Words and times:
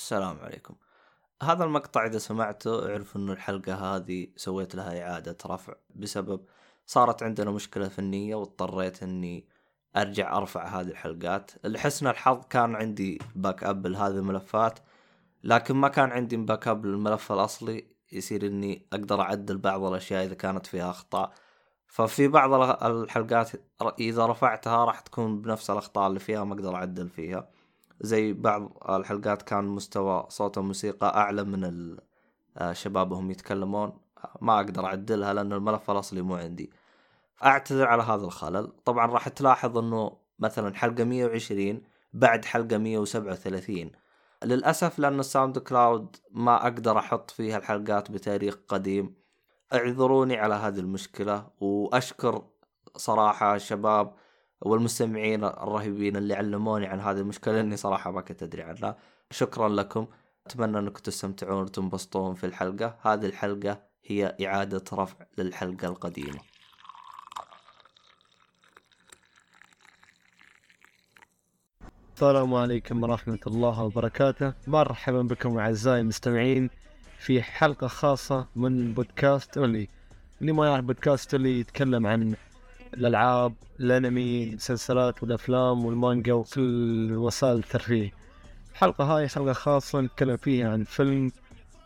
السلام 0.00 0.38
عليكم. 0.40 0.74
هذا 1.42 1.64
المقطع 1.64 2.06
إذا 2.06 2.18
سمعته 2.18 2.90
أعرف 2.90 3.16
إنه 3.16 3.32
الحلقة 3.32 3.74
هذه 3.74 4.28
سويت 4.36 4.74
لها 4.74 5.02
إعادة 5.02 5.36
رفع 5.46 5.74
بسبب 5.94 6.40
صارت 6.86 7.22
عندنا 7.22 7.50
مشكلة 7.50 7.88
فنية 7.88 8.34
واضطريت 8.34 9.02
إني 9.02 9.48
أرجع 9.96 10.36
أرفع 10.36 10.80
هذه 10.80 10.88
الحلقات. 10.88 11.50
لحسن 11.64 12.06
الحظ 12.06 12.44
كان 12.50 12.76
عندي 12.76 13.18
backup 13.36 13.86
لهذه 13.86 14.12
الملفات 14.12 14.78
لكن 15.44 15.76
ما 15.76 15.88
كان 15.88 16.10
عندي 16.10 16.36
backup 16.36 16.86
للملف 16.86 17.32
الأصلي. 17.32 17.86
يصير 18.12 18.46
إني 18.46 18.86
أقدر 18.92 19.20
أعدل 19.20 19.58
بعض 19.58 19.84
الأشياء 19.84 20.24
إذا 20.24 20.34
كانت 20.34 20.66
فيها 20.66 20.90
أخطاء. 20.90 21.32
ففي 21.86 22.28
بعض 22.28 22.52
الحلقات 22.84 23.50
إذا 24.00 24.26
رفعتها 24.26 24.84
راح 24.84 25.00
تكون 25.00 25.42
بنفس 25.42 25.70
الأخطاء 25.70 26.06
اللي 26.08 26.20
فيها 26.20 26.44
ما 26.44 26.54
أقدر 26.54 26.74
أعدل 26.74 27.08
فيها. 27.08 27.59
زي 28.00 28.32
بعض 28.32 28.72
الحلقات 28.88 29.42
كان 29.42 29.64
مستوى 29.64 30.26
صوت 30.28 30.58
الموسيقى 30.58 31.16
أعلى 31.16 31.44
من 31.44 31.96
الشباب 32.60 33.12
وهم 33.12 33.30
يتكلمون. 33.30 33.92
ما 34.40 34.56
أقدر 34.56 34.84
أعدلها 34.86 35.34
لأن 35.34 35.52
الملف 35.52 35.90
الاصلي 35.90 36.22
مو 36.22 36.34
عندي. 36.34 36.70
أعتذر 37.44 37.86
على 37.86 38.02
هذا 38.02 38.24
الخلل. 38.24 38.72
طبعا 38.84 39.06
راح 39.06 39.28
تلاحظ 39.28 39.78
إنه 39.78 40.16
مثلا 40.38 40.74
حلقة 40.74 41.04
120 41.04 41.82
بعد 42.12 42.44
حلقة 42.44 42.78
137 42.78 43.90
للأسف 44.44 44.98
لأن 44.98 45.20
الساوند 45.20 45.58
كلاود 45.58 46.16
ما 46.30 46.62
أقدر 46.62 46.98
أحط 46.98 47.30
فيها 47.30 47.58
الحلقات 47.58 48.10
بتاريخ 48.10 48.58
قديم. 48.68 49.14
اعذروني 49.72 50.36
على 50.36 50.54
هذه 50.54 50.78
المشكلة 50.78 51.46
وأشكر 51.60 52.42
صراحة 52.96 53.54
الشباب 53.56 54.14
والمستمعين 54.60 55.44
الرهيبين 55.44 56.16
اللي 56.16 56.34
علموني 56.34 56.86
عن 56.86 57.00
هذه 57.00 57.18
المشكلة 57.18 57.60
إني 57.60 57.76
صراحة 57.76 58.10
ما 58.10 58.20
كنت 58.20 58.42
أدري 58.42 58.62
عنها. 58.62 58.96
شكرا 59.30 59.68
لكم. 59.68 60.06
أتمنى 60.46 60.78
أنكم 60.78 61.02
تستمتعون 61.02 61.62
وتنبسطون 61.62 62.34
في 62.34 62.46
الحلقة. 62.46 62.96
هذه 63.02 63.26
الحلقة 63.26 63.82
هي 64.04 64.36
إعادة 64.46 64.84
رفع 64.92 65.26
للحلقة 65.38 65.88
القديمة. 65.88 66.38
السلام 72.14 72.54
عليكم 72.54 73.02
ورحمة 73.02 73.38
الله 73.46 73.82
وبركاته. 73.82 74.54
مرحبا 74.66 75.22
بكم 75.22 75.58
أعزائي 75.58 76.00
المستمعين 76.00 76.70
في 77.18 77.42
حلقة 77.42 77.86
خاصة 77.86 78.48
من 78.56 78.94
بودكاست 78.94 79.58
اللي 79.58 79.88
ما 80.52 80.66
يعرف 80.66 80.84
بودكاست 80.84 81.34
أولي 81.34 81.60
يتكلم 81.60 82.06
عن 82.06 82.34
الألعاب 82.94 83.54
الأنمي 83.80 84.44
المسلسلات 84.44 85.22
والأفلام 85.22 85.84
والمانجا 85.84 86.32
وكل 86.32 87.12
وسائل 87.12 87.56
الترفيه 87.56 88.12
الحلقة 88.72 89.04
هاي 89.04 89.28
حلقة 89.28 89.52
خاصة 89.52 90.00
نتكلم 90.00 90.36
فيها 90.36 90.72
عن 90.72 90.84
فيلم 90.84 91.32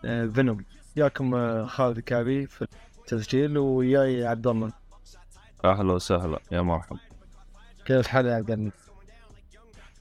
فينوم 0.02 0.58
آه، 0.58 0.64
ياكم 0.96 1.34
آه، 1.34 1.66
خالد 1.66 2.00
كابي 2.00 2.46
في 2.46 2.66
التسجيل 2.98 3.58
وياي 3.58 4.26
عبد 4.26 4.46
الله 4.46 4.72
أهلا 5.64 5.92
وسهلا 5.92 6.38
يا 6.52 6.60
مرحبا 6.60 6.98
كيف 7.84 7.96
الحال 7.96 8.26
يا 8.26 8.34
عبد 8.34 8.50
الله؟ 8.50 8.72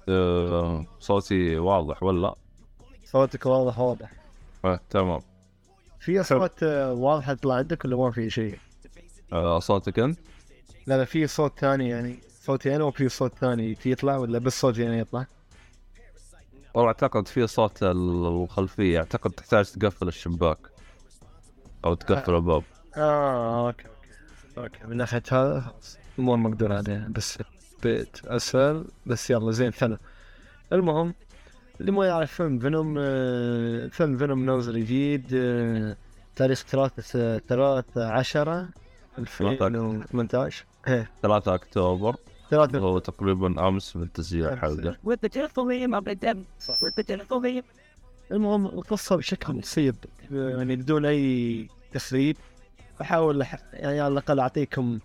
أه 0.09 0.85
صوتي 0.99 1.57
واضح 1.57 2.03
ولا؟ 2.03 2.35
صوتك 3.05 3.45
واضح 3.45 3.79
واضح 3.79 4.11
أه 4.65 4.79
تمام 4.89 5.21
في 5.99 6.21
أصوات 6.21 6.63
آه، 6.63 6.93
واضحة 6.93 7.33
تطلع 7.33 7.55
عندك 7.55 7.85
ولا 7.85 7.97
ما 7.97 8.11
في 8.11 8.29
شيء؟ 8.29 8.59
أه 9.33 9.59
صوتك 9.59 9.99
أنت؟ 9.99 10.19
لا 10.87 10.97
لا 10.97 11.05
في 11.05 11.27
صوت 11.27 11.59
ثاني 11.59 11.89
يعني 11.89 12.19
صوتي 12.41 12.75
أنا 12.75 12.83
وفي 12.83 13.09
صوت 13.09 13.35
ثاني 13.35 13.75
في 13.75 13.91
يطلع 13.91 14.17
ولا 14.17 14.39
بس 14.39 14.61
صوتي 14.61 14.87
أنا 14.87 14.97
يطلع؟ 14.97 15.25
والله 16.73 16.87
أعتقد 16.87 17.27
في 17.27 17.47
صوت 17.47 17.83
الخلفية 17.83 18.99
أعتقد 18.99 19.31
تحتاج 19.31 19.65
تقفل 19.65 20.07
الشباك 20.07 20.57
أو 21.85 21.93
تقفل 21.93 22.35
الباب. 22.35 22.63
آه 22.97 23.67
okay 23.67 23.87
okay 23.87 24.77
okay. 24.77 24.87
من 24.87 24.97
ناحية 24.97 25.23
هذا 25.31 25.73
امور 26.19 26.37
مقدور 26.37 26.73
عليها 26.73 27.07
بس 27.09 27.37
بيت 27.83 28.25
اسفل 28.25 28.85
بس 29.05 29.29
يلا 29.29 29.51
زين 29.51 29.73
حلو 29.73 29.97
المهم 30.73 31.13
اللي 31.81 31.91
ما 31.91 32.05
يعرف 32.05 32.33
فيلم 32.33 32.59
فينوم 32.59 32.95
آه 32.99 33.87
فيلم 33.87 34.17
فينوم 34.17 34.45
نازل 34.45 34.79
جديد 34.79 35.33
آه 35.33 35.97
تاريخ 36.35 36.63
ثلاثة 36.67 37.37
ثلاثة 37.39 38.07
عشرة 38.11 38.69
2018 39.17 40.65
إيه 40.65 40.72
3 41.21 41.55
أكتوبر. 41.55 42.15
3 42.49 42.79
هو 42.79 42.99
تقريبا 42.99 43.67
أمس 43.67 43.95
من 43.95 44.11
تسجيل 44.11 44.45
الحلقة 44.45 44.97
المهم 48.31 48.65
القصة 48.65 49.15
بشكل 49.15 49.53
بسيط. 49.53 49.95
يعني 50.31 50.75
بدون 50.75 51.05
أي 51.05 51.67
تسريب 51.93 52.37
أحاول 53.01 53.45
يعني 53.73 53.99
على 53.99 54.11
الأقل 54.11 54.39
أعطيكم 54.39 54.99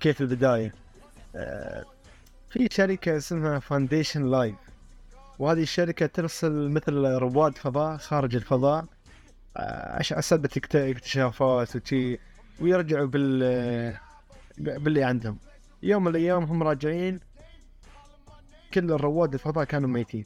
كيف 0.00 0.20
البداية. 0.20 0.74
آه، 1.36 1.84
في 2.50 2.68
شركة 2.70 3.16
اسمها 3.16 3.58
Foundation 3.58 4.30
Life 4.30 4.54
وهذه 5.38 5.62
الشركة 5.62 6.06
ترسل 6.06 6.68
مثل 6.68 6.92
رواد 6.94 7.58
فضاء 7.58 7.96
خارج 7.96 8.36
الفضاء. 8.36 8.84
آه، 9.56 9.96
عشان 9.96 10.18
نسبة 10.18 10.50
اكتشافات 10.74 11.76
وشي. 11.76 12.18
ويرجعوا 12.60 13.06
بال 13.06 13.96
باللي 14.58 15.04
عندهم. 15.04 15.38
يوم 15.82 16.04
من 16.04 16.10
الأيام 16.10 16.44
هم 16.44 16.62
راجعين 16.62 17.20
كل 18.74 18.92
الرواد 18.92 19.32
الفضاء 19.34 19.64
كانوا 19.64 19.88
ميتين. 19.88 20.24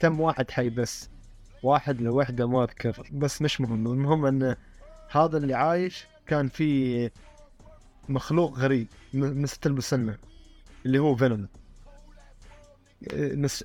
تم 0.00 0.20
واحد 0.20 0.50
حي 0.50 0.70
بس. 0.70 1.10
واحد 1.62 2.00
لوحده 2.00 2.48
ما 2.48 2.62
أذكر. 2.62 3.08
بس 3.12 3.42
مش 3.42 3.60
مهم. 3.60 3.86
المهم 3.86 4.26
إن 4.26 4.56
هذا 5.10 5.36
اللي 5.36 5.54
عايش 5.54 6.06
كان 6.26 6.48
في 6.48 7.10
مخلوق 8.08 8.58
غريب 8.58 8.86
مثل 9.14 9.72
مسمى 9.72 10.18
اللي 10.86 10.98
هو 10.98 11.16
Venom. 11.16 11.48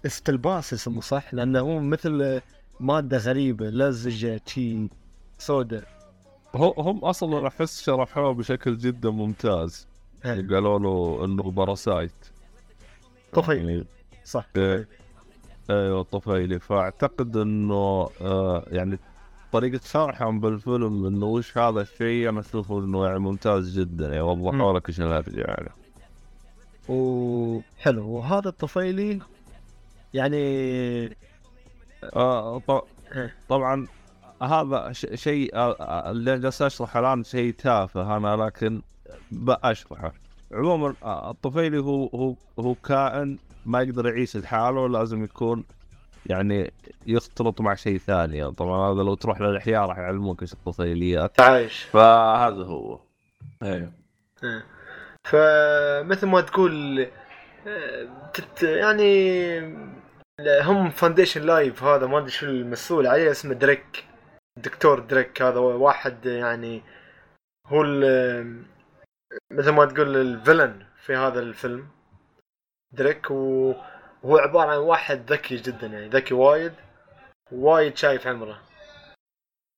symbiote 0.05 0.73
اسمه 0.73 1.01
صح؟ 1.01 1.33
لأنه 1.33 1.59
هو 1.59 1.79
مثل 1.79 2.41
مادة 2.79 3.17
غريبة 3.17 3.69
لزجه 3.69 4.41
شي 4.45 4.89
سوداء. 5.37 6.00
هم 6.55 6.97
أصلا 6.97 7.47
احس 7.47 7.81
شرحوه 7.81 8.33
بشكل 8.33 8.77
جدا 8.77 9.09
ممتاز. 9.09 9.87
قالوا 10.23 10.79
له 10.79 11.25
إنه 11.25 11.43
parasite 11.43 12.11
طفيلي 13.33 13.71
يعني 13.73 13.85
صح 14.25 14.45
إيه. 14.55 14.87
أيوه 15.69 16.03
طفيلي 16.03 16.59
فأعتقد 16.59 17.37
إنه 17.37 18.09
آه 18.21 18.65
يعني 18.67 18.99
طريقة 19.51 19.79
شرحهم 19.85 20.39
بالفيلم 20.39 21.05
إنه 21.05 21.25
وش 21.25 21.57
هذا 21.57 21.81
الشيء 21.81 22.29
أنا 22.29 22.39
أشوفه 22.39 22.79
إنه 22.79 23.05
يعني 23.05 23.19
ممتاز 23.19 23.79
جدا. 23.79 24.07
يعني 24.07 24.21
وضحوا 24.21 24.79
لك 24.79 24.89
إيش 24.89 24.99
يعني. 24.99 25.69
وحلو 26.89 28.07
وهذا 28.07 28.49
الطفيلي 28.49 29.19
يعني 30.13 31.15
آه 32.15 32.61
طبعا 33.49 33.87
هذا 34.41 34.91
شيء 35.15 35.55
آه، 35.55 35.75
آه، 35.79 36.11
اللي 36.11 36.39
جالس 36.39 36.61
أشرحه 36.61 36.99
الآن 36.99 37.23
شيء 37.23 37.53
تافه 37.53 38.17
أنا 38.17 38.35
لكن 38.35 38.81
بشرحه 39.31 40.13
عموما 40.51 40.95
آه، 41.03 41.31
الطفيلي 41.31 41.77
هو 41.77 42.07
هو 42.07 42.35
هو 42.59 42.75
كائن 42.75 43.37
ما 43.65 43.81
يقدر 43.81 44.07
يعيش 44.07 44.37
لحاله 44.37 44.89
لازم 44.89 45.23
يكون 45.23 45.63
يعني 46.25 46.73
يختلط 47.07 47.61
مع 47.61 47.75
شيء 47.75 47.97
ثاني. 47.97 48.51
طبعا 48.51 48.93
هذا 48.93 49.03
لو 49.03 49.15
تروح 49.15 49.41
للأحياء 49.41 49.85
راح 49.85 49.97
يعلموك 49.97 50.41
إيش 50.41 50.53
الطفيليات. 50.53 51.41
عايش. 51.41 51.83
فهذا 51.83 52.63
هو. 52.63 52.99
أيوه. 53.63 53.91
إيه. 54.43 54.65
فمثل 55.23 56.27
ما 56.27 56.41
تقول 56.41 57.07
تت 58.33 58.63
يعني 58.63 59.59
هم 60.61 60.89
Foundation 60.89 61.41
Life 61.41 61.83
هذا 61.83 62.07
ما 62.07 62.17
أدري 62.17 62.29
شو 62.29 62.45
المسؤول 62.45 63.07
عليه 63.07 63.31
اسمه 63.31 63.53
دريك. 63.53 64.10
الدكتور 64.57 64.99
دريك 64.99 65.41
هذا 65.41 65.59
واحد 65.59 66.25
يعني 66.25 66.81
هو 67.67 67.83
مثل 69.51 69.71
ما 69.71 69.85
تقول 69.85 70.17
ال 70.17 70.26
villain 70.26 70.85
في 70.95 71.15
هذا 71.15 71.39
الفيلم 71.39 71.87
دريك 72.93 73.31
وهو 73.31 74.37
عبارة 74.37 74.71
عن 74.71 74.77
واحد 74.77 75.31
ذكي 75.31 75.55
جدا 75.55 75.87
يعني 75.87 76.09
ذكي 76.09 76.33
وايد 76.33 76.73
وايد 77.51 77.97
شايف 77.97 78.27
عمره 78.27 78.61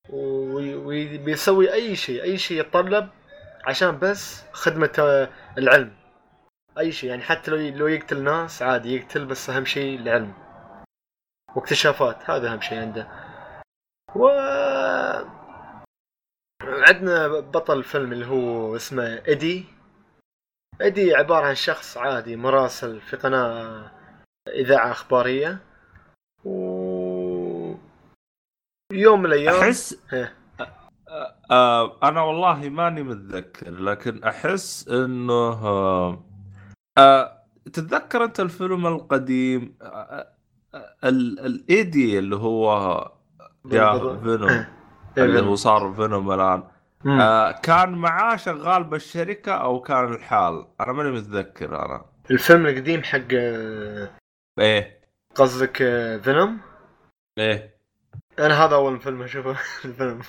وبيسوي 0.09 1.73
أي 1.73 1.95
شيء 1.95 2.23
أي 2.23 2.37
شيء 2.37 2.59
يتطلب 2.59 3.09
عشان 3.65 3.99
بس 3.99 4.43
خدمة 4.51 5.27
العلم. 5.57 5.93
أي 6.77 6.91
شيء 6.91 7.09
يعني 7.09 7.21
حتى 7.21 7.51
لو 7.51 7.57
لو 7.57 7.87
يقتل 7.87 8.23
ناس 8.23 8.61
عادي 8.61 8.95
يقتل 8.95 9.25
بس 9.25 9.49
أهم 9.49 9.65
شيء 9.65 9.99
العلم. 9.99 10.33
واكتشافات 11.55 12.29
هذا 12.29 12.53
أهم 12.53 12.61
شيء 12.61 12.79
عنده. 12.79 13.07
عندنا 16.88 17.27
بطل 17.27 17.77
الفيلم 17.77 18.12
اللي 18.12 18.25
هو 18.25 18.75
اسمه 18.75 19.03
ايدي 19.27 19.65
ايدي 20.81 21.15
عبارة 21.15 21.45
عن 21.45 21.56
شخص 21.56 21.97
عادي 21.97 22.35
مراسل 22.35 23.01
في 23.01 23.15
قناة 23.18 23.91
إذاعة 24.47 24.91
إخبارية. 24.91 25.59
و 26.45 27.75
يوم 28.91 29.19
من 29.19 29.25
الأيام 29.25 29.56
احس 29.56 30.13
إيه. 30.13 30.33
آه 31.51 31.97
أنا 32.03 32.21
والله 32.21 32.69
ماني 32.69 33.03
متذكر 33.03 33.71
لكن 33.71 34.24
أحس 34.24 34.88
إنه 34.88 35.33
آه 36.97 37.44
تتذكر 37.65 38.24
أنت 38.24 38.39
الفيلم 38.39 38.88
القديم؟ 38.88 39.77
ال- 41.03 41.39
الايدي 41.39 42.19
اللي 42.19 42.35
هو 42.35 42.71
يا 43.71 43.97
فينوم. 44.00 44.65
اللي 45.18 45.41
هو 45.41 45.56
صار 45.56 45.94
فينوم 45.94 46.31
الآن. 46.31 46.63
آه 47.07 47.51
كان 47.51 47.89
معاه 47.91 48.35
شغال 48.35 48.83
بالشركة 48.83 49.51
أو 49.51 49.81
كان 49.81 50.13
الحال؟ 50.13 50.67
أنا 50.81 50.91
ماني 50.94 51.11
متذكر 51.11 51.85
أنا. 51.85 52.05
الفيلم 52.31 52.65
القديم 52.67 53.03
حق 53.03 53.19
آه، 53.33 54.09
إيه. 54.59 55.01
قصدك 55.35 55.81
آه، 55.81 56.17
Venom؟ 56.18 56.59
إيه. 57.38 57.77
أنا 58.39 58.65
هذا 58.65 58.75
أول 58.75 59.00
فيلم 59.00 59.21
أشوفه 59.21 59.51
الفيلم. 59.85 60.21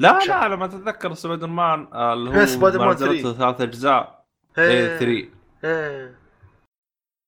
لا 0.00 0.18
شا- 0.20 0.32
لا 0.32 0.48
لما 0.48 0.66
تتذكر 0.66 1.14
سبايدر 1.14 1.46
مان 1.46 1.88
آه 1.92 2.12
اللي 2.12 2.30
إيه، 2.34 2.40
هو 2.42 2.46
سبايدر 2.46 2.78
مان 2.78 2.88
ما 2.88 2.94
نزلته 2.94 3.22
3. 3.22 3.32
ثلاث 3.38 3.60
أجزاء. 3.60 4.24
إيه. 4.58 4.98
3 4.98 5.28
إيه. 5.64 6.14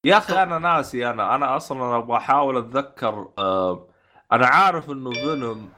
يا 0.06 0.18
أخي 0.18 0.42
أنا 0.42 0.58
ناسي 0.58 1.10
أنا 1.10 1.34
أنا 1.34 1.56
أصلا 1.56 1.96
أبغى 1.96 2.16
أحاول 2.16 2.56
أتذكر 2.58 3.28
أنا 4.32 4.46
عارف 4.46 4.90
إنه 4.90 5.10
فينوم 5.10 5.70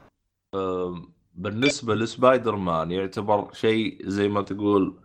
بالنسبة 1.37 1.95
لسبايدر 1.95 2.55
مان 2.55 2.91
يعتبر 2.91 3.53
شيء 3.53 4.09
زي 4.09 4.27
ما 4.27 4.41
تقول 4.41 4.99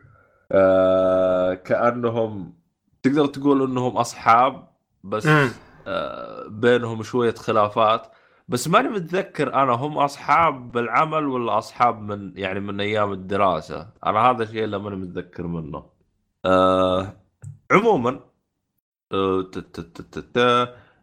آه 0.52 1.55
كأنهم 1.55 2.55
تقدر 3.02 3.26
تقول 3.26 3.62
إنهم 3.62 3.96
أصحاب 3.96 4.69
بس. 5.05 5.29
آه 5.87 6.49
بينهم 6.49 7.02
شوية 7.02 7.34
خلافات. 7.34 8.06
بس 8.49 8.69
ماني 8.69 8.88
متذكر 8.88 9.55
أنا 9.55 9.73
هم 9.73 9.99
أصحاب 9.99 10.73
بالعمل 10.73 11.26
ولا 11.26 11.58
أصحاب 11.58 12.00
من 12.02 12.32
يعني 12.37 12.61
من 12.61 12.81
أيام 12.81 13.12
الدراسة. 13.12 13.88
أنا 14.06 14.19
هذا 14.31 14.43
الشيء 14.43 14.64
اللي 14.64 14.79
ماني 14.79 14.96
متذكر 14.96 15.46
منه. 15.46 15.84
آه 16.44 17.17
عموما 17.70 18.20
آه، 19.12 19.50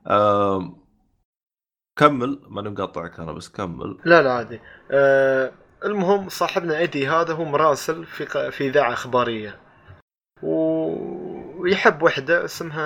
آه، 0.07 0.78
كمل 1.99 2.39
ماني 2.49 2.69
مقاطعك 2.69 3.19
أنا 3.19 3.31
بس 3.31 3.49
كمل 3.49 3.97
لا 4.05 4.21
لا 4.21 4.31
عادي 4.33 4.59
آه 4.91 5.51
المهم 5.85 6.29
صاحبنا 6.29 6.77
إيدي 6.77 7.07
هذا 7.07 7.33
هو 7.33 7.45
مراسل 7.45 8.05
في 8.05 8.25
ق- 8.25 8.49
في 8.49 8.67
إذاعة 8.67 8.93
إخبارية 8.93 9.55
و- 10.43 11.61
ويحب 11.61 12.03
وحدة 12.03 12.45
اسمها 12.45 12.83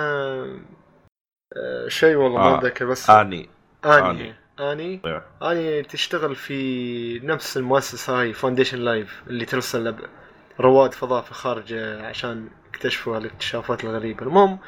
آه 1.56 1.88
شيء 1.88 2.16
والله 2.16 2.38
ما 2.40 2.46
آه. 2.54 2.58
أتذكر 2.58 2.86
بس 2.86 3.10
آني 3.10 3.48
آني 3.84 4.10
آني. 4.10 4.34
آني. 4.60 5.00
آني 5.42 5.82
تشتغل 5.82 6.34
في 6.34 7.18
نفس 7.20 7.56
المؤسسة 7.56 8.20
هاي 8.20 8.32
Foundation 8.32 8.78
Life 8.78 9.22
اللي 9.26 9.44
ترسل 9.44 9.84
لب- 9.84 10.06
رواد 10.60 10.94
فضاء 10.94 11.22
في 11.22 11.30
الخارج 11.30 11.74
عشان 12.00 12.48
يكتشفوا 12.74 13.18
الاكتشافات 13.18 13.84
الغريبة 13.84 14.22
المهم 14.22 14.58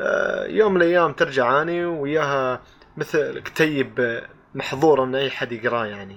آه، 0.00 0.44
يوم 0.46 0.74
من 0.74 0.82
الأيام 0.82 1.12
ترجع 1.12 1.62
آني 1.62 1.84
وياها 1.84 2.60
مثل 2.96 3.38
كتيب 3.38 4.00
آه، 4.00 4.28
محظور 4.54 5.04
إن 5.04 5.14
أي 5.14 5.30
حد 5.30 5.52
يقراه 5.52 5.86
يعني 5.86 6.16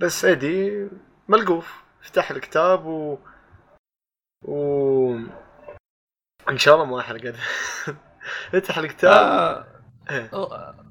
بس 0.00 0.24
ايدي 0.24 0.88
ملقوف 1.28 1.82
فتح 2.00 2.30
الكتاب 2.30 2.86
و 2.86 3.18
و 4.44 5.14
إن 6.48 6.58
شاء 6.58 6.74
الله 6.74 6.86
ما 6.86 7.00
احرق 7.00 7.34
فتح 8.52 8.78
الكتاب 8.78 9.12
آه، 9.12 9.66
إيه. 10.10 10.30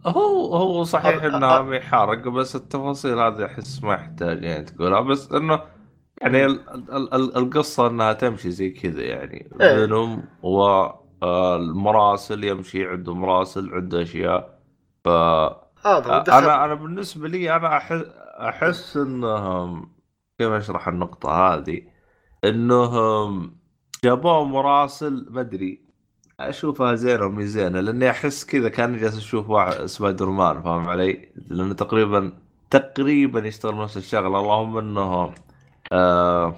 هو 0.05 0.55
هو 0.55 0.83
صحيح 0.83 1.23
آه، 1.23 1.27
انها 1.27 1.57
آه. 1.57 1.61
ما 1.61 1.75
يحرق 1.75 2.27
بس 2.27 2.55
التفاصيل 2.55 3.19
هذه 3.19 3.45
أحس 3.45 3.83
ما 3.83 3.93
يحتاج 3.93 4.43
يعني 4.43 4.63
تقولها 4.63 5.01
بس 5.01 5.31
إنه 5.31 5.61
يعني 6.21 6.45
ال- 6.45 6.69
ال- 6.69 7.13
ال- 7.13 7.37
القصة 7.37 7.87
إنها 7.87 8.13
تمشي 8.13 8.51
زي 8.51 8.69
كذا 8.69 9.01
يعني 9.01 9.51
إيه. 9.61 9.75
Venom 9.75 10.25
والمراسل 11.21 12.43
يمشي 12.43 12.87
عنده 12.87 13.13
مراسل 13.13 13.73
عنده 13.73 14.01
أشياء 14.01 14.56
ف 15.07 15.87
هو 15.87 15.99
دخل 15.99 16.43
أنا 16.43 16.65
أنا 16.65 16.73
بالنسبة 16.73 17.27
لي 17.27 17.55
أنا 17.55 17.77
احس 17.77 18.03
أحس 18.39 18.97
انهم 18.97 19.91
كيف 20.37 20.51
أشرح 20.51 20.87
النقطة 20.87 21.29
هذه 21.29 21.81
إنهم 22.45 23.57
جابوه 24.03 24.45
مراسل 24.45 25.25
ما 25.29 25.41
أدري 25.41 25.87
أشوفها 26.39 26.95
زينة 26.95 27.25
ومي 27.25 27.45
زينة 27.45 27.79
لأني 27.79 28.09
أحس 28.09 28.45
كذا 28.45 28.69
كأني 28.69 28.97
جالس 28.97 29.17
أشوف 29.17 29.49
واحد 29.49 29.85
سبايدر 29.85 30.29
مان 30.29 30.61
فاهم 30.61 30.89
علي؟ 30.89 31.29
لأنه 31.47 31.73
تقريبا 31.73 32.33
تقريبا 32.69 33.47
يشتغل 33.47 33.77
نفس 33.77 33.97
الشغلة 33.97 34.39
اللهم 34.39 34.77
انه 34.77 35.33
آه 35.91 36.55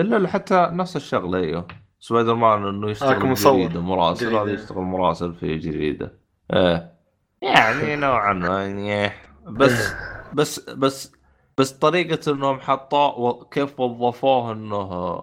إلا 0.00 0.28
حتى 0.28 0.68
نفس 0.72 0.96
الشغلة 0.96 1.38
أيوه 1.38 1.66
سبايدر 2.00 2.34
مان 2.34 2.66
إنه 2.66 2.90
يشتغل 2.90 3.22
كمصور. 3.22 3.52
جريدة 3.52 3.80
مراسل. 3.80 4.36
هذا 4.36 4.52
يشتغل 4.52 4.82
مراسل 4.82 5.34
في 5.34 5.58
جريدة 5.58 6.12
إيه 6.52 6.99
يعني 7.42 7.96
نوعا 7.96 8.32
ما 8.32 8.66
يعني. 8.66 9.12
بس 9.46 9.92
بس 10.32 10.60
بس 10.70 11.12
بس 11.58 11.72
طريقة 11.72 12.32
إنهم 12.32 12.60
حطوه 12.60 13.44
كيف 13.44 13.80
وظفوه 13.80 14.52
إنه 14.52 15.22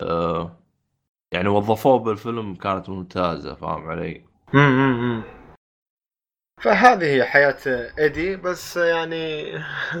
آه 0.00 0.56
يعني 1.32 1.48
وظفوه 1.48 1.98
بالفيلم 1.98 2.54
كانت 2.54 2.88
ممتازة 2.88 3.54
فاهم 3.54 3.90
علي؟ 3.90 4.24
امم 4.54 5.22
فهذه 6.62 7.04
هي 7.04 7.24
حياة 7.24 7.56
إيدي 7.98 8.36
بس 8.36 8.76
يعني 8.76 9.52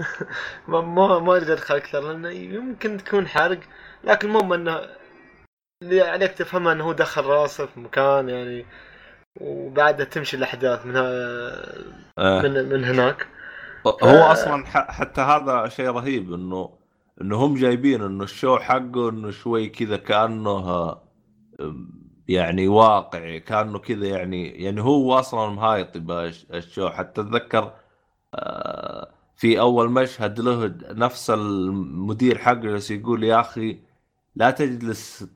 ما 0.68 0.80
ما 0.80 1.18
ما 1.18 1.36
أريد 1.36 1.50
أدخل 1.50 1.76
أكثر 1.76 2.00
لأنه 2.00 2.28
يمكن 2.28 2.96
تكون 2.96 3.28
حرق 3.28 3.60
لكن 4.04 4.28
المهم 4.28 4.52
إنه 4.52 4.88
اللي 5.82 6.00
عليك 6.02 6.32
تفهمه 6.32 6.72
إنه 6.72 6.84
هو 6.84 6.92
دخل 6.92 7.24
راسه 7.24 7.66
في 7.66 7.80
مكان 7.80 8.28
يعني 8.28 8.66
وبعدها 9.40 10.04
تمشي 10.06 10.36
الأحداث 10.36 10.86
من 10.86 10.96
آه. 10.96 12.42
من 12.42 12.68
من 12.68 12.84
هناك 12.84 13.26
هو 13.86 14.22
أصلا 14.22 14.66
ح- 14.66 14.90
حتى 14.90 15.20
هذا 15.20 15.68
شيء 15.68 15.90
رهيب 15.90 16.32
انه 16.32 16.78
إنه 17.20 17.36
هم 17.36 17.54
جايبين 17.54 18.02
إنه 18.02 18.24
الشو 18.24 18.58
حقه 18.58 19.08
إنه 19.10 19.30
شوي 19.30 19.68
كذا 19.68 19.96
كأنه 19.96 20.50
آه، 20.50 21.02
يعني 22.28 22.68
واقعي 22.68 23.40
كأنه 23.40 23.78
كذا 23.78 24.06
يعني 24.06 24.48
يعني 24.64 24.80
هو 24.80 25.18
أصلا 25.18 25.50
مهايط 25.50 25.88
الشو 26.50 26.88
حتى 26.90 27.20
أتذكر 27.20 27.72
آه، 28.34 29.10
في 29.36 29.60
أول 29.60 29.90
مشهد 29.90 30.40
له 30.40 30.74
نفس 30.90 31.30
المدير 31.30 32.38
حقه 32.38 32.80
يقول 32.90 33.24
يا 33.24 33.40
أخي 33.40 33.80
لا 34.36 34.50
تجلس 34.50 35.26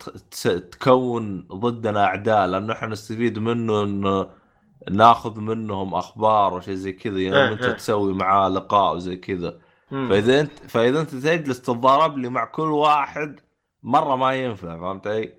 تكون 0.71 1.47
ضدنا 1.53 2.05
أعداء 2.05 2.47
لأنه 2.47 2.73
إحنا 2.73 2.89
نستفيد 2.89 3.39
منه 3.39 3.83
إنه 3.83 4.31
ناخذ 4.91 5.41
منهم 5.41 5.95
أخبار 5.95 6.55
وشيء 6.55 6.75
زي 6.75 6.93
كذا 6.93 7.21
يعني 7.21 7.37
إيه، 7.37 7.53
أنت 7.53 7.63
إيه. 7.63 7.73
تسوي 7.73 8.15
معاه 8.15 8.49
لقاء 8.49 8.95
وزي 8.95 9.17
كذا. 9.17 9.61
فإذا 9.91 10.41
أنت 10.41 10.53
فاذا 10.53 11.01
أنت 11.01 11.11
تجلس 11.11 11.61
تتضارب 11.61 12.19
لي 12.19 12.29
مع 12.29 12.45
كل 12.45 12.71
واحد 12.71 13.41
مرة 13.83 14.17
ما 14.17 14.35
ينفع 14.35 14.81
فهمت 14.81 15.07
علي؟ 15.07 15.39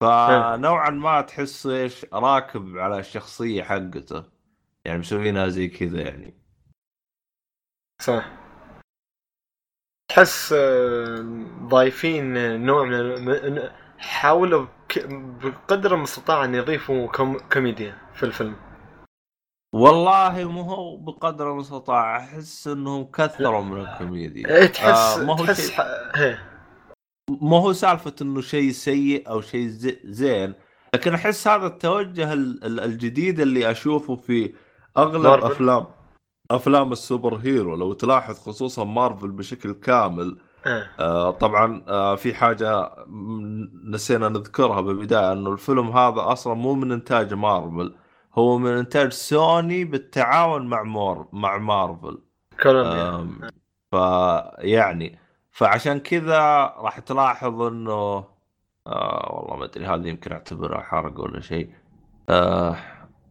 فنوعا 0.00 0.90
ما 0.90 1.20
تحس 1.20 1.66
إيش 1.66 2.06
راكب 2.12 2.78
على 2.78 2.98
الشخصية 2.98 3.62
حقته 3.62 4.24
يعني 4.84 4.98
مسوينها 4.98 5.48
زي 5.48 5.68
كذا 5.68 6.00
يعني 6.00 6.34
صح 8.02 8.45
تحس 10.08 10.52
آه، 10.58 11.24
ضايفين 11.62 12.60
نوع 12.66 12.84
من 12.84 13.60
حاولوا 13.98 14.66
بقدر 15.44 15.94
المستطاع 15.94 16.44
أن 16.44 16.54
يضيفوا 16.54 17.08
كوم 17.08 17.38
كوميديا 17.52 17.94
في 18.14 18.22
الفيلم 18.22 18.56
والله 19.74 20.44
مو 20.44 20.60
هو 20.60 20.96
بقدر 20.96 21.52
المستطاع 21.52 22.16
أحس 22.16 22.68
إنهم 22.68 23.04
كثروا 23.04 23.60
من 23.62 23.80
الكوميديا 23.80 24.48
إيه 24.56 24.66
تحس 24.66 25.18
آه 25.18 25.24
ما 25.24 25.32
هو 25.40 25.44
تحس 25.44 25.70
شيء. 25.70 26.38
ما 27.42 27.56
هو 27.56 27.72
سالفة 27.72 28.14
إنه 28.22 28.40
شيء 28.40 28.70
سيء 28.70 29.28
أو 29.30 29.40
شيء 29.40 29.66
زي- 29.68 30.00
زين 30.04 30.54
لكن 30.94 31.14
أحس 31.14 31.48
هذا 31.48 31.66
التوجه 31.66 32.32
ال- 32.32 32.64
ال- 32.64 32.80
الجديد 32.80 33.40
اللي 33.40 33.70
أشوفه 33.70 34.16
في 34.16 34.54
أغلب 34.98 35.22
مارفل. 35.22 35.46
أفلام 35.46 35.86
أفلام 36.50 36.92
ال 36.92 37.34
superhero 37.36 37.76
لو 37.76 37.92
تلاحظ 37.92 38.38
خصوصا 38.48 38.84
مارفل 38.84 39.30
بشكل 39.30 39.72
كامل 39.72 40.36
آه. 40.66 40.86
آه 41.00 41.30
طبعا 41.30 41.82
آه 41.88 42.14
في 42.14 42.34
حاجة 42.34 42.90
نسينا 43.92 44.28
نذكرها 44.28 44.80
بالبداية 44.80 45.32
إنه 45.32 45.52
الفيلم 45.52 45.88
هذا 45.90 46.20
أصلا 46.32 46.54
مو 46.54 46.74
من 46.74 46.92
إنتاج 46.92 47.34
مارفل 47.34 47.94
هو 48.34 48.58
من 48.58 48.70
إنتاج 48.70 49.12
سوني 49.12 49.84
بالتعاون 49.84 50.66
مع 50.66 50.82
مور 50.82 51.28
مع 51.32 51.58
مارفل 51.58 52.18
كولومبيا 52.62 53.08
آم، 53.08 53.40
فيعني 53.90 55.18
فعشان 55.52 56.00
كذا 56.00 56.38
راح 56.78 56.98
تلاحظ 56.98 57.62
إنه 57.62 58.24
آه 58.86 59.32
والله 59.34 59.56
ما 59.56 59.64
أدري 59.64 59.86
هذه 59.86 60.08
يمكن 60.08 60.32
أعتبرها 60.32 60.80
حرق 60.80 61.20
ولا 61.20 61.40
شيء 61.40 61.70
آه 62.28 62.76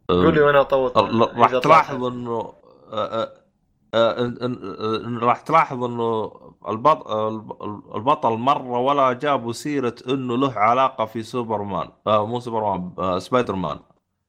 قولي 0.09 0.41
وأنا 0.41 0.61
اطوط 0.61 0.97
راح 0.97 1.57
تلاحظ. 1.59 2.03
إنه 2.03 2.53
آه، 2.93 3.31
آه، 3.93 4.31
آه، 4.33 5.19
راح 5.21 5.41
تلاحظ 5.41 5.83
إنه 5.83 6.31
البط... 6.69 7.07
الب- 7.11 7.91
البطل 7.95 8.29
مره 8.33 8.79
ولا 8.79 9.13
جابوا 9.13 9.51
سيرة 9.51 9.95
إنه 10.09 10.37
له 10.37 10.53
علاقة 10.59 11.05
في 11.05 11.23
سوبرمان. 11.23 11.89
آه 12.07 12.25
مو 12.25 12.39
سوبرمان 12.39 12.91
آه 12.99 13.19
سبايدر 13.19 13.55
مان 13.55 13.79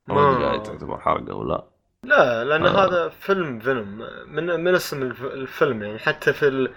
ما 0.09 0.31
أدري 0.55 0.59
تعتبر 0.61 0.99
حرقه 0.99 1.35
ولا 1.35 1.65
لا. 2.05 2.45
لأن 2.45 2.67
آه. 2.67 2.85
هذا 2.87 3.09
فيلم 3.09 3.59
فينوم 3.59 3.87
من 4.27 4.47
من 4.65 4.75
اسم 4.75 5.03
الف- 5.03 5.25
الفيلم 5.25 5.83
يعني. 5.83 5.99
حتى 5.99 6.33
في 6.33 6.49
ال... 6.49 6.71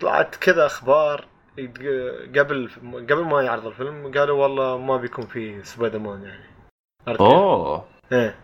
طلعت 0.00 0.36
كذا 0.36 0.66
أخبار 0.66 1.24
قبل 2.36 2.70
قبل 3.10 3.24
ما 3.24 3.42
يعرض 3.42 3.66
الفيلم 3.66 4.12
قالوا 4.18 4.42
والله 4.42 4.78
ما 4.78 4.96
بيكون 4.96 5.26
في 5.26 5.64
سبايدر 5.64 5.98
مان 5.98 6.22
يعني؟ 6.22 6.44
أوه. 7.20 7.84
إيه. 8.12 8.34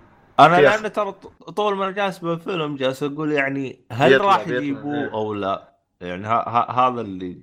أنا 0.41 0.61
لأن 0.61 0.93
ترى 0.93 1.13
طول 1.57 1.77
ما 1.77 1.91
جالس 1.91 2.19
بالفيلم 2.19 2.77
جالس 2.77 3.03
أقول 3.03 3.33
يعني 3.33 3.81
هل 3.93 4.11
بيطلع- 4.13 4.25
راح 4.27 4.49
يجيبوه 4.49 4.95
إيه. 5.05 5.13
أو 5.13 5.35
لا؟ 5.35 5.77
يعني 6.01 6.27
هذا 6.71 7.01
اللي 7.01 7.43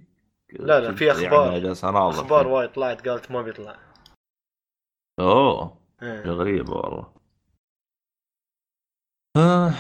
لا، 0.54 0.80
لا، 0.80 0.96
في 0.96 1.12
أخبار. 1.12 1.48
يعني 1.48 1.60
جالس 1.60 1.84
أناظر 1.86 2.22
أخبار. 2.22 2.48
وايد 2.48 2.70
طلعت 2.72 3.08
قالت 3.08 3.32
ما 3.32 3.42
بيطلع 3.42 3.76
أوه 5.20 5.78
إيه 6.04 6.22
غريبة 6.22 6.74
والله 6.74 7.14
آه. 9.38 9.74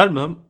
المهم 0.00 0.44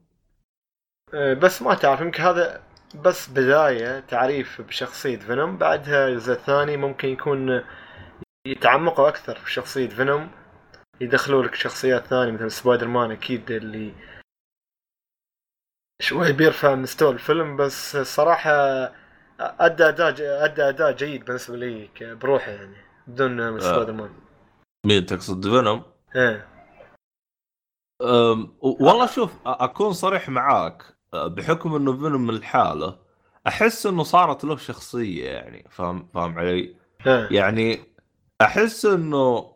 إيه، 1.14 1.34
بس 1.34 1.62
ما 1.62 1.74
تعرف 1.74 2.00
يمكن 2.00 2.22
هذا 2.22 2.62
بس 3.04 3.28
بداية 3.30 4.00
تعريف 4.00 4.60
بشخصية 4.60 5.16
فينوم 5.18 5.56
بعدها 5.58 6.08
الجزء 6.08 6.32
الثاني 6.32 6.76
ممكن 6.76 7.08
يكون 7.08 7.64
يتعمقوا 8.46 9.08
أكثر 9.08 9.34
في 9.38 9.52
شخصية 9.52 9.88
فينوم 9.88 10.30
يدخلوا 11.00 11.42
لك 11.44 11.54
شخصيات 11.54 12.06
ثانية 12.06 12.32
مثل 12.32 12.50
سبايدر 12.50 12.88
مان 12.88 13.10
أكيد 13.10 13.50
اللي 13.50 13.92
شوي 16.02 16.32
بيرفع 16.32 16.74
مستوى 16.74 17.10
الفيلم 17.10 17.56
بس 17.56 17.96
الصراحة 17.96 18.50
أدى 19.40 19.84
أداء 19.88 20.08
أدى 20.44 20.62
أداء 20.62 20.92
جيد 20.92 21.24
بالنسبة 21.24 21.56
لي 21.56 21.88
بروحه 22.00 22.50
يعني 22.50 22.76
بدون 23.06 23.60
سبايدر 23.60 23.92
مان 23.92 24.10
مين 24.86 25.06
تقصد 25.06 25.42
فينوم؟ 25.42 25.82
و- 28.60 28.84
والله 28.86 29.06
شوف 29.06 29.32
أكون 29.46 29.92
صريح 29.92 30.28
معاك 30.28 30.82
بحكم 31.12 31.74
إنه 31.74 31.92
فينوم 31.92 32.30
الحالة 32.30 32.98
أحس 33.46 33.86
إنه 33.86 34.02
صارت 34.02 34.44
له 34.44 34.56
شخصية 34.56 35.30
يعني 35.30 35.66
فاهم 35.70 36.08
فاهم 36.14 36.38
علي؟ 36.38 36.76
إيه 37.06 37.28
يعني 37.30 37.84
أحس 38.40 38.84
إنه 38.86 39.55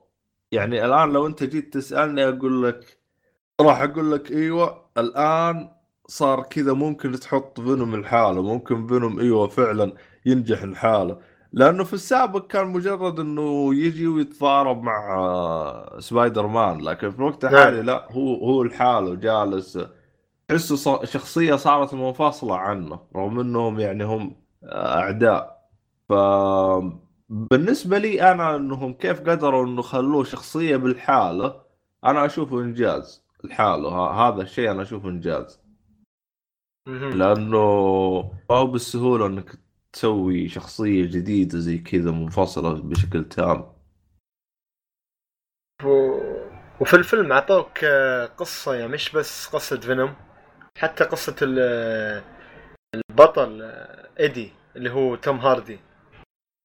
يعني 0.53 0.85
الآن 0.85 1.13
لو 1.13 1.27
أنت 1.27 1.45
جيت 1.45 1.75
تسألني 1.75 2.29
أقول 2.29 2.63
لك 2.65 2.99
راح 3.61 3.81
أقول 3.83 4.13
لك 4.13 4.31
إيوه 4.33 4.91
الآن 4.99 5.71
صار 6.09 6.43
كذا 6.43 6.73
ممكن 6.73 7.13
تحط 7.13 7.61
فينوم 7.61 7.95
الحالة 7.95 8.43
ممكن 8.43 8.87
فينوم 8.87 9.21
إيوه 9.21 9.49
فعلا 9.49 9.93
ينجح 10.27 10.63
الحالة 10.63 11.19
لأنه 11.53 11.85
في 11.85 11.93
السابق 11.95 12.47
كان 12.47 12.67
مجرد 12.67 13.21
إنه 13.21 13.75
يجي 13.75 14.07
ويتضارب 14.07 14.83
مع 14.83 15.97
سبايدر 15.99 16.47
مان 16.47 16.81
لكن 16.81 17.11
في 17.11 17.19
الوقت 17.19 17.45
الحالي 17.45 17.83
لا 17.83 18.09
هو 18.13 18.35
هو 18.35 18.63
لحاله 18.63 19.15
جالس. 19.15 19.79
تحسه 20.49 21.05
شخصية 21.05 21.55
صارت 21.57 21.95
منفصلة 21.95 22.57
عنه 22.57 23.01
رغم 23.17 23.41
إنهم 23.41 23.81
يعني 23.81 24.05
هم 24.05 24.37
أعداء. 24.65 25.61
ف 26.09 26.13
بالنسبة 27.31 27.99
لي 27.99 28.33
أنا 28.33 28.57
إنهم 28.57 28.95
كيف 28.95 29.21
قدروا 29.21 29.67
إنه 29.67 29.83
خلوه 29.83 30.25
شخصية 30.25 30.77
بالحالة 30.77 31.63
أنا 32.05 32.27
أشوفه 32.27 32.61
إنجاز. 32.61 33.25
الحالة 33.45 33.89
ه- 33.89 34.29
هذا 34.29 34.43
الشيء 34.43 34.71
أنا 34.71 34.83
أشوفه 34.83 35.09
إنجاز. 35.09 35.61
لأنه 36.87 37.59
ما 38.51 38.57
هو 38.57 38.67
بالسهولة 38.67 39.27
إنك 39.27 39.59
تسوي 39.93 40.49
شخصية 40.49 41.07
جديدة 41.07 41.59
زي 41.59 41.79
كذا 41.79 42.11
منفصلة 42.11 42.73
بشكل 42.83 43.25
تام. 43.29 43.73
و- 45.85 46.41
وفي 46.81 46.95
الفيلم 46.97 47.33
أعطوك 47.33 47.85
آه، 47.85 48.27
قصة 48.27 48.75
يعني 48.75 48.93
مش 48.93 49.13
بس 49.13 49.47
قصة 49.47 49.81
فينوم 49.81 50.15
حتى 50.79 51.05
قصة 51.05 51.37
ال- 51.43 52.23
البطل 52.95 53.63
آه، 53.63 54.09
إيدي 54.21 54.53
اللي 54.77 54.91
هو 54.91 55.17
توم 55.17 55.37
هاردي. 55.39 55.79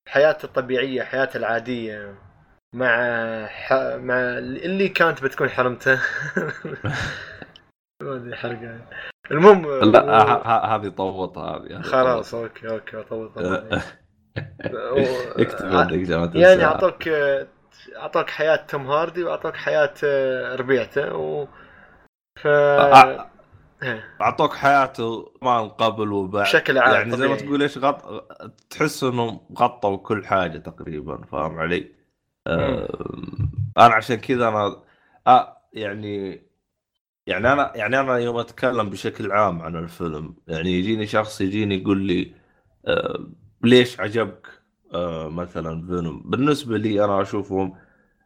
حياته 0.10 0.46
الطبيعية 0.46 1.04
حياته 1.04 1.38
العادية 1.38 2.16
مع 2.74 2.96
ح... 3.46 3.74
مع 3.96 4.16
اللي 4.38 4.90
كانت 4.90 5.24
بتكون 5.24 5.50
حرمته. 5.50 6.00
ما 8.04 8.16
أدري 8.16 8.36
حرقة 8.36 8.80
المهم 9.32 9.66
آه، 9.66 9.80
لا 9.80 10.76
هذه 10.76 10.90
طوطها 10.90 11.58
هذه 11.58 11.82
خلاص 11.82 12.34
okay 12.34 12.70
okay 12.70 13.04
طول 13.04 13.32
اكتب 15.40 15.66
عندك 15.66 16.36
يعني 16.36 16.66
أعطوك 16.66 17.08
أعطوك 17.96 18.30
حياة 18.30 18.56
توم 18.56 18.88
هاردي 18.88 19.24
وأعطوك 19.24 19.56
حياة 19.56 19.94
آه، 20.04 20.56
ربيعته 20.56 21.16
و 21.16 21.48
ف 22.42 22.48
آه. 22.48 23.04
إيه، 23.04 23.35
أعطوك 24.22 24.54
حياته 24.54 25.34
ما 25.42 25.62
قبل 25.62 26.12
وبعد 26.12 26.46
بشكل 26.46 26.78
عام 26.78 26.94
يعني 26.94 27.18
زي 27.18 27.28
ما. 27.28 27.36
تقول 27.36 27.62
إيش 27.62 27.78
غط... 27.78 28.28
تحس 28.70 29.04
انهم 29.04 29.40
غطوا 29.60 29.98
كل 29.98 30.26
حاجة 30.26 30.58
تقريبا 30.58 31.22
فاهم 31.26 31.60
علي؟ 31.60 31.92
آه... 32.48 32.88
أنا 33.78 33.94
عشان 33.94 34.16
كذا 34.16 34.48
أنا 34.48 34.84
آه 35.28 35.58
يعني 35.74 36.42
يعني 37.28 37.54
أنا 37.54 37.78
يعني 37.78 38.00
أنا 38.00 38.18
يوم 38.18 38.38
أتكلم 38.38 38.90
بشكل 38.90 39.32
عام 39.32 39.62
عن 39.62 39.76
الفيلم 39.76 40.36
يعني 40.48 40.72
يجيني 40.72 41.08
شخص 41.08 41.42
يجيني 41.42 41.76
يقول 41.82 41.98
لي 42.08 42.34
آه 42.88 43.28
ليش 43.64 44.00
عجبك 44.00 44.48
آه 44.94 45.30
مثلا 45.30 45.88
فينوم 45.88 46.24
بالنسبة 46.26 46.78
لي 46.78 47.06
أنا 47.06 47.22
أشوفهم 47.22 47.78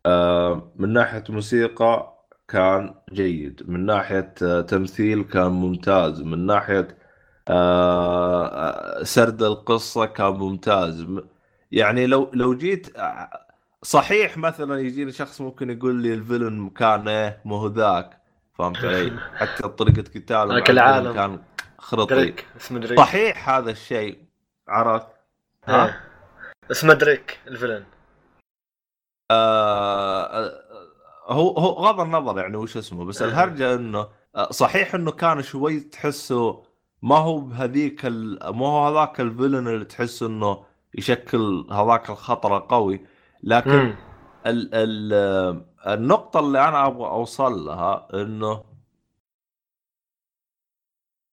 آه 0.06 0.72
من 0.75 0.94
ناحية 0.94 1.24
موسيقى 1.30 2.19
كان 2.50 2.96
جيد 3.13 3.63
من 3.68 3.86
ناحية 3.86 4.34
آه 4.44 4.62
تمثيل 4.62 5.24
كان 5.24 5.51
ممتاز 5.51 6.22
من 6.22 6.46
ناحية 6.46 6.88
آه 7.48 8.48
آه، 8.48 9.03
سرد 9.03 9.44
القصة 9.44 10.06
كان 10.06 10.34
ممتاز 10.34 11.08
يعني 11.72 12.08
لو 12.08 12.32
لو 12.34 12.58
جيت 12.58 12.98
صحيح 13.82 14.38
مثلا 14.38 14.79
يجيني 14.79 15.12
شخص 15.12 15.41
ممكن 15.41 15.70
يقول 15.70 15.96
لي 15.96 16.13
الفيلن 16.13 16.70
كان 16.70 17.08
إيه 17.08 17.41
مو 17.46 17.68
ذاك 17.68 18.18
فهمت 18.53 18.77
علي؟ 18.77 19.20
حتى 19.39 19.68
طريقة 19.68 20.03
قتاله 20.15 20.58
العالم. 20.70 21.13
كان 21.13 21.39
خرطي 21.77 22.34
صحيح 22.98 23.50
هذا 23.50 23.72
الشيء 23.72 24.18
عرفت؟ 24.68 25.08
ها؟ 25.65 25.86
إيه. 25.86 26.01
اسمه 26.72 26.94
دريك 26.94 27.39
الفيلن 27.48 27.84
آه، 29.32 30.51
هو 31.30 31.50
هو 31.58 31.70
غض 31.70 32.00
النظر 32.00 32.38
يعني 32.40 32.58
وش 32.58 32.78
اسمه 32.78 33.06
بس 33.06 33.22
آه. 33.22 33.26
الهرجة 33.28 33.76
إنه 33.76 34.08
آه، 34.36 34.52
صحيح 34.52 34.96
إنه 34.96 35.12
كان 35.12 35.42
شوي 35.42 35.80
تحسه 35.80 36.64
ما 37.02 37.16
هو 37.18 37.40
بهذيك 37.40 38.06
ال... 38.06 38.40
ما 38.56 38.66
هو 38.68 38.88
هذاك 38.88 39.22
الفيلن 39.22 39.68
اللي 39.68 39.86
تحس 39.86 40.24
إنه 40.24 40.66
يشكل 40.96 41.68
هذاك 41.72 42.10
الخطر 42.10 42.60
قوي 42.60 43.06
لكن. 43.44 43.96
ال 44.46 44.76
ال 44.76 45.12
آه، 45.14 45.94
النقطة 45.94 46.40
اللي 46.40 46.68
أنا 46.68 46.88
أبغى 46.88 47.08
أوصل 47.10 47.66
لها 47.66 48.08
إنه 48.14 48.64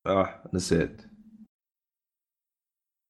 آه 0.06 0.42
نسيت 0.54 1.02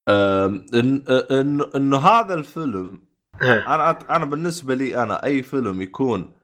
آم، 0.09 0.66
إن 0.75 1.61
إنه 1.76 1.99
هذا 1.99 2.35
الفيلم 2.35 3.02
إيه. 3.43 3.75
أنا 3.75 4.16
أنا 4.16 4.25
بالنسبة 4.25 4.75
لي 4.75 5.02
أنا 5.02 5.25
أي 5.25 5.43
فيلم 5.43 5.83
يكون 5.83 6.36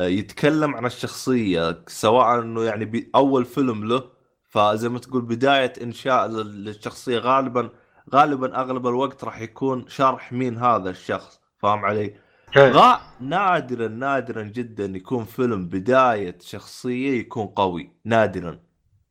يتكلم 0.00 0.74
عن 0.76 0.86
الشخصية 0.86 1.82
سواء 1.86 2.38
إنه 2.40 2.62
يعني 2.64 3.10
أول 3.14 3.44
فيلم 3.44 3.84
له 3.88 4.04
فزي 4.48 4.88
ما 4.88 4.98
تقول 4.98 5.22
بداية 5.22 5.72
إنشاء 5.82 6.26
لل- 6.26 6.64
للشخصية 6.64 7.18
غالبا 7.18 7.70
غالبا 8.14 8.60
أغلب 8.60 8.86
الوقت 8.86 9.24
راح 9.24 9.40
يكون 9.40 9.88
شرح 9.88 10.32
مين 10.32 10.56
هذا 10.58 10.90
الشخص 10.90 11.40
فاهم 11.58 11.84
علي؟ 11.84 12.14
إيه. 12.56 12.70
غا 12.70 13.00
نادرا 13.20 13.88
نادرا 13.88 14.42
جدا 14.42 14.84
يكون 14.84 15.24
فيلم 15.24 15.68
بداية 15.68 16.38
شخصية 16.40 17.20
يكون 17.20 17.46
قوي 17.46 17.90
نادرا 18.04 18.58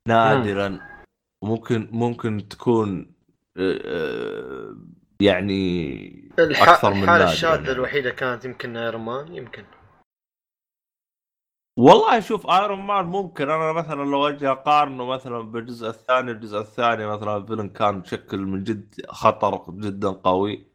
نادرا 0.07 0.79
وممكن 1.41 1.89
ممكن 1.91 2.47
تكون 2.49 3.11
آه، 3.57 3.79
آه، 3.85 4.75
يعني. 5.19 6.31
أكثر 6.39 6.93
من 6.93 7.03
الحالة 7.03 7.17
نادراً 7.17 7.31
الشاذة 7.31 7.55
يعني. 7.59 7.71
الوحيدة 7.71 8.09
كانت 8.09 8.45
يمكن 8.45 8.77
إيرون 8.77 9.01
مان 9.01 9.35
يمكن 9.35 9.63
والله 11.77 12.19
شوف 12.19 12.47
ايرون 12.47 12.79
مان 12.79 13.05
ممكن 13.05 13.49
أنا 13.49 13.71
مثلا 13.73 14.03
لو 14.03 14.27
أجي 14.27 14.47
أقارنه 14.49 15.05
مثلا 15.05 15.39
بالجزء 15.41 15.89
الثاني 15.89 16.31
الجزء 16.31 16.59
الثاني 16.59 17.05
مثلا 17.07 17.37
الفيلم 17.37 17.67
كان 17.69 18.01
بشكل 18.01 18.37
من 18.39 18.63
جد 18.63 18.95
خطر 19.09 19.71
جدا 19.71 20.09
قوي. 20.09 20.67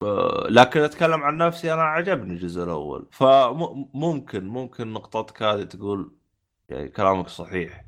ف- 0.00 0.04
لكن 0.50 0.80
أتكلم 0.80 1.22
عن 1.24 1.36
نفسي 1.38 1.74
أنا 1.74 1.82
عجبني 1.82 2.32
الجزء 2.34 2.64
الأول. 2.64 3.08
فممكن 3.12 4.48
ممكن 4.48 4.92
نقطتك 4.92 5.42
هذه 5.42 5.64
تقول 5.64 6.12
يعني 6.68 6.88
كلامك 6.88 7.28
صحيح. 7.28 7.86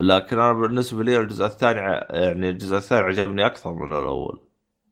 لكن 0.00 0.38
أنا 0.38 0.52
بالنسبة 0.52 1.02
لي 1.04 1.18
الجزء 1.20 1.46
الثاني 1.46 1.80
يعني 2.10 2.50
الجزء 2.50 2.76
الثاني 2.76 3.06
عجبني 3.06 3.46
أكثر 3.46 3.72
من 3.74 3.86
الأول. 3.86 4.40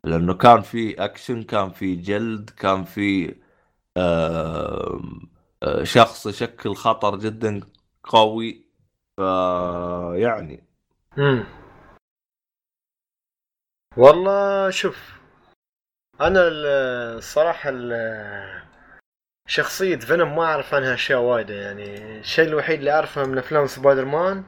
لأنه 0.04 0.34
كان 0.34 0.60
في 0.62 1.04
أكشن 1.04 1.42
كان 1.42 1.70
في 1.70 1.96
جلد 1.96 2.50
كان 2.50 2.84
في 2.84 3.34
شخص 5.82 6.26
يشكل 6.26 6.74
خطر 6.74 7.16
جدا 7.16 7.60
قوي 8.04 8.64
ف 9.16 9.20
يعني. 10.14 10.64
مم. 11.16 11.44
والله 13.96 14.70
شوف 14.70 15.20
أنا 16.20 16.48
ال- 16.48 16.66
الصراحه 17.18 17.70
ال- 17.72 18.62
شخصية 19.48 19.96
فينوم 19.96 20.36
ما 20.36 20.44
أعرف 20.44 20.74
عنها 20.74 20.94
أشياء 20.94 21.20
وايدة 21.20 21.54
يعني 21.54 22.18
الشيء 22.20 22.48
الوحيد 22.48 22.78
اللي 22.78 22.90
أعرفه 22.92 23.26
من 23.26 23.38
أفلام 23.38 23.66
سبايدر 23.66 24.04
مان 24.04 24.44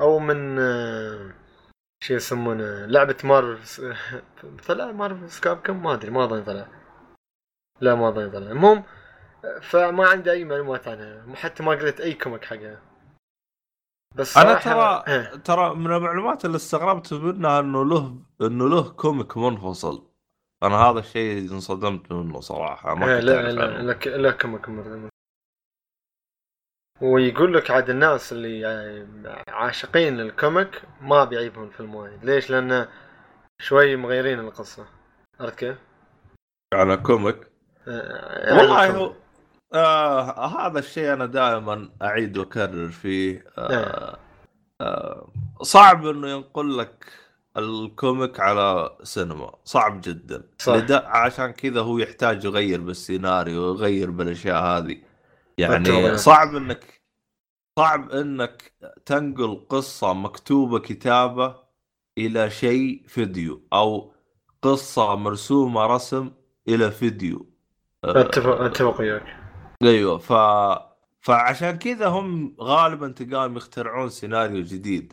أو 0.00 0.18
من 0.18 0.58
آه، 0.58 1.30
شو 2.04 2.14
يسمونه 2.14 2.86
لعبة 2.86 3.16
مارفل 3.24 3.94
طلع 4.68 4.92
Marvel 4.92 5.30
vs 5.30 5.56
Capcom 5.62 5.82
ما 5.82 5.92
أدري 5.94 6.10
ما 6.10 6.24
أظن 6.24 6.44
طلع. 6.44 6.81
لا 7.82 7.94
ما 7.94 8.08
أظن 8.08 8.30
طلع 8.30 8.50
المهم 8.50 8.84
فما 9.62 10.08
عندي 10.08 10.30
أي 10.32 10.44
معلومات 10.44 10.88
عنها 10.88 11.34
حتى 11.34 11.62
ما 11.62 11.70
قريت 11.72 12.00
أي 12.00 12.14
comic 12.14 12.44
حقها 12.44 12.80
بس 14.14 14.36
أنا 14.36 14.54
ترى 14.54 15.04
إيه. 15.08 15.36
ترى 15.36 15.74
من 15.74 15.92
المعلومات 15.92 16.44
اللي 16.44 16.56
استغربت 16.56 17.12
منها 17.12 17.60
إنه 17.60 17.84
له 17.84 18.16
إنه 18.42 18.68
له 18.68 18.90
comic 18.90 19.36
منفصل 19.36 20.10
أنا 20.62 20.76
هذا 20.76 20.98
الشيء 20.98 21.52
انصدمت 21.52 22.12
منه 22.12 22.40
صراحة 22.40 22.94
ما 22.94 23.06
إيه، 23.06 23.16
كنت 23.20 23.24
لا 23.24 23.52
لا. 23.52 23.82
لا 23.82 24.16
لا 24.16 24.30
كم 24.30 24.56
كم 24.56 25.08
ويقول 27.00 27.54
لك 27.54 27.70
عاد 27.70 27.90
الناس 27.90 28.32
اللي 28.32 28.66
ع- 29.26 29.42
عاشقين 29.54 30.16
لل 30.16 30.35
comic 30.35 30.82
ما 31.00 31.24
بيعيبهم 31.24 31.64
الفيلم 31.64 31.94
وايد 31.94 32.24
ليش؟ 32.24 32.50
لأنه 32.50 32.88
شوي 33.62 33.96
مغيرين 33.96 34.38
القصة 34.40 34.86
عرفت 35.40 35.58
كيف؟ 35.58 35.78
على 36.74 36.96
comic 36.96 37.51
والله 37.86 38.84
يعني 38.84 38.98
هو 38.98 39.12
آه 39.74 40.46
هذا 40.46 40.78
الشيء 40.78 41.12
أنا 41.12 41.26
دائما 41.26 41.88
أعيد 42.02 42.38
وأكرر 42.38 42.88
فيه. 42.88 43.44
آه 43.58 44.18
آه 44.80 45.32
صعب 45.62 46.06
إنه 46.06 46.28
ينقل 46.28 46.78
لك 46.78 47.12
ال 47.56 47.70
comic 47.70 48.40
على 48.40 48.96
سينما 49.02 49.54
صعب 49.64 50.00
جدا. 50.04 50.42
صح. 50.58 50.82
عشان 50.90 51.50
كذا 51.50 51.80
هو 51.80 51.98
يحتاج 51.98 52.44
يغير 52.44 52.80
بالسيناريو 52.80 53.62
ويغير 53.62 54.10
بالأشياء 54.10 54.62
هذه. 54.62 55.02
يعني. 55.58 56.18
صعب 56.18 56.56
إنك 56.56 57.02
صعب 57.78 58.10
إنك 58.10 58.72
تنقل 59.06 59.66
قصة 59.68 60.12
مكتوبة 60.12 60.78
كتابة 60.78 61.56
إلى 62.18 62.50
شيء 62.50 63.02
فيديو 63.08 63.62
أو 63.72 64.14
قصة 64.62 65.16
مرسومة 65.16 65.86
رسم 65.86 66.30
إلى 66.68 66.90
فيديو. 66.90 67.51
اتفق 68.04 68.60
أتفق 68.60 69.00
وياك. 69.00 69.36
أيوه 69.82 70.18
ف 70.18 70.32
فعشان 71.20 71.78
كذا 71.78 72.06
هم 72.06 72.56
غالبا 72.60 73.08
تلقاهم 73.08 73.56
يخترعون 73.56 74.08
سيناريو 74.08 74.62
جديد. 74.62 75.12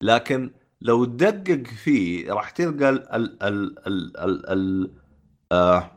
لكن 0.00 0.50
لو 0.80 1.04
تدقق 1.04 1.66
فيه 1.66 2.32
راح 2.32 2.50
تلقى 2.50 2.88
ال 2.88 3.12
ال 3.12 3.42
ال 3.42 3.86
ال 3.86 4.18
ال 4.18 4.50
ال 4.50 4.90
آه 5.52 5.90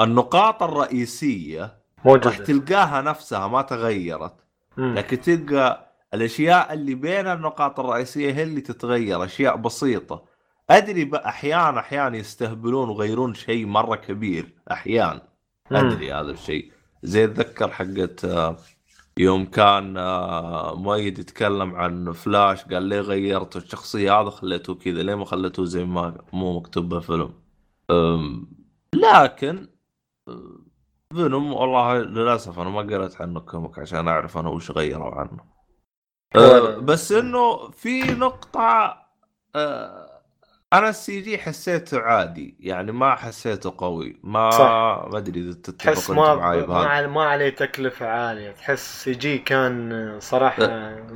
النقاط 0.00 0.62
الرئيسية 0.62 1.62
راح 1.62 2.06
موجودة 2.06 2.30
تلقاها 2.30 3.00
نفسها 3.00 3.48
ما 3.48 3.62
تغيرت. 3.62 4.34
مم. 4.76 4.94
لكن 4.94 5.20
تلقى 5.20 5.92
الأشياء 6.14 6.72
اللي 6.72 6.94
بين 6.94 7.26
النقاط 7.26 7.80
الرئيسية 7.80 8.32
هي 8.32 8.42
اللي 8.42 8.60
تتغير 8.60 9.24
أشياء 9.24 9.56
بسيطة. 9.56 10.24
أدري 10.70 11.10
أحيانا 11.14 11.80
أحيانا 11.80 12.16
يستهبلون 12.16 12.88
ويغيرون 12.88 13.34
شيء 13.34 13.66
مرة 13.66 13.96
كبير 13.96 14.54
أحيانا. 14.70 15.29
أدري 15.72 16.12
هذا 16.12 16.30
الشيء. 16.30 16.72
زي 17.02 17.24
اتذكر 17.24 17.68
حقت 17.70 18.24
آه، 18.24 18.56
يوم 19.16 19.46
كان 19.46 19.96
آه، 19.96 20.74
مؤيد 20.74 21.18
يتكلم 21.18 21.74
عن 21.74 22.12
فلاش 22.12 22.64
قال 22.64 22.82
ليه 22.82 23.00
غيرتوا 23.00 23.60
الشخصية؟ 23.60 24.20
هذا 24.20 24.30
خليته 24.30 24.74
كذا 24.74 25.02
ليه 25.02 25.14
ما 25.14 25.24
خليته 25.24 25.64
زي 25.64 25.84
ما 25.84 26.24
مو 26.32 26.58
مكتوب 26.58 26.88
بالفيلم. 26.88 27.34
لكن 28.94 29.68
أه، 30.28 30.60
فينوم 31.14 31.52
والله 31.52 31.98
للأسف 31.98 32.58
أنا 32.58 32.70
ما 32.70 32.80
قريت 32.80 33.20
عنه 33.20 33.40
comic 33.40 33.78
عشان 33.78 34.08
أعرف 34.08 34.38
أنا 34.38 34.48
وش 34.48 34.70
غيروا 34.70 35.14
عنه. 35.14 35.40
أه، 36.36 36.78
بس 36.78 37.12
إنه 37.12 37.70
في 37.70 38.02
نقطة 38.02 38.96
أه، 39.56 40.09
أنا 40.72 40.88
ال 40.88 41.20
CG 41.20 41.38
حسيته 41.38 42.00
عادي 42.00 42.54
يعني 42.60 42.92
ما 42.92 43.14
حسيته 43.14 43.74
قوي 43.78 44.16
ما 44.22 44.50
صح. 44.50 44.58
ما 45.12 45.18
أدري 45.18 45.40
إذا 45.40 45.52
تتفق 45.52 46.14
ما 46.14 46.34
معي 46.34 46.60
ما, 46.60 46.66
بهذا 46.66 47.06
ما 47.06 47.24
عليه 47.24 47.48
تكلفة 47.48 48.06
عالية 48.06 48.50
تحس 48.50 49.04
CG 49.04 49.38
كان 49.38 50.16
صراحة 50.20 50.66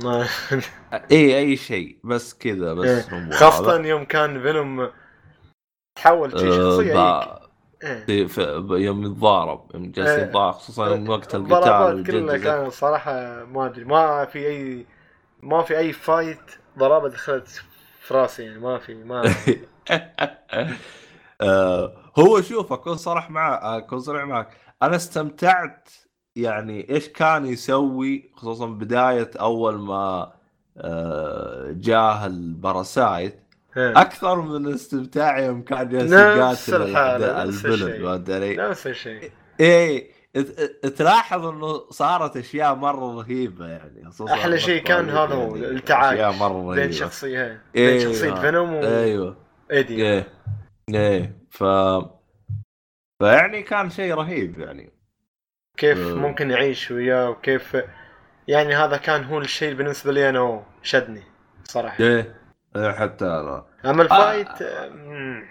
ما 0.03 0.27
اي 1.11 1.37
أي 1.37 1.55
شيء 1.57 1.97
بس 2.03 2.33
كذا 2.33 2.73
بس 2.73 2.85
إيه. 2.87 3.47
هذا. 3.47 3.87
يوم 3.87 4.05
كان 4.05 4.41
فينوم 4.41 4.89
تحول 5.95 6.39
شي 6.39 6.47
أه، 6.47 6.51
شخصية 6.51 6.85
هيك 6.85 6.93
با- 6.93 7.45
إيه. 7.83 8.27
يوم 8.85 9.03
يتضارب 9.05 9.71
يوم 9.73 9.91
جالس 9.91 10.09
إيه. 10.09 10.23
يتضارب 10.23 10.53
خصوصا 10.53 10.87
يوم 10.87 11.09
وقت 11.09 11.35
القتال 11.35 11.63
كلها 11.63 11.85
والجد 11.85 12.35
كانت 12.35 12.71
صراحة 12.71 13.43
ما 13.45 13.65
أدري 13.65 13.83
ما 13.83 14.25
في 14.25 14.47
اي 14.47 14.85
ما 15.43 15.61
في 15.63 15.77
أي 15.77 15.93
fight 15.93 16.51
ضربة 16.77 17.09
دخلت 17.09 17.63
في 18.05 18.13
راسي 18.13 18.43
يعني 18.43 18.59
ما 18.59 18.77
في 18.77 18.93
ما 18.93 19.23
آه، 21.41 21.93
هو 22.19 22.41
شوف 22.41 22.73
أكون 22.73 22.97
صريح 22.97 23.29
معك 23.29 23.59
أكون 23.83 23.99
صريح 23.99 24.23
معك 24.23 24.47
أنا 24.83 24.95
استمتعت 24.95 25.89
يعني 26.35 26.89
إيش 26.89 27.09
كان 27.09 27.45
يسوي 27.45 28.31
خصوصا 28.35 28.65
بداية 28.67 29.31
أول 29.39 29.77
ما 29.79 30.33
آه، 30.77 31.71
جاه 31.71 32.25
ال 32.25 32.38
parasite 32.38 33.39
إيه. 33.77 34.01
أكثر 34.01 34.41
من 34.41 34.73
استمتاعي 34.73 35.45
يوم 35.45 35.61
كان 35.61 35.89
جالس 35.89 36.13
نفس 36.13 36.69
يقاتل 36.69 36.81
الحالة، 36.89 37.43
ال- 37.43 37.47
نفس. 37.49 37.65
فهمت 37.65 38.29
علي؟ 38.29 38.55
نفس 38.55 38.87
الشيء 38.87 39.31
إيه 39.59 40.14
تلاحظ 40.97 41.45
انه 41.45 41.89
صارت 41.89 42.37
اشياء 42.37 42.75
مرة 42.75 43.21
رهيبة 43.21 43.67
يعني 43.67 44.09
أحلى 44.29 44.59
شيء 44.59 44.83
كان 44.83 45.09
هذا 45.09 45.35
هو 45.35 45.55
يعني 45.55 45.75
التعايش 45.75 46.19
بين 46.75 46.91
إيه، 47.75 47.89
بين 47.89 47.99
شخصية 47.99 48.31
آه. 48.37 48.41
فينوم 48.41 48.73
أيوه. 48.73 49.37
وإيدي 49.69 50.05
إيه. 50.05 50.27
إيه. 50.93 51.37
ف 51.49 51.63
فيعني 53.19 53.63
كان 53.63 53.89
شيء 53.89 54.13
رهيب 54.13 54.59
يعني. 54.59 54.93
كيف 55.77 55.97
آه. 55.97 56.13
ممكن 56.13 56.51
يعيش 56.51 56.91
وياه 56.91 57.29
وكيف 57.29 57.77
يعني 58.47 58.75
هذا 58.75 58.97
كان 58.97 59.23
هو 59.23 59.39
الشيء 59.39 59.73
بالنسبة 59.73 60.11
لي 60.11 60.29
أنا 60.29 60.63
شدني 60.83 61.23
صراحة. 61.63 62.03
إيه. 62.03 62.35
إيه، 62.75 62.91
حتى 62.91 63.25
أنا. 63.25 63.65
أما 63.85 64.03
ال 64.03 64.13
fight 64.13 64.63
مم. 64.93 65.47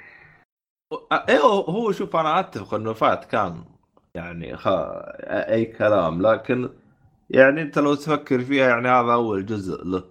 إيه 1.29 1.39
هو 1.41 1.93
شوف 1.93 2.17
أنا 2.17 2.41
أتفق 2.41 2.75
إنه 2.75 2.93
fight 2.93 3.25
كان 3.25 3.65
يعني 4.15 4.57
خ... 4.57 4.69
أي 4.69 5.65
كلام 5.65 6.23
لكن 6.23 6.69
يعني 7.31 7.63
أنت 7.63 7.79
لو 7.79 7.95
تفكر 7.95 8.41
فيها 8.45 8.69
يعني 8.69 8.89
هذا 8.89 9.13
أول 9.13 9.47
جزء 9.47 9.85
له. 9.85 10.05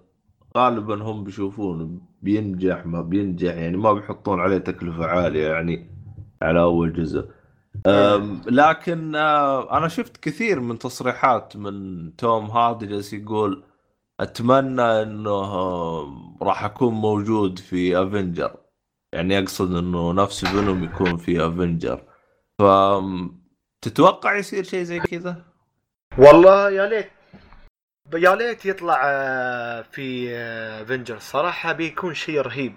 غالبا 0.58 1.02
هم 1.02 1.24
بيشوفون 1.24 2.00
بينجح 2.22 2.86
ما 2.86 3.02
بينجح 3.02 3.54
يعني 3.54 3.76
ما 3.76 3.92
بيحطون 3.92 4.40
عليه 4.40 4.58
تكلفة 4.58 5.06
عالية 5.06 5.48
يعني 5.48 5.90
على 6.42 6.60
أول 6.60 6.92
جزء. 6.92 7.30
أم، 7.86 8.42
لكن 8.48 9.16
آه، 9.16 9.78
أنا 9.78 9.88
شفت 9.88 10.16
كثير 10.16 10.60
من 10.60 10.78
تصريحات 10.78 11.56
من 11.56 12.16
توم 12.16 12.44
هاردي 12.50 12.86
جالس 12.86 13.12
يقول 13.12 13.64
أتمنى 14.20 14.82
إنه 14.82 15.30
آه، 15.30 16.38
راح 16.42 16.64
أكون 16.64 16.94
موجود 16.94 17.58
في 17.58 18.02
Avenger 18.02 18.56
يعني 19.12 19.34
يقصد 19.34 19.74
إنه 19.76 20.12
نفس 20.12 20.44
فينوم 20.44 20.84
يكون 20.84 21.16
في 21.16 21.46
افنجر 21.46 22.04
ف 22.58 22.62
تتوقع 23.84 24.36
يصير 24.36 24.64
شيء 24.64 24.82
زي 24.82 24.98
كذا؟ 24.98 25.44
والله 26.18 26.70
يا 26.70 26.86
ليت 26.86 27.10
يا 28.14 28.34
ليت 28.34 28.66
يطلع 28.66 29.02
آه، 29.04 29.82
في 29.82 30.28
Avenger 30.84 31.18
صراحة 31.18 31.72
بيكون 31.72 32.14
شيء 32.14 32.40
رهيب 32.40 32.74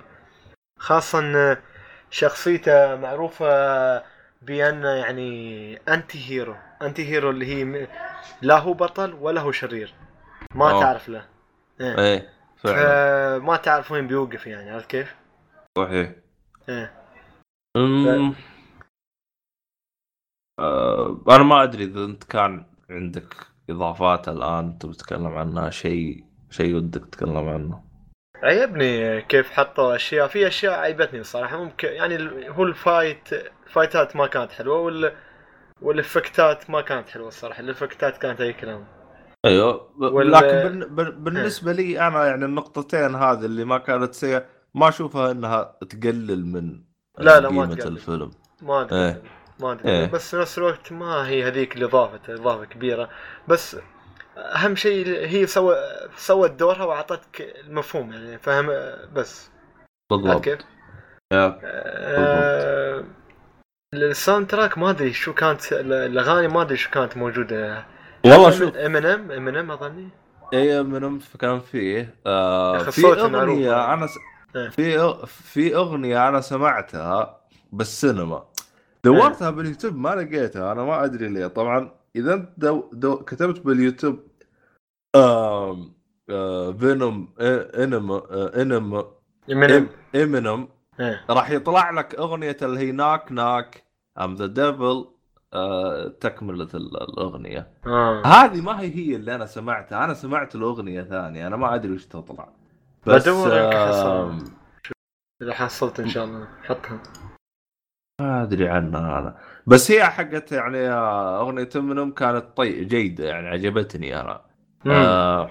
خاصة 0.80 1.36
آه، 1.36 1.58
شخصيته 2.10 2.96
معروفة 2.96 3.48
بأنه 4.42 4.90
يعني 4.90 5.80
anti-hero 5.90 6.56
أنتي 6.82 7.10
هيرو 7.10 7.30
اللي 7.30 7.46
هي 7.46 7.88
لا 8.42 8.58
هو 8.58 8.74
بطل 8.74 9.14
ولا 9.14 9.42
هو 9.42 9.52
شرير 9.52 9.94
ما 10.56 10.72
أوه. 10.72 10.82
تعرف 10.82 11.10
له 11.10 11.26
إيه. 11.82 12.00
إيه 12.00 12.30
فعلا 12.58 13.40
فما 13.40 13.56
تعرف 13.58 13.92
وين 13.92 14.08
بيوقف 14.08 14.48
يعني 14.48 14.72
عرفت 14.72 14.90
كيف؟ 14.90 15.16
صحيح 15.78 16.12
إيه. 16.70 16.94
أمم، 17.78 18.36
آه، 20.60 21.22
أنا 21.30 21.44
ما 21.44 21.64
أدري 21.64 21.84
إذا 21.84 22.06
أنت 22.06 22.24
كان 22.24 22.66
عندك 22.90 23.36
إضافات 23.70 24.28
الآن 24.30 24.66
انت 24.66 24.86
بتتكلم 24.86 25.28
عنها 25.28 25.70
شيء 25.70 26.24
شيء 26.50 26.76
ودك 26.76 27.06
تتكلم 27.06 27.50
عنه. 27.50 27.84
عجبني 28.44 29.22
كيف 29.22 29.50
حطوا 29.52 29.96
أشياء؟ 29.96 30.28
في 30.28 30.48
أشياء 30.48 30.80
عيبتني 30.80 31.20
الصراحه 31.20 31.64
ممكن 31.64 31.88
يعني 31.88 32.18
هو 32.50 32.64
ال 32.64 32.75
fight 32.75 33.30
ال 33.68 33.75
fight 33.75 34.09
ات 34.09 34.16
ما 34.16 34.28
كانت 34.28 34.52
حلوة 34.52 34.80
وال 34.80 35.12
وال 35.82 36.01
effect 36.01 36.60
ات 36.60 36.70
ما 36.70 36.82
كانت 36.82 37.10
حلوة 37.10 37.28
الصراحة. 37.28 37.60
ال 37.60 37.67
effect 37.67 38.10
ات 38.10 38.18
كانت 38.18 38.42
أي 38.42 38.54
كلام. 38.54 38.86
أيوه. 39.46 39.90
وال- 39.98 40.32
لكن 40.32 40.96
بال- 40.96 41.12
بالنسبة 41.12 41.72
لي 41.72 42.08
أنا 42.08 42.26
يعني 42.26 42.46
النقطتين 42.46 43.16
هذه 43.16 43.46
اللي 43.46 43.66
ما 43.66 43.78
كانت 43.78 44.14
سيئة 44.14 44.46
ما 44.76 44.88
أشوفها 44.90 45.32
إنها 45.32 45.76
تقلل 45.90 46.46
من 46.46 46.82
لا، 47.18 47.40
لا، 47.40 47.50
ما 47.50 47.62
قيمة 47.62 47.76
تقلل. 47.76 47.94
الفيلم. 47.94 48.32
ما 48.62 48.82
ادري 48.82 49.00
إيه. 49.06 49.22
ما 49.60 49.72
أدري 49.72 49.90
إيه. 49.90 50.06
بس 50.06 50.36
نفس 50.36 50.58
الوقت 50.58 50.92
ما 50.92 51.28
هي 51.28 51.48
هذيك 51.48 51.76
اللي 51.76 51.86
ضافت 51.86 52.30
إضافة 52.30 52.66
كبيرة 52.66 53.10
بس 53.48 53.78
أهم 54.38 54.76
شيء 54.76 55.08
هي 55.08 55.48
سوى 55.48 55.76
سوت 56.18 56.52
دورها 56.52 56.84
وأعطتك 56.84 57.56
المفهوم 57.66 58.14
يعني 58.14 58.38
فهم 58.38 58.68
بس 59.14 59.50
بالضبط 60.10 60.44
كيف؟ 60.44 60.60
آه، 61.34 63.04
ال 63.94 64.48
soundtrack 64.48 64.78
ما 64.78 64.90
أدري 64.90 65.14
شو 65.14 65.34
كانت 65.34 65.74
الأغاني 65.74 66.48
ما 66.48 66.62
أدري 66.62 66.78
شو 66.78 66.90
كانت 66.90 67.18
موجودة 67.18 67.86
والله 68.26 68.52
شوف 68.52 68.76
إمينيم 68.76 69.32
إمينيم 69.32 69.72
أظني 69.72 70.10
اي 70.54 70.84
من 70.84 71.20
كان 71.40 71.60
فيه 71.60 72.16
آه 72.26 72.78
في. 72.78 73.06
أغنية 73.06 73.94
أنا 73.94 74.08
س... 74.08 74.12
إيه. 74.56 74.70
في. 74.70 75.16
في 75.28 75.76
أغنية 75.76 76.30
أنا 76.30 76.42
سمعتها 76.42 77.42
بالسينما 77.72 78.46
دورتها 79.04 79.50
باليوتيوب 79.50 79.96
ما 79.96 80.10
لقيتها 80.10 80.72
أنا 80.72 80.84
ما 80.84 81.06
أدري 81.06 81.28
ليه. 81.28 81.48
طبعا 81.48 81.92
إذا 82.16 82.34
أنت 82.34 82.50
دو... 82.58 82.90
دو... 82.94 83.18
كتبت 83.18 83.60
باليوتيوب 83.60 84.20
آم... 85.16 85.94
آه... 86.30 86.72
فينوم 86.72 87.34
آه... 87.40 87.84
انم 87.84 88.12
آه... 88.12 88.62
إنم 88.62 89.04
امينيم 90.16 90.68
إيه. 91.00 91.26
راح 91.30 91.50
يطلع 91.50 91.92
لك 91.92 92.16
أغنية 92.16 92.58
اللي 92.62 92.80
هي 92.80 92.92
knock 92.92 93.32
knock 93.32 93.84
I'm 94.20 94.36
the 94.36 94.46
devil 94.46 95.06
تكملة 96.20 96.68
ال- 96.74 97.02
الأغنية. 97.04 97.68
آه. 97.86 98.22
هذه 98.26 98.62
ما 98.62 98.80
هي 98.82 98.96
هي 98.96 99.16
اللي 99.16 99.36
أنا 99.36 99.46
سمعتها 99.46 100.06
أنا 100.06 100.14
سمعت 100.14 100.56
الأغنية 100.56 101.02
ثانية 101.02 101.48
أنا 101.48 101.56
ما 101.56 101.76
أدري 101.76 101.92
وش 101.92 102.06
تطلع. 102.06 102.50
بس 103.08 103.22
بدور. 103.30 103.50
آم، 103.54 104.40
إذا 105.42 105.54
حصلت 105.54 106.00
إن 106.00 106.10
شاء 106.10 106.26
الله 106.26 106.48
حطها. 106.64 107.04
ما 108.22 108.44
أدري 108.44 108.70
عنها 108.70 109.20
أنا 109.20 109.38
بس 109.68 109.92
هي 109.92 110.04
حقت 110.06 110.52
يعني 110.52 110.78
أغنية 111.42 111.70
منهم 111.76 112.12
كانت 112.14 112.58
طي 112.58 112.86
جيدة 112.86 113.26
يعني 113.26 113.48
عجبتني 113.48 114.22
أنا. 114.22 114.46
آه 114.88 115.50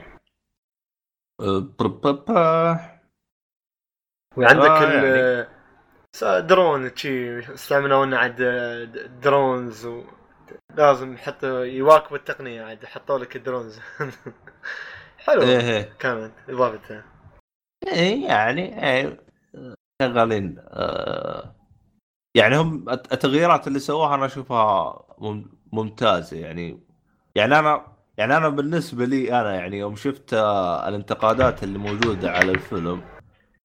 آه، 2.30 2.80
وعندك 4.36 4.70
آه، 4.70 5.00
ال 5.42 5.48
س- 6.16 6.24
درون 6.24 6.96
شي 6.96 7.38
استعملوا 7.54 8.06
لنا 8.06 8.18
عاد 8.18 8.42
درونز 9.22 9.86
و... 9.86 10.04
لازم 10.74 11.16
حتى 11.16 11.46
يواكبوا 11.68 12.16
التقنية 12.16 12.62
عاد 12.62 12.84
حطوا 12.84 13.18
لك 13.18 13.36
الدرونز. 13.36 13.80
حلو 15.24 15.42
إيه 15.42 15.60
إيه. 15.60 15.92
كانت 15.98 16.32
إضافتها. 16.48 17.04
إيه 17.86 18.26
يعني 18.28 18.90
إيه 18.90 19.20
شغالين 20.02 20.56
آه 20.58 21.54
يعني 22.36 22.56
هم 22.56 22.88
الت- 22.90 23.12
التغييرات 23.12 23.66
اللي 23.66 23.78
سووها 23.78 24.14
أنا 24.14 24.26
أشوفها 24.26 24.98
مم- 25.18 25.50
ممتازة 25.72 26.36
يعني. 26.36 26.80
يعني 27.34 27.58
أنا 27.58 27.86
يعني 28.18 28.36
أنا 28.36 28.48
بالنسبة 28.48 29.04
لي 29.04 29.40
أنا 29.40 29.54
يعني 29.54 29.78
يوم 29.78 29.96
شفت 29.96 30.34
آه، 30.34 30.88
الانتقادات 30.88 31.62
اللي 31.62 31.78
موجودة 31.78 32.30
على 32.30 32.50
الفيلم 32.52 33.00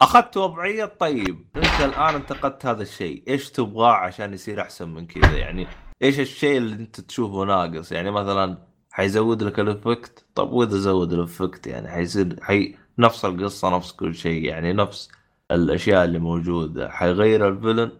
أخذت 0.01 0.38
وضعية 0.38 0.86
طيب. 0.86 1.45
أنت 1.55 1.81
الآن 1.86 2.15
انتقدت 2.15 2.65
هذا 2.65 2.81
الشيء 2.81 3.23
إيش 3.27 3.49
تبغاه 3.51 3.91
عشان 3.93 4.34
يصير 4.34 4.62
أحسن 4.62 4.89
من 4.89 5.07
كذا؟ 5.07 5.38
يعني 5.38 5.67
إيش 6.03 6.19
الشيء 6.19 6.57
اللي 6.57 6.75
أنت 6.75 7.01
تشوفه 7.01 7.43
ناقص؟ 7.45 7.91
يعني 7.91 8.12
مثلا 8.12 8.57
حيزود 8.91 9.43
لك 9.43 9.60
ال 9.60 9.68
effect؟ 9.68 10.26
طب 10.36 10.51
وإذا 10.51 10.77
زود 10.77 11.13
ال 11.13 11.21
effect 11.21 11.67
يعني 11.67 11.88
حيصير 11.88 12.36
حي 12.41 12.75
نفس 12.97 13.25
القصة 13.25 13.75
نفس 13.77 13.91
كل 13.91 14.15
شيء 14.15 14.45
يعني 14.45 14.73
نفس 14.73 15.10
الأشياء 15.51 16.05
اللي 16.05 16.19
موجودة. 16.19 16.89
حيغير 16.89 17.47
ال 17.47 17.52
villain؟ 17.52 17.91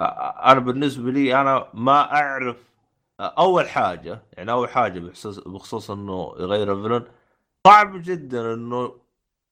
أنا 0.00 0.60
بالنسبة 0.60 1.10
لي 1.10 1.40
أنا 1.40 1.68
ما 1.74 2.12
أعرف 2.14 2.56
أول 3.20 3.68
حاجة 3.68 4.22
يعني 4.32 4.50
أول 4.52 4.68
حاجة 4.68 5.00
بخصوص 5.00 5.38
بخصوص 5.38 5.90
إنه 5.90 6.34
يغير 6.38 6.72
ال 6.72 6.76
villain 6.76 7.04
صعب 7.66 8.02
جدا 8.02 8.54
إنه 8.54 8.92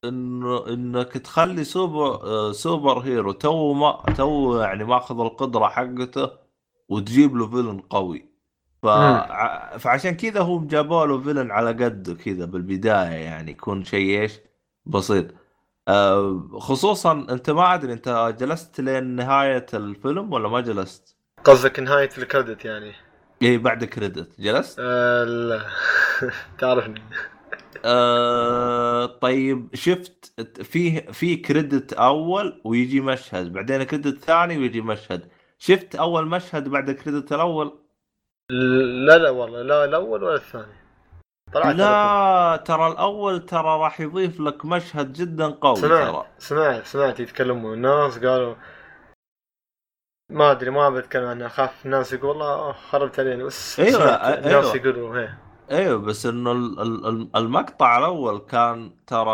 إنه 0.04 0.66
إنك 0.68 1.12
تخلي 1.12 1.64
super 1.64 2.52
superhero 2.52 3.32
تو 3.32 3.72
ما 3.72 4.02
تو 4.16 4.58
يعني 4.60 4.84
ماخذ 4.84 5.20
القدرة 5.20 5.68
حقته 5.68 6.30
وتجيب 6.88 7.36
له 7.36 7.46
villain 7.50 7.80
قوي. 7.80 8.26
ف... 8.82 8.86
فعشان 9.78 10.16
كذا 10.16 10.40
هم 10.40 10.66
جابوا 10.66 11.06
له 11.06 11.20
villain 11.20 11.50
على 11.50 11.70
قده 11.84 12.14
كذا 12.14 12.44
بالبداية 12.44 13.24
يعني 13.24 13.50
يكون 13.50 13.84
شيء 13.84 14.20
إيش؟ 14.20 14.40
بسيط. 14.86 15.26
خصوصا 16.58 17.26
أنت 17.30 17.50
ما 17.50 17.74
أدري 17.74 17.92
أنت 17.92 18.34
جلست 18.40 18.80
لين 18.80 19.04
نهاية 19.04 19.66
الفيلم 19.74 20.32
ولا 20.32 20.48
ما 20.48 20.60
جلست؟ 20.60 21.16
قصدك 21.44 21.80
نهاية 21.80 22.10
الكريدت 22.18 22.64
يعني؟ 22.64 22.92
إي 23.42 23.58
بعد 23.58 23.84
كريدت 23.84 24.40
جلست؟ 24.40 24.78
آه 24.80 25.24
لا. 25.24 25.66
تعرفني. 26.60 27.02
آه 27.84 29.06
طيب 29.06 29.74
شفت 29.74 30.40
فيه 30.62 31.00
في 31.00 31.36
كريدت 31.36 31.92
أول 31.92 32.62
ويجي 32.64 33.00
مشهد 33.00 33.52
بعدين 33.52 33.82
كريدت 33.82 34.24
ثاني 34.24 34.58
ويجي 34.58 34.80
مشهد. 34.80 35.28
شفت 35.58 35.94
أول 35.94 36.26
مشهد 36.26 36.68
بعد 36.68 36.88
الكريدت 36.88 37.32
الأول؟ 37.32 37.78
لا 38.50 39.18
لا 39.18 39.30
والله 39.30 39.62
لا 39.62 39.84
الأول 39.84 40.24
ولا 40.24 40.34
الثاني. 40.34 40.85
طلعت 41.52 41.74
لا 41.76 42.62
ترى 42.64 42.86
الأول 42.86 43.46
ترى 43.46 43.78
راح 43.80 44.00
يضيف 44.00 44.40
لك 44.40 44.64
مشهد 44.64 45.12
جدا 45.12 45.46
قوي 45.46 45.80
ترى 45.80 46.06
سمعت 46.06 46.26
سمعت 46.38 46.86
سمعت 46.86 47.20
يتكلموا 47.20 47.74
الناس 47.74 48.18
قالوا 48.18 48.54
ما 50.30 50.50
أدري 50.50 50.70
ما 50.70 50.90
بتكلم 50.90 51.26
عنها 51.26 51.46
أخاف 51.46 51.86
الناس 51.86 52.12
يقول 52.12 52.28
والله 52.30 52.72
خربت 52.72 53.20
علينا 53.20 53.44
بس 53.44 53.80
أيوة، 53.80 53.90
سمعت 53.98 54.20
أيوة. 54.20 54.38
الناس 54.60 54.74
يقولوا 54.74 55.18
هي 55.20 55.28
إيوه 55.70 55.98
بس 55.98 56.26
إنه 56.26 56.52
ال- 56.52 56.80
ال- 56.80 57.06
ال- 57.06 57.36
المقطع 57.36 57.98
الأول 57.98 58.38
كان 58.38 58.90
ترى 59.06 59.30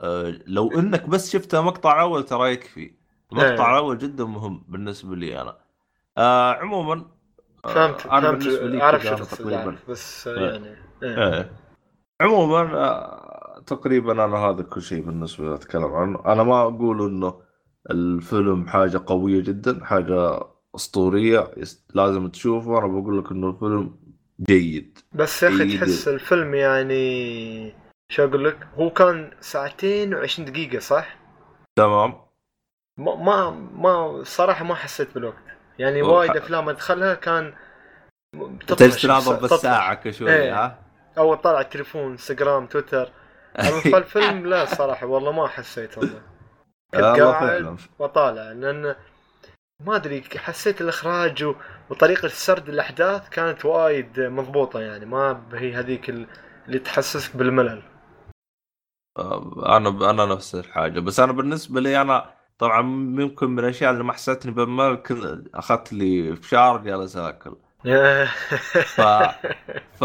آه، 0.00 0.34
لو 0.46 0.70
إنك 0.78 1.08
بس 1.08 1.32
شفت 1.32 1.54
المقطع 1.54 1.94
الأول 1.94 2.24
ترى 2.24 2.52
يكفي 2.52 2.94
المقطع 3.32 3.64
إيه. 3.66 3.72
الأول 3.72 3.98
جدا 3.98 4.24
مهم 4.24 4.64
بالنسبة 4.68 5.16
لي 5.16 5.40
أنا 5.40 5.56
آه 6.18 6.52
عموما 6.54 7.04
آه، 7.64 7.68
فهمت 7.74 8.06
أنا 8.06 8.20
فهمت 8.20 8.38
بالنسبة 8.44 8.66
لي 8.66 8.98
كذا 8.98 9.16
شو 9.16 9.24
تقريبا 9.24 9.76
بس 9.88 10.28
إيه. 10.28 10.50
يعني 10.50 10.68
إيه. 10.68 10.85
إيه. 11.02 11.50
عموما 12.20 12.60
آه، 12.60 13.62
تقريبا 13.66 14.12
أنا 14.12 14.36
هذا 14.36 14.62
كل 14.62 14.82
شيء 14.82 15.02
بالنسبة 15.02 15.48
لي 15.48 15.54
أتكلم 15.54 15.94
عنه. 15.94 16.22
أنا 16.26 16.42
ما 16.42 16.62
أقول 16.62 17.08
إنه 17.08 17.40
الفيلم 17.90 18.66
حاجة 18.68 19.02
قوية 19.06 19.40
جدا 19.42 19.84
حاجة 19.84 20.40
أسطورية 20.74 21.50
لازم 21.94 22.28
تشوفه. 22.28 22.78
أنا 22.78 22.86
بقول 22.86 23.18
لك 23.18 23.30
إنه 23.30 23.50
الفيلم 23.50 23.98
جيد. 24.40 24.98
بس 25.12 25.42
يا 25.42 25.48
أخي 25.48 25.62
إيه، 25.62 25.80
تحس 25.80 26.08
الفيلم 26.08 26.54
يعني 26.54 27.74
شو 28.08 28.24
أقول 28.24 28.44
لك؟ 28.44 28.68
هو 28.74 28.90
كان 28.90 29.30
ساعتين 29.40 30.14
و20 30.16 30.40
دقيقة 30.40 30.78
صح؟ 30.78 31.18
تمام. 31.76 32.14
ما 32.98 33.14
ما 33.14 33.50
ما 33.50 34.22
صراحة 34.24 34.64
ما 34.64 34.74
حسيت 34.74 35.14
بالوقت. 35.14 35.44
يعني 35.78 36.02
وايد 36.02 36.36
أفلام 36.36 36.68
أدخلها 36.68 37.14
كان 37.14 37.54
تجلس 38.66 39.02
تناظر. 39.02 39.40
بالساعة 39.40 39.94
كشوي 39.94 40.32
إيه. 40.32 40.64
ها؟ 40.64 40.85
أو 41.18 41.34
طالع 41.34 41.60
التليفون 41.60 42.10
إنستغرام 42.12 42.66
تويتر. 42.66 43.12
أما 43.60 43.98
الفيلم 43.98 44.46
لا 44.46 44.64
صراحة 44.64 45.06
والله 45.06 45.32
ما 45.32 45.48
حسيت 45.48 45.98
والله. 45.98 46.20
كنت 46.94 47.02
قاعد 47.20 47.76
وطالع 47.98 48.52
لأن 48.52 48.94
ما 49.84 49.96
أدري 49.96 50.22
حسيت 50.36 50.80
الإخراج 50.80 51.44
و- 51.44 51.54
وطريقة 51.90 52.28
سرد 52.28 52.68
الأحداث 52.68 53.28
كانت 53.28 53.64
وايد 53.64 54.20
مضبوطة 54.20 54.80
يعني 54.80 55.06
ما 55.06 55.42
هي 55.52 55.74
هذيك 55.74 56.10
ال- 56.10 56.26
اللي 56.66 56.78
تحسسك 56.78 57.36
بالملل. 57.36 57.82
آه، 59.18 59.76
أنا 59.76 60.10
أنا 60.10 60.24
نفس 60.26 60.54
الحاجة. 60.54 61.00
بس 61.00 61.20
أنا 61.20 61.32
بالنسبة 61.32 61.80
لي 61.80 62.00
أنا 62.00 62.30
طبعا 62.58 62.82
ممكن 62.82 63.50
من 63.50 63.58
الأشياء 63.58 63.90
اللي 63.92 64.04
ما 64.04 64.12
حسيتني 64.12 64.52
بالملل 64.52 64.96
كل- 64.96 65.50
أخذت 65.54 65.92
لي 65.92 66.36
فشار 66.36 66.78
جالس 66.78 67.16
أكل. 67.16 67.56
ف 68.96 69.00
ف 70.00 70.04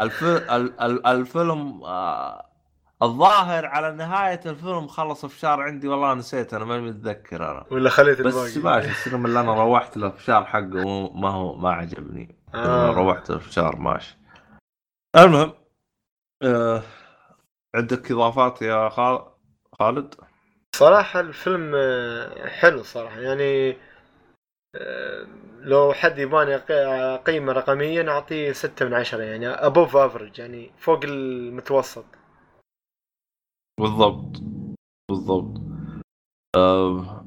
الف... 0.00 0.22
ال... 0.24 0.80
ال... 0.80 1.06
الفيلم 1.06 1.84
آه... 1.84 2.44
الظاهر 3.02 3.66
على 3.66 3.92
نهاية 3.92 4.40
الفيلم 4.46 4.86
خلص 4.86 5.26
فشار 5.26 5.60
عندي 5.62 5.88
والله 5.88 6.14
نسيت 6.14 6.54
أنا 6.54 6.64
ماني 6.64 6.90
متذكر 6.90 7.50
أنا 7.50 7.64
ولا 7.70 7.90
خليت 7.90 8.20
بس 8.20 8.56
الباقي 8.56 8.76
ماشي 8.76 8.90
السينما 8.90 9.28
اللي 9.28 9.40
أنا 9.40 9.54
روحت 9.64 9.96
له 9.96 10.10
فشار 10.10 10.44
حقه 10.44 11.12
ما 11.14 11.28
هو 11.30 11.56
ما 11.56 11.72
عجبني 11.72 12.36
آه. 12.54 12.90
روحت 12.90 13.30
الفشار 13.30 13.76
ماشي 13.76 14.18
المهم 15.16 15.52
آه 16.42 16.82
عندك 17.74 18.10
إضافات 18.12 18.62
يا 18.62 18.88
خال- 18.88 19.24
خالد؟ 19.78 20.14
صراحة 20.76 21.20
الفيلم 21.20 21.72
آه، 21.76 22.48
حلو 22.48 22.82
صراحة 22.82 23.20
يعني 23.20 23.76
لو 25.60 25.92
حد 25.92 26.18
يباني 26.18 26.56
قيمة 27.16 27.52
رقميا 27.52 28.10
أعطيه 28.10 28.52
ستة 28.52 28.84
من 28.86 28.94
عشرة 28.94 29.22
يعني 29.22 29.48
أبوف 29.48 29.96
أفرج 29.96 30.38
يعني 30.38 30.70
فوق 30.78 31.00
المتوسط. 31.04 32.04
بالضبط. 33.80 34.42
بالضبط. 35.10 35.60
آه 36.56 37.24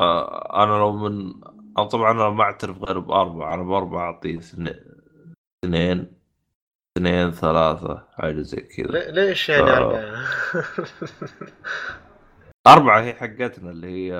آه 0.00 0.62
أنا 0.64 0.78
لو 0.78 0.92
من 0.92 1.34
أنا 1.78 1.84
طبعا 1.86 2.10
أنا 2.10 2.28
ما 2.30 2.42
أعترف 2.44 2.82
غير 2.82 2.98
بأربعة 2.98 3.54
أنا 3.54 3.62
بأربعة 3.62 4.00
أعطيه 4.12 4.38
اثنين 4.38 4.74
اثنين 5.64 6.20
اثنين 6.98 7.30
ثلاثة 7.30 8.08
حاجة 8.12 8.40
زي 8.42 8.60
كذا. 8.60 8.86
لي- 8.86 9.12
ليش 9.12 9.48
يعني 9.48 9.70
آه. 9.70 10.24
أربعة؟ 12.66 13.00
هي 13.00 13.14
حقتنا 13.14 13.70
اللي 13.70 13.86
هي 13.88 14.12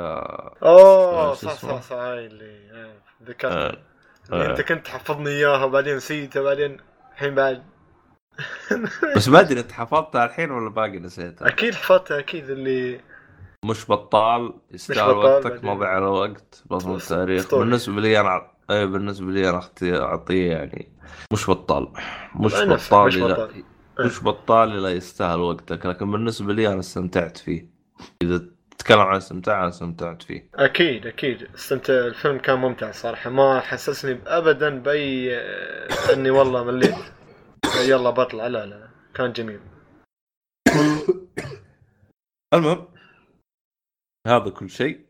أوه 0.63 1.35
شو 1.35 1.41
صح؟ 1.49 1.55
صح 1.55 1.83
صح 1.83 1.97
هاي 1.97 2.27
اللي 2.27 2.71
آه، 2.73 2.95
ذكرت 3.29 3.53
آه 3.53 3.79
آه. 4.33 4.51
أنت 4.51 4.61
كنت 4.61 4.87
تحفظني 4.87 5.31
إياها 5.31 5.65
وبعدين 5.65 5.97
نسيتها 5.97 6.41
وبعدين 6.41 6.77
الحين 7.13 7.35
بعد 7.35 7.63
بس 9.17 9.29
ما 9.29 9.41
أدري 9.41 9.61
أنت 9.61 9.73
حفظتها 9.73 10.25
الحين 10.25 10.51
ولا 10.51 10.71
باقي 10.71 10.99
نسيتها 10.99 11.49
أكيد 11.49 11.75
حفظتها 11.75 12.19
أكيد 12.19 12.51
اللي 12.51 13.01
مش 13.65 13.91
بطال 13.91 14.55
يستاهل 14.71 15.11
وقتك 15.11 15.51
بعدين. 15.51 15.67
ما 15.67 15.75
ضيع 15.75 15.89
على 15.89 16.07
وقت 16.07 16.63
أس- 16.73 16.87
التاريخ. 16.87 17.55
بالنسبة 17.55 18.01
لي 18.01 18.21
أنا 18.21 18.51
اي 18.71 18.87
بالنسبة 18.87 19.31
لي 19.33 19.51
أنا 19.51 19.61
أعطيه 19.83 20.51
يعني 20.53 20.93
مش 21.33 21.51
بطال 21.51 21.93
مش 22.37 22.55
بطال 22.55 23.07
مش 23.07 23.19
بطال. 23.19 23.65
مش 24.01 24.25
بطال 24.25 24.83
لا 24.83 24.91
يستاهل 24.93 25.41
وقتك 25.41 25.87
لكن 25.87 26.11
بالنسبة 26.11 26.53
لي 26.53 26.69
أنا 26.69 26.81
استمتعت 26.81 27.37
فيه 27.37 27.74
إذا 28.23 28.39
تتكلم 28.71 29.01
عن 29.01 29.17
استمتاع 29.17 29.61
أنا 29.61 29.69
استمتعت 29.69 30.23
فيه. 30.23 30.51
أكيد 30.55 31.07
أكيد. 31.07 31.43
استمتع 31.43 31.93
الفيلم 31.93 32.39
كان 32.39 32.59
ممتع 32.59 32.91
صراحة. 32.91 33.31
ما 33.31 33.61
حسسني 33.61 34.21
ابدا 34.27 34.79
بأي 34.79 35.37
آه، 35.37 36.13
إني 36.13 36.31
والله 36.31 36.65
مليت. 36.65 36.95
يلا 37.89 38.11
بطلع 38.11 38.47
لا 38.47 38.67
لا. 38.67 38.89
كان 39.15 39.33
جميل. 39.33 39.61
المهم 42.55 42.89
هذا 44.27 44.51
كل 44.51 44.71
شيء. 44.71 45.07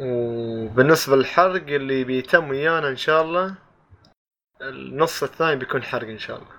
وبالنسبة 0.00 1.16
للحرق 1.16 1.66
اللي 1.68 2.04
بيتم 2.04 2.48
ويانا 2.50 2.88
إن 2.88 2.96
شاء 2.96 3.22
الله 3.22 3.54
النص 4.62 5.22
الثاني 5.22 5.56
بيكون 5.56 5.82
حرق 5.82 6.08
إن 6.08 6.18
شاء 6.18 6.38
الله. 6.38 6.57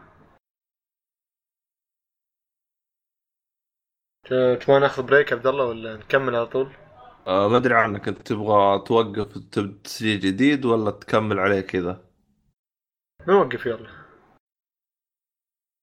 تبغى 4.29 4.79
ناخذ 4.79 5.03
بريك 5.03 5.33
عبد 5.33 5.47
الله 5.47 5.65
ولا 5.65 5.95
نكمل 5.97 6.35
على 6.35 6.45
طول؟ 6.45 6.69
آه 7.27 7.47
ما 7.47 7.57
أدري 7.57 7.73
عنك. 7.73 8.07
أنت 8.07 8.21
تبغى 8.21 8.79
توقف 8.79 9.37
تسجيل 9.83 10.19
جديد 10.19 10.65
ولا 10.65 10.91
تكمل 10.91 11.39
عليه 11.39 11.61
كذا؟ 11.61 12.05
نوقف 13.27 13.65
يلا. 13.65 13.89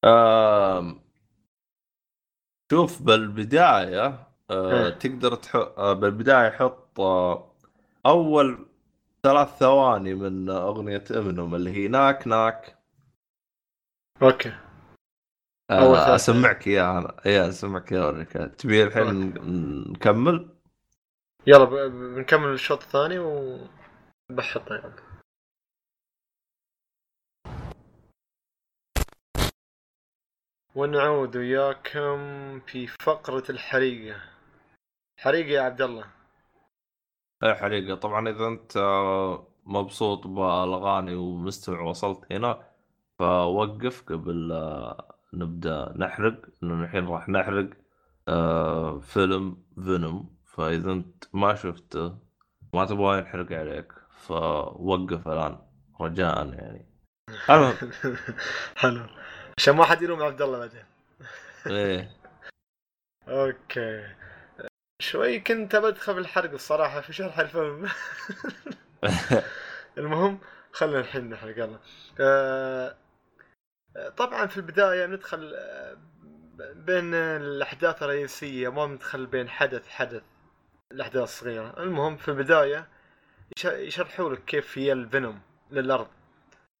آم، 0.05 1.01
شوف 2.71 3.01
بالبداية 3.01 4.27
آه 4.51 4.87
إيه. 4.87 4.89
تقدر 4.89 5.35
تحط 5.35 5.79
آه 5.79 5.93
بالبداية 5.93 6.49
حط 6.49 6.99
آه 6.99 7.55
أول 8.05 8.69
ثلاث 9.23 9.47
ثواني 9.47 10.13
من 10.13 10.49
أغنية 10.49 11.03
إمينوم 11.11 11.55
اللي 11.55 11.71
هي 11.71 11.87
ناك 11.87 12.27
ناك 12.27 12.77
أوكي. 14.21 14.66
آه 15.69 15.93
ثلاث 15.93 16.09
أسمعك 16.09 16.67
إياها 16.67 16.99
أنا 16.99 17.17
إيه 17.25 17.49
أسمعك 17.49 17.93
إياها 17.93 18.03
أوريك 18.03 18.31
تبي 18.31 18.83
الحين 18.83 19.33
نكمل؟ 19.91 20.49
يلا 21.47 21.87
بنكمل 21.87 22.53
الشوط 22.53 22.81
الثاني 22.81 23.19
وبحطه 23.19 24.75
يلا 24.75 24.93
ونعود 30.75 31.35
وياكم 31.35 32.19
في 32.59 32.87
فقرة 32.87 33.43
الحريقة. 33.49 34.21
حريقة 35.19 35.49
يا 35.49 35.61
عبد 35.61 35.81
الله. 35.81 36.05
اي 37.43 37.55
حريقة. 37.55 37.95
طبعا 37.95 38.29
إذا 38.29 38.47
أنت 38.47 38.77
آه، 38.77 39.47
مبسوط 39.65 40.27
بالأغاني 40.27 41.15
ومستمع 41.15 41.81
وصلت 41.81 42.31
هنا 42.31 42.67
فوقف 43.19 44.03
قبل 44.03 44.51
نبدأ 45.33 45.93
نحرق 45.97 46.41
لأنه 46.61 46.83
الحين 46.83 47.07
راح 47.07 47.29
نحرق 47.29 47.69
آه، 48.27 48.99
فيلم 48.99 49.63
فينوم 49.75 50.37
فإذا 50.45 50.91
أنت 50.91 51.23
ما 51.33 51.55
شفته 51.55 52.17
ما 52.73 52.85
تبغى 52.85 53.17
ينحرق 53.17 53.51
عليك 53.51 53.93
فوقف 54.11 55.27
الآن 55.27 55.59
رجاء 56.01 56.53
يعني. 56.53 56.85
المهم. 57.49 57.91
حلو. 58.81 59.07
عشان 59.57 59.75
ما 59.75 59.85
حد 59.85 60.01
يلوم 60.01 60.23
عبد 60.23 60.41
الله 60.41 60.59
بعدين. 60.59 60.83
إيه. 61.67 62.11
أوكي. 63.27 64.07
شوي 65.01 65.39
كنت 65.39 65.75
بدخل 65.75 66.13
بالحرق 66.13 66.51
الصراحة 66.51 67.01
في 67.01 67.13
شرح 67.13 67.39
الفيلم. 67.39 67.89
المهم 69.97 70.39
خلينا 70.71 70.99
الحين 70.99 71.29
نحرق 71.29 71.57
يلا. 71.57 71.79
آه، 72.19 72.95
طبعا 74.17 74.45
في 74.45 74.57
البداية 74.57 75.05
ندخل 75.05 75.53
آه، 75.55 75.97
بين 76.73 77.13
الأحداث 77.13 78.03
الرئيسية 78.03 78.69
ما 78.69 78.85
ندخل 78.85 79.25
بين 79.25 79.49
حدث 79.49 79.87
حدث 79.89 80.23
الأحداث 80.91 81.23
الصغيرة. 81.23 81.83
المهم 81.83 82.17
في 82.17 82.27
البداية 82.27 82.87
يش- 83.57 83.65
يشرحوا 83.65 84.29
لك 84.29 84.45
كيف 84.45 84.77
هي 84.77 84.91
الفينوم 84.91 85.39
للأرض. 85.71 86.07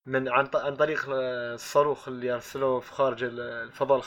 من 0.06 0.30
عن 0.30 0.48
عن 0.56 0.76
طريق 0.76 1.10
آه، 1.10 1.54
الصاروخ 1.54 2.08
اللي 2.08 2.34
أرسلوه 2.34 2.80
في 2.80 2.92
خارج 2.92 3.24
ال- 3.24 3.40
الفضاء. 3.40 4.02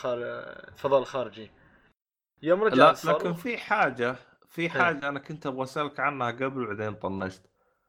الفضاء 0.68 1.00
الخارجي. 1.00 1.50
يوم 2.42 2.62
رجع 2.62 2.76
لا 3.04 3.12
لكن 3.12 3.34
في 3.34 3.58
حاجة 3.58 4.16
في 4.48 4.70
حاجة 4.70 5.08
أنا 5.08 5.18
كنت 5.20 5.46
أبغى 5.46 5.62
أسألك 5.62 6.00
عنها 6.00 6.30
قبل 6.30 6.66
بعدين 6.66 6.94
طنشت. 6.94 7.42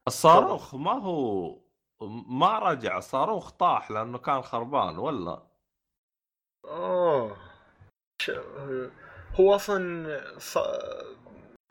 الصاروخ 0.06 0.74
ما 0.74 0.92
هو 0.92 1.58
ما 2.28 2.58
رجع 2.58 2.98
الصاروخ 2.98 3.50
طاح 3.50 3.90
لأنه 3.90 4.18
كان 4.18 4.42
خربان 4.42 4.98
ولا 4.98 5.42
اوه. 6.64 7.36
هو 9.40 9.54
أصلا 9.54 10.38
ص... 10.38 10.58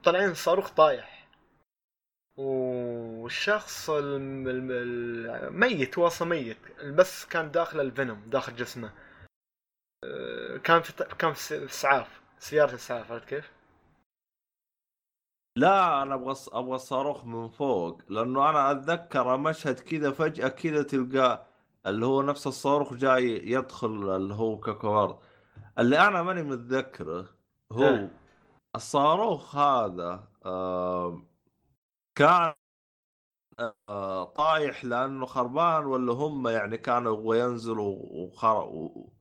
طالعين 0.04 0.34
صاروخ 0.34 0.70
طايح 0.70 1.28
والشخص 2.38 3.90
الم... 3.90 4.48
الم... 4.48 4.72
الميت 4.72 5.98
هو 5.98 6.08
أصلا 6.08 6.28
ميت 6.28 6.58
بس 6.84 7.26
كان 7.26 7.52
داخل 7.52 7.80
الفينوم 7.80 8.30
داخل 8.30 8.56
جسمه 8.56 8.94
آه، 10.04 10.58
كان 10.58 10.82
في 10.82 10.94
كان 11.20 11.34
في 11.34 11.66
اسعاف 11.66 12.22
سيارة 12.40 12.76
اسعاف 12.76 13.12
عرفت 13.12 13.28
كيف؟ 13.28 13.52
لا 15.56 16.02
أنا 16.04 16.16
أبغى 16.16 16.36
أبغى 16.52 16.76
الصاروخ 16.76 17.26
من 17.26 17.50
فوق 17.50 18.02
لأنه 18.10 18.50
أنا 18.50 18.72
أتذكر 18.72 19.38
مشهد 19.38 19.80
كذا 19.80 20.12
فجأة 20.12 20.48
كذا 20.48 20.84
تلقى 20.84 21.48
اللي 21.86 22.06
هو 22.06 22.22
نفس 22.22 22.48
الصاروخ 22.48 22.94
جاي 22.94 23.52
يدخل 23.52 24.16
اللي 24.16 24.34
هو 24.34 24.60
كوكب 24.60 25.18
اللي 25.80 26.08
أنا 26.08 26.24
ماني 26.24 26.44
متذكره 26.44 27.26
هو 27.72 27.84
ها. 27.84 28.10
الصاروخ 28.76 29.56
هذا 29.56 30.28
آه 30.46 31.22
كان 32.16 32.54
آه 33.90 34.24
طايح 34.24 34.86
لأنه 34.86 35.26
خربان 35.26 35.86
ولا 35.86 36.14
هم 36.14 36.48
يعني 36.48 36.78
كانوا 36.78 37.14
يبغوا 37.14 37.36
ينزلوا. 37.36 37.96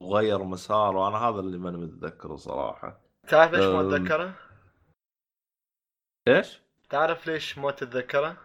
وغير 0.01 0.43
مساره 0.45 1.09
أنا 1.09 1.17
هذا 1.19 1.41
اللي 1.41 1.59
ماني 1.59 1.77
متذكره 1.77 2.37
صراحة 2.37 3.01
تعرف 3.29 3.53
ليش 3.53 3.65
ما. 3.65 3.81
أتذكره؟ 3.81 4.35
إيش؟ 6.29 6.61
تعرف 6.91 7.27
ليش 7.27 7.59
ما 7.59 7.71
تتذكره؟ 7.71 8.37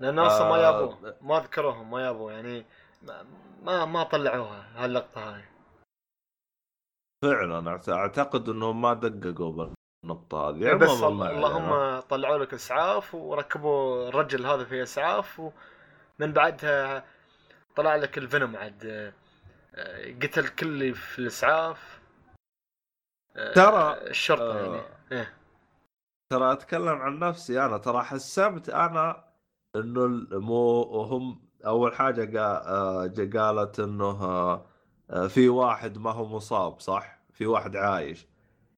لأنه 0.00 0.26
أصلا 0.26 0.48
ما 0.48 0.56
آه، 0.56 0.58
يابوه 0.62 1.16
ما 1.20 1.38
ذكروهم 1.40 1.90
ما 1.90 2.00
يابوه 2.06 2.32
يعني 2.32 2.66
ما 3.02 3.26
ما, 3.62 3.84
ما 3.84 4.02
طلعوها 4.02 4.84
هاللقطة 4.84 5.34
هاي 5.36 5.44
فعلا 7.24 7.80
أعتقد 7.88 8.48
انهم 8.48 8.82
ما 8.82 8.94
دققوا 8.94 9.52
بالنقطة 10.04 10.48
هذه 10.50 10.66
إيه، 10.68 10.74
بس 10.74 10.88
ما. 11.00 11.30
اللهم 11.30 12.00
طلعوا 12.00 12.38
لك 12.38 12.54
أسعاف 12.54 13.14
وركبوا 13.14 14.08
الرجل 14.08 14.46
هذا 14.46 14.64
في 14.64 14.82
أسعاف 14.82 15.40
ومن 15.40 16.32
بعدها 16.32 17.04
طلع 17.76 17.96
لك 17.96 18.18
الفينوم 18.18 18.56
عاد 18.56 19.12
آه، 19.74 20.12
قتل 20.22 20.48
كل 20.48 20.66
اللي 20.66 20.94
في 20.94 21.18
الأسعاف 21.18 22.00
آه، 23.36 23.54
ترى- 23.54 24.08
الشرطة 24.08 24.52
آه. 24.52 24.64
يعني 24.76 24.82
إيه. 25.12 25.34
ترى 26.30 26.52
أتكلم 26.52 26.88
عن 26.98 27.18
نفسي 27.18 27.64
أنا 27.64 27.78
ترى 27.78 28.02
حسبت 28.02 28.68
أنا 28.68 29.24
إنه 29.76 30.06
مو 30.38 30.82
هم 30.82 31.42
أول 31.66 31.94
حاجة 31.94 32.38
قا... 32.38 32.62
آه، 32.68 33.30
قالت 33.36 33.80
إنه 33.80 34.04
آه، 34.10 34.66
آه، 35.10 35.26
في 35.26 35.48
واحد 35.48 35.98
ما 35.98 36.10
هو 36.10 36.26
مصاب 36.26 36.80
صح؟ 36.80 37.20
في 37.32 37.46
واحد 37.46 37.76
عايش. 37.76 38.28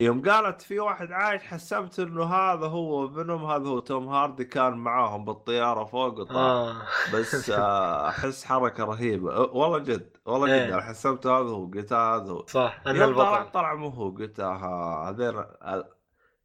يوم 0.01 0.23
قالت 0.31 0.63
في 0.63 0.79
واحد 0.81 1.13
عايش 1.13 1.43
حسبت 1.43 1.99
إنه 2.01 2.25
هذا 2.25 2.67
هو 2.67 3.09
فينوم 3.09 3.45
هذا 3.45 3.69
هو 3.69 3.79
توم 3.79 4.09
هاردي 4.09 4.45
كان 4.45 4.73
معاهم 4.73 5.25
بالطيارة 5.25 5.85
فوق 5.85 6.19
وطار 6.19 6.37
آه. 6.37 6.83
بس 7.15 7.51
آه، 7.51 8.09
أحس 8.09 8.45
حركة 8.45 8.85
رهيبة. 8.85 9.41
والله 9.41 9.79
جد 9.79 10.17
والله 10.27 10.47
جد. 10.47 10.53
إيه. 10.53 10.75
أنا 10.75 10.83
حسبت 10.83 11.27
هذا 11.27 11.49
هو 11.51 11.67
قلت 11.67 11.93
هذا 11.93 12.31
هو. 12.33 12.45
صح 12.47 12.81
أنا 12.87 13.05
البطل. 13.05 13.51
طلع 13.51 13.75
مو 13.75 13.89
هو 13.89 14.11
قلت 14.11 14.41
آه 14.41 15.09
هذين 15.11 15.45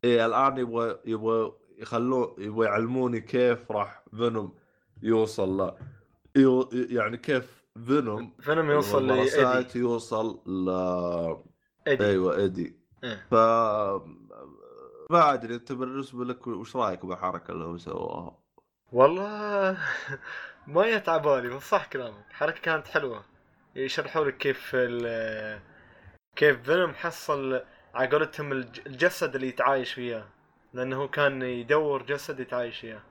إيه 0.04 0.26
الآن 0.26 0.58
يبغى 0.58 1.00
يبغى 1.06 1.54
يخلون 1.78 2.36
يبغى 2.38 2.66
يعلموني 2.66 3.22
كيف 3.22 3.72
راح 3.72 4.04
فينوم 4.12 4.56
يوصل 5.04 5.62
ل 5.62 5.72
يو 6.36 6.70
يعني 6.74 7.18
كيف 7.18 7.64
فينوم 7.86 8.34
فينوم 8.40 8.72
يوصل 8.72 9.08
لايدي 9.08 9.80
يوصل 9.80 10.42
ل 10.46 10.70
ايدي 11.88 12.06
أيوه 12.06 12.36
ايدي 12.36 12.76
إيه. 13.04 13.28
ف 13.32 13.34
ما 15.10 15.34
أدري 15.34 15.56
أنت 15.56 15.72
بالنسبة 15.72 16.26
لك 16.26 16.48
وش 16.48 16.76
رأيك 16.76 17.06
بالحركة 17.06 17.52
اللي 17.52 17.66
هو 17.66 17.78
سواها؟ 17.78 18.38
والله 18.92 19.78
ما 20.68 20.86
يتعبالي 20.86 21.50
بس 21.50 21.70
صح 21.70 21.86
كلامك. 21.86 22.26
الحركه 22.30 22.62
كانت 22.62 22.88
حلوة. 22.88 23.24
يشرحوا 23.76 24.26
لك 24.26 24.38
كيف 24.38 24.72
ال 24.74 25.62
كيف 26.36 26.62
فينوم 26.62 26.94
حصل 26.94 27.62
على 27.98 28.10
قولتهم 28.10 28.52
الج- 28.52 28.88
الجسد 28.88 29.36
اللي 29.36 29.48
يتعايش 29.48 29.94
فيه 29.94 30.28
لأنه 30.74 30.96
هو 30.96 31.08
كان 31.10 31.42
يدور 31.42 32.04
جسد 32.04 32.40
يتعايش 32.40 32.80
فيه 32.80 33.04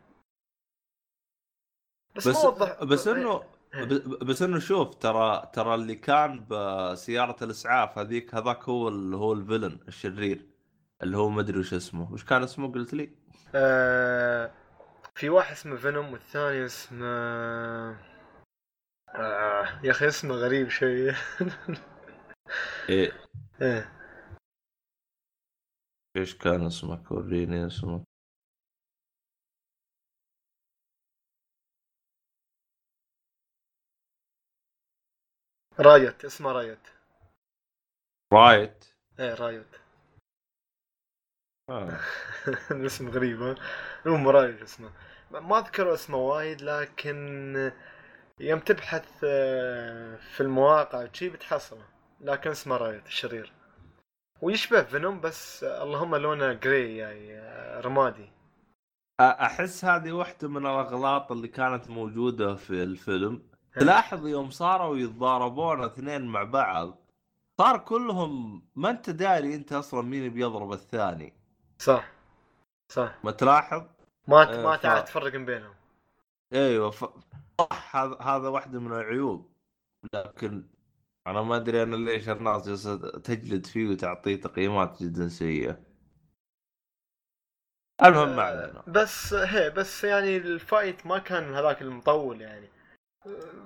بس, 2.16 2.28
بس 2.28 2.44
ما 2.44 2.84
بس 2.84 3.08
انه 3.08 3.42
إيه. 3.74 3.84
ب- 3.84 4.24
بس 4.24 4.42
إنه 4.42 4.58
شوف 4.58 4.94
ترى 4.94 5.50
ترى 5.54 5.74
اللي 5.74 5.94
كان 5.94 6.46
بسياره 6.50 7.36
الإسعاف 7.44 7.98
هذيك 7.98 8.34
هذاك 8.34 8.68
هو 8.68 8.88
اللي 8.88 9.16
هو 9.16 9.32
الفيلن 9.32 9.78
الشرير 9.88 10.46
اللي 11.02 11.16
هو 11.16 11.30
مدري 11.30 11.58
وش 11.58 11.74
اسمه. 11.74 12.12
وش 12.12 12.24
كان 12.24 12.42
اسمه 12.42 12.72
قلت 12.72 12.94
لي؟ 12.94 13.10
آه 13.54 14.50
في 15.14 15.28
واحد 15.28 15.52
اسمه 15.52 15.76
فينوم 15.76 16.12
والثاني 16.12 16.64
اسمه 16.64 17.06
آه 19.14 19.80
يا 19.84 19.90
أخي 19.90 20.08
اسمه 20.08 20.34
غريب 20.34 20.68
شوية 20.68 21.16
إيه. 22.88 23.12
إيه. 23.62 23.95
إيش 26.16 26.34
كان 26.38 26.66
اسمك 26.66 27.10
وريني 27.12 27.66
اسمه 27.66 28.04
Riot 35.80 36.24
اسمه 36.24 36.52
Riot 36.52 36.84
Riot 38.32 38.84
إيه 39.20 39.34
Riot 39.34 39.76
آه. 41.70 41.98
الاسم 42.70 43.08
غريب 43.08 43.42
ها 43.42 43.54
المهم 44.06 44.28
Riot 44.28 44.62
اسمه 44.62 44.90
ما- 45.30 45.58
اذكر 45.58 45.94
اسمه 45.94 46.18
وايد 46.18 46.62
لكن 46.62 47.72
يوم 48.40 48.60
تبحث 48.60 49.08
آه، 49.24 50.16
في 50.16 50.40
المواقع 50.40 51.08
شي 51.12 51.28
بتحصله 51.28 51.84
لكن 52.20 52.50
اسمه 52.50 52.76
Riot 52.76 53.06
الشرير 53.06 53.52
ويشبه 54.42 54.82
فينوم 54.82 55.20
بس 55.20 55.64
اللهم 55.64 56.16
لونه 56.16 56.52
gray 56.52 56.96
يعني 56.96 57.38
آه، 57.38 57.80
رمادي. 57.80 58.30
أحس 59.20 59.84
هذه 59.84 60.12
واحدة 60.12 60.48
من 60.48 60.56
الأغلاط 60.66 61.32
اللي 61.32 61.48
كانت 61.48 61.90
موجودة 61.90 62.54
في 62.54 62.82
الفيلم. 62.82 63.42
تلاحظ 63.74 64.26
يوم 64.26 64.50
صاروا 64.50 64.96
يتضاربون 64.96 65.84
اثنين 65.84 66.22
مع 66.26 66.42
بعض 66.42 66.98
صار 67.58 67.78
كلهم 67.78 68.62
ما 68.76 68.90
أنت 68.90 69.10
داري 69.10 69.54
أنت 69.54 69.72
أصلا 69.72 70.02
مين 70.02 70.28
بيضرب 70.28 70.72
الثاني. 70.72 71.32
صح. 71.78 72.08
صح. 72.88 73.14
ما 73.24 73.30
تلاحظ؟ 73.30 73.82
ما 74.28 74.58
آه، 74.58 74.62
ما 74.62 74.76
ف- 74.76 74.80
تعرف 74.80 75.04
تفرق 75.04 75.36
بينهم. 75.36 75.74
إيوه 76.52 76.90
ف... 76.90 77.04
صح 77.60 77.96
هذا 77.96 78.16
هذا 78.20 78.48
واحدة 78.48 78.80
من 78.80 78.92
العيوب. 78.92 79.50
لكن 80.14 80.64
أنا 81.26 81.42
ما 81.42 81.56
أدري 81.56 81.82
أنا 81.82 81.96
ليش 81.96 82.28
الناس 82.28 82.68
جالسة 82.68 82.96
تجلد 83.18 83.66
فيه 83.66 83.88
وتعطيه 83.88 84.40
تقييمات 84.40 85.02
جدا 85.02 85.28
سيئة 85.28 85.78
المهم 88.04 88.36
ما 88.36 88.42
علينا 88.42 88.82
بس 88.86 89.34
هي 89.34 89.70
بس 89.70 90.04
يعني 90.04 90.36
الفايت 90.36 91.06
ما 91.06 91.18
كان 91.18 91.54
هذاك 91.54 91.82
المطول 91.82 92.40
يعني 92.40 92.68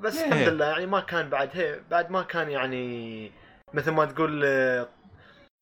بس 0.01 0.19
إيه. 0.19 0.29
الحمد 0.29 0.49
لله 0.49 0.67
يعني 0.67 0.87
ما 0.87 1.01
كان 1.01 1.29
بعد 1.29 1.51
هي 1.53 1.81
بعد 1.91 2.11
ما 2.11 2.23
كان 2.23 2.51
يعني 2.51 3.33
مثل 3.75 3.91
ما 3.91 4.05
تقول 4.05 4.43
آه، 4.45 4.89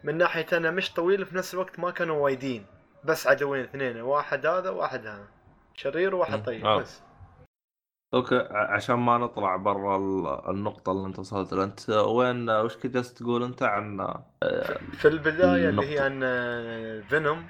من 0.05 0.19
ناحية 0.19 0.47
أنا 0.53 0.71
مش 0.71 0.93
طويل 0.93 1.27
في 1.27 1.37
نفس 1.37 1.55
الوقت 1.55 1.79
ما 1.79 1.91
كانوا 1.91 2.17
وايدين 2.25 2.67
بس 3.05 3.27
عدوين 3.27 3.65
اثنين 3.65 4.01
واحد 4.01 4.47
هذا 4.47 4.71
وواحد 4.71 5.07
هذا 5.07 5.29
شرير. 5.75 6.15
وواحد 6.15 6.45
طيب 6.45 6.67
آه. 6.67 6.81
بس 6.81 7.03
okay 8.15 8.49
عشان 8.51 8.95
ما 8.97 9.19
نطلع 9.19 9.57
برا 9.57 9.97
ال- 9.97 10.51
النقطة 10.51 10.93
اللي 10.93 11.07
أنت 11.07 11.19
وصلت 11.19 11.53
لها. 11.53 11.65
أنت 11.65 11.91
وين 11.91 12.51
وش 12.51 12.77
كنت 12.77 12.95
جالس 12.95 13.15
تقول 13.15 13.43
أنت 13.43 13.63
عن 13.63 14.01
آه، 14.43 14.79
في 14.93 15.09
البداية 15.09 15.69
اللي 15.69 15.87
هي 15.87 15.99
النقطة. 15.99 16.05
عن 16.05 16.21
آه، 16.25 17.01
فينوم 17.01 17.47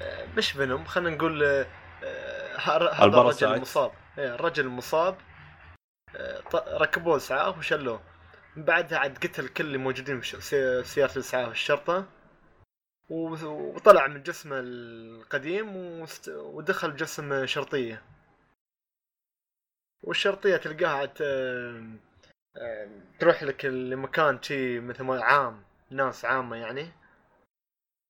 آه، 0.00 0.26
مش 0.36 0.52
فينوم 0.52 0.84
خلينا 0.84 1.16
نقول 1.16 1.44
آه، 1.44 1.66
آه، 2.04 2.56
هذا 2.56 2.76
الرجل 2.76 3.04
ال 3.04 3.09
parasite. 3.09 3.56
المصاب. 3.56 3.90
إيه، 4.18 4.34
الرجل 4.34 4.64
المصاب 4.66 5.16
آه، 6.16 6.40
ط- 6.40 6.68
ركبوه 6.68 7.16
اسعاف 7.16 7.58
وشلوه. 7.58 8.00
من 8.56 8.64
بعدها 8.64 8.98
عاد 8.98 9.18
قتل 9.18 9.48
كل 9.48 9.64
اللي 9.64 9.78
موجودين 9.78 10.20
في 10.20 10.26
ش- 10.26 10.36
سي- 10.36 10.84
سيارة 10.84 11.12
الاسعاف 11.12 11.48
الشرطة 11.52 12.04
و- 13.10 13.46
وطلع 13.74 14.06
من 14.06 14.22
جسمه 14.22 14.56
القديم 14.60 15.76
وست- 15.76 16.28
ودخل 16.28 16.96
جسم 16.96 17.46
شرطية. 17.46 18.02
والشرطية 20.04 20.56
تلقاها 20.56 21.12
آه، 21.20 21.82
آه، 22.56 22.88
تروح 23.18 23.42
لك 23.42 23.64
لمكان 23.64 24.42
شي 24.42 24.80
مثل 24.80 25.02
ما 25.02 25.24
عام 25.24 25.62
ناس 25.90 26.24
عامة 26.24 26.56
يعني 26.56 26.88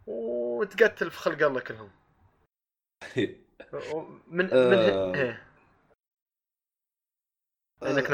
وتقتل 0.07 1.11
في 1.11 1.19
خلق 1.19 1.47
الله 1.47 1.61
كلهم 1.61 1.91
من 4.27 4.45
من 4.45 4.49
آه. 4.53 5.15
إيه. 5.15 5.45
انك 7.83 8.11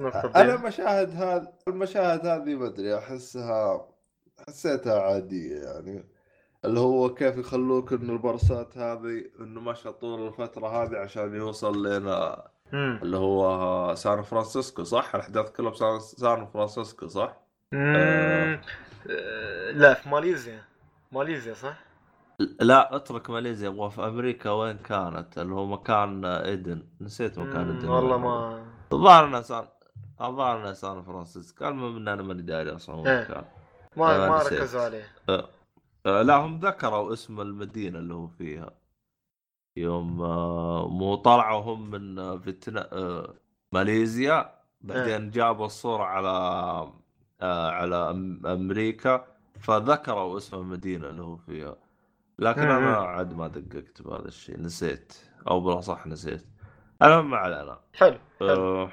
نقطة 0.00 0.40
أنا 0.40 0.54
المشاهد 0.54 1.10
هذه 1.10 1.52
المشاهد 1.68 2.26
هذه 2.26 2.54
ما 2.54 2.66
أدري 2.66 2.98
احسها 2.98 3.88
حسيتها 4.48 5.00
عادية 5.00 5.62
يعني 5.62 6.04
اللي 6.64 6.80
هو 6.80 7.14
كيف 7.14 7.36
يخلوك 7.36 7.92
إنه 7.92 8.12
البرسات 8.12 8.78
هذه 8.78 9.30
إنه 9.40 9.60
مشى 9.60 9.92
طول 9.92 10.26
الفترة 10.26 10.68
هذه 10.68 10.96
عشان 10.96 11.34
يوصل 11.34 11.86
لنا 11.86 12.50
مم. 12.72 12.98
اللي 13.02 13.16
هو 13.16 13.94
سان 13.94 14.22
فرانسيسكو 14.22 14.84
صح؟ 14.84 15.14
الأحداث 15.14 15.50
كلها 15.50 15.70
بسان 15.70 16.00
سان 16.00 16.46
فرانسيسكو 16.46 17.06
صح؟ 17.06 17.36
مم. 17.72 18.60
آه، 19.10 19.70
لا 19.70 19.94
في 19.94 20.08
ماليزيا 20.08 20.62
ماليزيا 21.12 21.54
صح؟ 21.54 21.76
لا 22.60 22.96
اترك 22.96 23.30
ماليزيا 23.30 23.68
أبغى 23.68 23.90
في 23.90 24.04
أمريكا 24.04 24.50
وين 24.50 24.76
كانت 24.78 25.38
اللي 25.38 25.54
هو 25.54 25.66
مكان 25.66 26.24
إيدن 26.24 26.82
نسيت 27.00 27.38
مكان 27.38 27.70
إيدن 27.70 27.88
والله. 27.88 28.16
ما 28.18 28.64
الظاهر 28.92 29.24
إنه 29.24 29.40
سان 29.40 29.64
الظاهر 30.20 30.60
إنه 30.60 30.72
سان 30.72 31.02
فرانسيسكو 31.02 31.68
المهم 31.68 31.96
ان 31.96 32.08
أنا 32.08 32.22
ماني 32.22 32.42
داري 32.42 32.70
أصلا 32.76 32.96
وين 32.96 33.08
إيه. 33.08 33.24
كان 33.24 33.44
ما 33.96 34.28
ما. 34.28 34.38
ركزوا 34.42 34.80
عليه 34.82 35.04
آه، 36.06 36.22
لا 36.22 36.36
هم 36.36 36.58
ذكروا 36.60 37.12
اسم 37.12 37.40
المدينة 37.40 37.98
اللي 37.98 38.14
هو 38.14 38.26
فيها 38.26 38.70
يوم 39.76 40.22
آه، 40.22 40.88
مو 40.88 41.14
طلعوا 41.14 41.62
هم 41.62 41.90
من 41.90 42.18
آه، 42.18 42.36
فيتنا 42.36 42.88
آه، 42.92 43.34
ماليزيا 43.72 44.54
بعدين 44.80 45.30
جابوا 45.30 45.66
الصورة 45.66 46.04
على 46.04 46.92
على 47.42 47.96
أمريكا 48.46 49.26
فذكروا 49.60 50.38
اسم 50.38 50.56
المدينة 50.56 51.08
اللي 51.08 51.22
هو 51.22 51.36
فيها. 51.36 51.76
لكن 52.38 52.62
مم. 52.62 52.70
أنا 52.70 52.96
عاد 52.96 53.34
ما 53.34 53.48
دققت 53.48 54.02
بهذا 54.02 54.28
الشيء 54.28 54.60
نسيت 54.60 55.12
أو 55.48 55.60
بالأصح 55.60 56.06
نسيت. 56.06 56.44
المهم 57.02 57.30
ما 57.30 57.36
علينا. 57.36 57.80
حلو 57.94 58.18
حلو. 58.40 58.88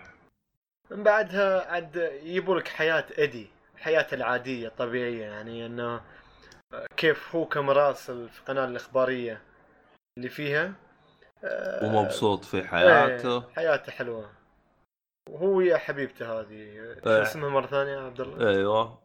من 0.92 1.04
بعدها 1.04 1.72
عاد 1.72 1.96
يجيبوا 2.24 2.60
لك 2.60 2.68
حياة 2.68 3.06
ايدي 3.18 3.48
حياته 3.78 4.16
العادية 4.16 4.68
الطبيعية 4.68 5.26
يعني 5.26 5.66
إنه 5.66 6.02
كيف 6.98 7.36
هو 7.36 7.46
كمراسل 7.46 8.30
في 8.30 8.40
القناة 8.40 8.66
الإخبارية. 8.66 9.42
اللي 10.18 10.30
فيها 10.30 10.74
آه، 11.44 11.86
ومبسوط 11.86 12.46
في 12.46 12.58
إيه، 12.58 12.64
حياته 12.68 13.50
حياته 13.56 13.92
حلوة 13.92 14.30
وهو 15.30 15.62
يا 15.62 15.78
حبيبته 15.78 16.40
هذه 16.40 16.74
شو 17.04 17.10
إيه. 17.10 17.22
اسمها 17.22 17.50
مرة 17.50 17.68
ثانية 17.68 17.92
يا 17.92 18.00
عبد 18.00 18.22
الله؟ 18.22 18.50
أيوه 18.50 19.00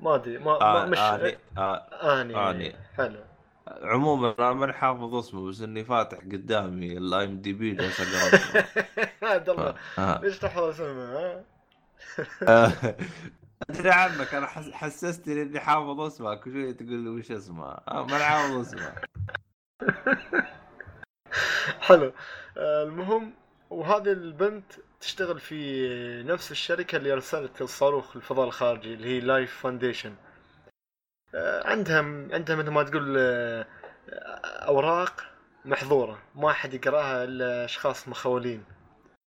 ما 0.00 0.14
أدري 0.14 0.38
ما, 0.38 0.60
آه 0.60 0.72
ما 0.72 0.86
مش 0.86 0.98
آني. 0.98 1.38
آه 1.58 2.50
آني. 2.50 2.76
حلو 2.96 3.24
عموما 3.68 4.34
أنا 4.38 4.52
ماني 4.52 4.72
حافظ 4.72 5.14
اسمه 5.14 5.48
بس 5.48 5.60
إني 5.60 5.84
فاتح 5.84 6.18
قدامي 6.18 6.98
ال 6.98 7.24
IMDb 7.24 7.74
جالس 7.74 8.00
أقرأ 8.00 8.34
اسمه. 8.34 8.64
عبد 9.32 9.48
الله 9.48 9.74
آه. 9.98 10.20
ليش 10.20 10.38
تحفظ؟ 10.38 10.80
آه. 10.80 11.44
أدري 13.70 13.90
عنك 13.90 14.34
أنا 14.34 14.46
حس... 14.46 14.70
حسستني 14.70 15.42
إني 15.42 15.60
حافظ 15.60 16.00
اسمك 16.00 16.46
وشوي 16.46 16.72
تقول 16.72 16.98
لي 16.98 17.08
وش 17.08 17.30
اسمه 17.30 17.66
آه، 17.66 18.06
ما 18.06 18.16
أنا 18.16 18.24
حافظ 18.24 18.56
اسمه 18.56 18.94
حلو. 21.80 22.12
آه، 22.56 22.82
المهم 22.82 23.34
وهذه 23.70 24.12
البنت 24.12 24.72
تشتغل 25.00 25.40
في 25.40 26.22
نفس 26.22 26.50
الشركة 26.50 26.96
اللي 26.96 27.12
أرسلت 27.12 27.62
الصاروخ 27.62 28.16
الفضاء 28.16 28.46
الخارجي 28.46 28.94
اللي 28.94 29.08
هي 29.08 29.20
Life 29.20 29.56
Foundation 29.62 30.14
عندها 31.64 31.98
عندها 32.32 32.56
مثل 32.56 32.70
ما 32.70 32.82
تقول 32.82 33.16
آه، 33.18 33.66
أوراق 34.66 35.24
محظورة. 35.64 36.22
ما 36.34 36.50
أحد 36.50 36.74
يقرأها 36.74 37.24
إلا 37.24 37.64
أشخاص 37.64 38.08
مخولين 38.08 38.64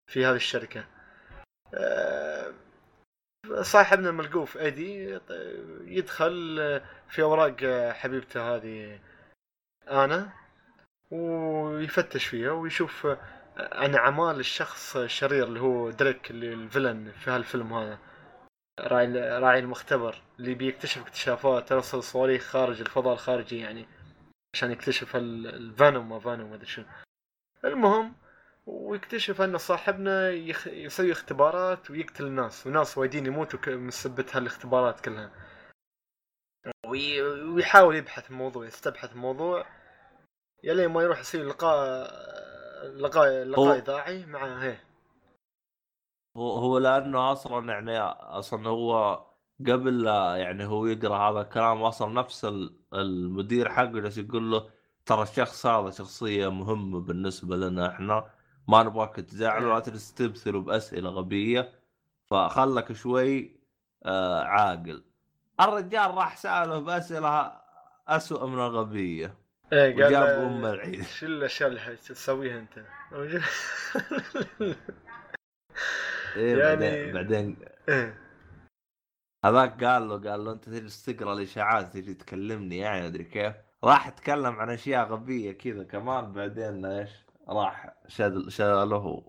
في 0.06 0.26
هذه 0.26 0.36
الشركة. 0.36 0.84
آه، 1.74 2.52
صاحبنا 3.62 4.10
الملقوف 4.10 4.56
إدي 4.56 5.18
يدخل 5.84 6.56
في 7.08 7.22
أوراق 7.22 7.56
حبيبته 7.92 8.56
هذه 8.56 8.98
أنا. 9.90 10.32
ويفتش 11.10 12.24
فيها 12.26 12.50
ويشوف 12.50 13.06
عن 13.56 13.94
اعمال 13.94 14.40
الشخص 14.40 14.96
الشرير 14.96 15.44
اللي 15.44 15.60
هو 15.60 15.90
دريك 15.90 16.30
اللي 16.30 16.52
الفيلن 16.52 17.12
في 17.12 17.30
هالفيلم 17.30 17.72
هذا 17.72 17.98
راعي 18.80 19.06
راعي 19.38 19.58
المختبر 19.58 20.22
اللي 20.38 20.54
بيكتشف 20.54 21.02
اكتشافات 21.02 21.70
يرسل 21.70 22.02
صواريخ 22.02 22.42
خارج 22.42 22.80
الفضاء 22.80 23.12
الخارجي 23.12 23.58
يعني 23.58 23.86
عشان 24.54 24.70
يكتشف 24.70 25.16
الفانوم 25.16 26.08
ما 26.08 26.18
فانوم 26.18 26.50
ما 26.50 26.54
أدري 26.54 26.66
شو 26.66 26.82
المهم 27.64 28.14
ويكتشف 28.66 29.40
أن 29.40 29.58
صاحبنا 29.58 30.30
يخ... 30.30 30.66
يسوي 30.66 31.12
اختبارات 31.12 31.90
ويقتل 31.90 32.26
الناس 32.26 32.66
وناس 32.66 32.98
وايدين 32.98 33.26
يموتوا. 33.26 33.74
من 33.74 33.90
سبة 33.90 34.26
هالاختبارات 34.32 35.00
كلها 35.00 35.30
وي... 36.86 37.22
ويحاول 37.22 37.96
يبحث 37.96 38.30
الموضوع 38.30 38.66
يستبحث 38.66 39.12
الموضوع 39.12 39.66
يلين 40.64 40.88
ما 40.88 41.02
يروح 41.02 41.20
يسوي 41.20 41.42
لقاء 41.42 42.10
لقاء 42.96 43.44
لقاء 43.44 43.78
اذاعي 43.78 44.26
مع 44.26 44.62
هي. 44.62 44.76
هو 46.36 46.50
هو 46.52 46.78
لأنه 46.78 47.32
أصلا 47.32 47.72
يعني 47.72 47.98
أصلا 47.98 48.68
هو 48.68 49.14
قبل 49.60 50.02
لا 50.02 50.36
يعني 50.36 50.64
هو 50.66 50.86
يقرأ 50.86 51.16
هذا 51.30 51.40
الكلام 51.40 51.82
أصلا 51.82 52.12
نفس 52.12 52.44
المدير 52.94 53.68
حقه 53.68 53.84
جالس 53.86 54.18
يقول 54.18 54.50
له 54.50 54.70
ترى 55.06 55.22
الشخص 55.22 55.66
هذا 55.66 55.90
شخصية 55.90 56.48
مهمة 56.48 57.00
بالنسبة 57.00 57.56
لنا 57.56 57.88
إحنا 57.88 58.30
ما 58.68 58.82
نبغاك 58.82 59.16
تزعل 59.16 59.64
ولا 59.66 59.80
تجلس 59.80 60.14
تبثر 60.14 60.58
بأسئلة 60.58 61.10
غبية. 61.10 61.72
فخلك 62.26 62.92
شوي 62.92 63.60
آه 64.04 64.42
عاقل. 64.44 65.04
الرجال 65.60 66.14
راح 66.14 66.36
سأله 66.36 66.78
بأسئلة 66.78 67.52
اسوء 68.08 68.46
من 68.46 68.58
الغبية. 68.58 69.34
إيه 69.72 69.94
قال 69.94 70.04
وجاب 70.06 70.28
ام 70.28 70.66
العيد 70.66 71.02
شو 71.04 71.26
الأشياء 71.26 71.68
اللي 71.68 71.96
تسويها 71.96 72.58
أنت؟ 72.58 72.78
إيه 76.36 76.56
يعني- 76.58 76.76
بعدين 76.76 77.12
بعدين 77.14 77.56
إيه. 77.88 78.18
هذاك 79.44 79.84
قال 79.84 80.08
له 80.08 80.30
قال 80.30 80.44
له 80.44 80.52
أنت 80.52 80.64
تجلس 80.64 81.04
تقرأ 81.04 81.32
الإشاعات 81.32 81.92
تجي 81.92 82.14
تكلمني 82.14 82.78
يعني 82.78 83.06
أدري 83.06 83.24
كيف 83.24 83.54
راح 83.84 84.06
اتكلم 84.06 84.56
عن 84.60 84.70
أشياء 84.70 85.06
غبية 85.08 85.52
كذا 85.52 85.84
كمان 85.84 86.32
بعدين 86.32 86.84
إيش 86.84 87.10
راح 87.48 87.94
شال 88.08 88.52
شاله 88.52 89.22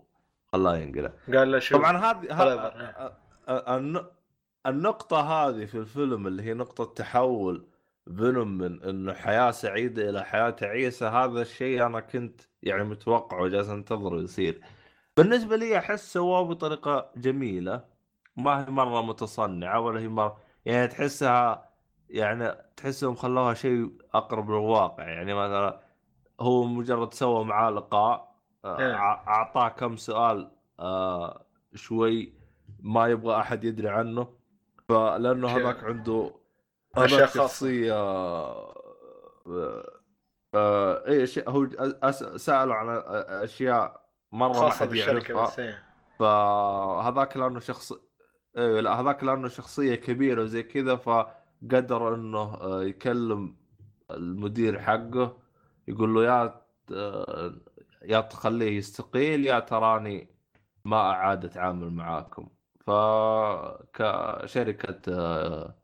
وخلاه 0.52 0.76
ينقلع 0.76 1.12
قال 1.34 1.52
له 1.52 1.58
شو 1.58 1.76
طبعا 1.78 1.96
هذه 1.96 2.38
طلب. 2.38 2.60
ه- 2.60 3.76
الن- 3.76 4.06
النقطة 4.66 5.20
هذه 5.20 5.64
في 5.64 5.74
الفيلم 5.78 6.26
اللي 6.26 6.42
هي 6.42 6.54
نقطة 6.54 6.84
تحول 6.94 7.69
فينوم 8.06 8.58
من 8.58 8.82
انه 8.82 9.14
حياة 9.14 9.50
سعيدة 9.50 10.10
إلى 10.10 10.24
حياة 10.24 10.50
تعيسة 10.50 11.08
هذا 11.08 11.42
الشيء 11.42 11.86
أنا 11.86 12.00
كنت 12.00 12.40
يعني 12.62 12.84
متوقعه 12.84 13.42
وجالس 13.42 13.68
أنتظره 13.68 14.22
يصير 14.22 14.60
بالنسبة 15.16 15.56
لي 15.56 15.78
أحس 15.78 16.12
سواه 16.12 16.42
بطريقة 16.42 17.10
جميلة 17.16 17.84
ما 18.36 18.60
هي 18.64 18.70
مرة 18.70 19.02
متصنعة 19.02 19.80
ولا 19.80 20.00
هي 20.00 20.08
مرة 20.08 20.36
يعني 20.64 20.88
تحسها 20.88 21.70
يعني 22.08 22.52
تحسهم 22.76 23.14
خلوها 23.14 23.54
شيء 23.54 23.90
أقرب 24.14 24.50
للواقع 24.50 25.08
يعني 25.08 25.34
مثلا 25.34 25.80
هو 26.40 26.64
مجرد 26.64 27.14
سوى 27.14 27.44
معاه 27.44 27.70
لقاء 27.70 28.30
آه، 28.64 28.78
إيه. 28.78 28.94
أعطاه 28.94 29.68
كم 29.68 29.96
سؤال 29.96 30.50
آه، 30.80 31.46
شوي 31.74 32.32
ما 32.80 33.08
يبغى 33.08 33.36
أحد 33.40 33.64
يدري 33.64 33.88
عنه 33.88 34.28
فلأنه. 34.88 35.48
هذاك 35.48 35.84
عنده 35.84 36.39
شخصية 37.26 37.94
آه، 37.94 38.74
آه، 40.54 41.06
اي 41.08 41.26
أشياء- 41.26 41.48
هو 41.48 41.68
سألوا 42.36 42.74
عن 42.74 43.02
أشياء 43.44 44.00
مرة 44.32 44.48
ما 44.48 44.54
خاصة 44.54 44.76
حد 44.84 44.88
بالشركة 44.88 45.32
يعرفها 45.34 45.46
بس 45.46 45.58
إيه. 45.58 45.82
فهذاك 46.18 47.36
لأنه 47.36 47.60
شخص 47.60 47.92
إيه 48.56 48.80
لا 48.80 49.00
هذاك 49.00 49.24
لأنه 49.24 49.48
شخصية 49.48 49.94
كبيرة 49.94 50.42
وزي 50.42 50.62
كذا 50.62 50.96
فقدر 50.96 52.14
إنه 52.14 52.54
آه، 52.54 52.82
يكلم 52.82 53.56
المدير 54.10 54.80
حقه 54.80 55.36
يقول 55.88 56.14
له 56.14 56.24
يا 56.24 56.60
آه، 56.92 57.54
يا 58.02 58.20
تخليه 58.20 58.78
يستقيل 58.78 59.46
يا 59.46 59.60
تراني 59.60 60.28
ما 60.84 60.96
أعاد 61.10 61.44
أتعامل 61.44 61.90
معاكم 61.90 62.48
فكشركه 62.86 65.00
آه، 65.08 65.79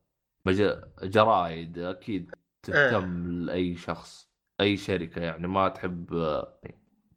جرايد 1.02 1.78
أكيد 1.78 2.34
تهتم 2.62 3.40
لأي 3.40 3.76
شخص 3.76 4.28
أي 4.60 4.76
شركة 4.76 5.22
يعني 5.22 5.48
ما 5.48 5.68
تحب 5.68 6.14
آه، 6.14 6.58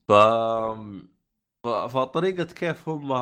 ف 0.08 0.12
فطريقة 1.66 2.44
كيف 2.44 2.90
هم 2.90 3.14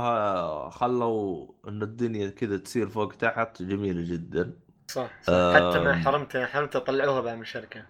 خلوا 0.70 1.48
إن 1.68 1.82
الدنيا 1.82 2.30
كذا 2.30 2.58
تصير 2.58 2.90
فوق 2.90 3.14
تحت 3.14 3.62
جميلة 3.62 4.14
جدا 4.14 4.60
صح, 4.88 5.22
صح. 5.22 5.34
حتى 5.56 5.80
ما 5.80 5.94
آم. 5.94 6.04
حرمته 6.04 6.46
حرمته 6.46 6.80
طلعوها 6.80 7.22
بعد 7.22 7.36
من 7.36 7.42
الشركة 7.42 7.86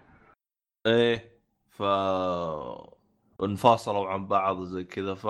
إيه 0.86 1.38
ف 1.70 1.82
انفصلوا 3.42 4.08
عن 4.08 4.26
بعض 4.26 4.58
وزي 4.58 4.84
كذا 4.84 5.14
ف 5.14 5.26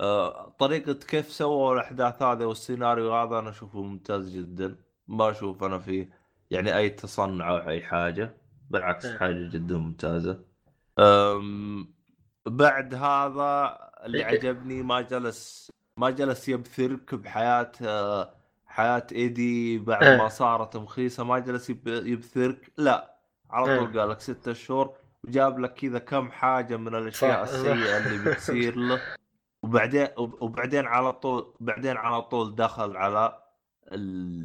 آه، 0.00 0.48
طريقة 0.58 0.92
كيف 0.92 1.32
سووا 1.32 1.74
الأحداث 1.74 2.22
هذه 2.22 2.44
والسيناريو 2.44 3.14
هذا 3.14 3.38
أنا 3.38 3.50
أشوفه 3.50 3.82
ممتاز 3.82 4.36
جدا 4.36 4.76
ما 5.08 5.30
أشوف 5.30 5.64
أنا 5.64 5.78
فيه 5.78 6.08
يعني 6.50 6.76
أي 6.76 6.90
تصنع 6.90 7.50
أو 7.50 7.56
أي 7.68 7.82
حاجة 7.82 8.36
بالعكس 8.70 9.04
إيه. 9.06 9.18
حاجة 9.18 9.48
جدا 9.52 9.76
ممتازة 9.78 10.40
أم 10.98 11.94
بعد 12.46 12.94
هذا 12.94 13.78
اللي 14.04 14.18
إيه. 14.18 14.24
عجبني 14.24 14.82
ما 14.82 15.00
جلس 15.00 15.70
ما 15.98 16.10
جلس 16.10 16.48
يبثرك 16.48 17.14
بحياة 17.14 17.72
آه، 17.82 18.34
حياة 18.66 19.06
إيدي 19.12 19.78
بعد 19.78 20.02
إيه. 20.04 20.16
ما 20.18 20.28
صارت 20.28 20.76
مخيسة 20.76 21.24
ما 21.24 21.38
جلس 21.38 21.70
يب- 21.70 21.86
يبثرك 21.88 22.72
لا 22.78 23.16
على 23.50 23.78
طول. 23.78 24.00
قال 24.00 24.10
لك 24.10 24.20
ستة 24.20 24.52
شهور 24.52 24.94
وجاب 25.24 25.58
لك 25.58 25.74
كذا 25.74 25.98
كم 25.98 26.30
حاجة 26.30 26.76
من 26.76 26.94
الأشياء 26.94 27.44
صح. 27.44 27.52
السيئة 27.52 27.96
اللي 27.98 28.18
بتصير 28.30 28.76
له 28.76 29.00
وبعدين 29.62 30.08
وبعدين 30.16 30.86
على 30.86 31.12
طول 31.12 31.54
بعدين 31.60 31.96
على 31.96 32.22
طول 32.22 32.54
دخل 32.54 32.96
على. 32.96 33.45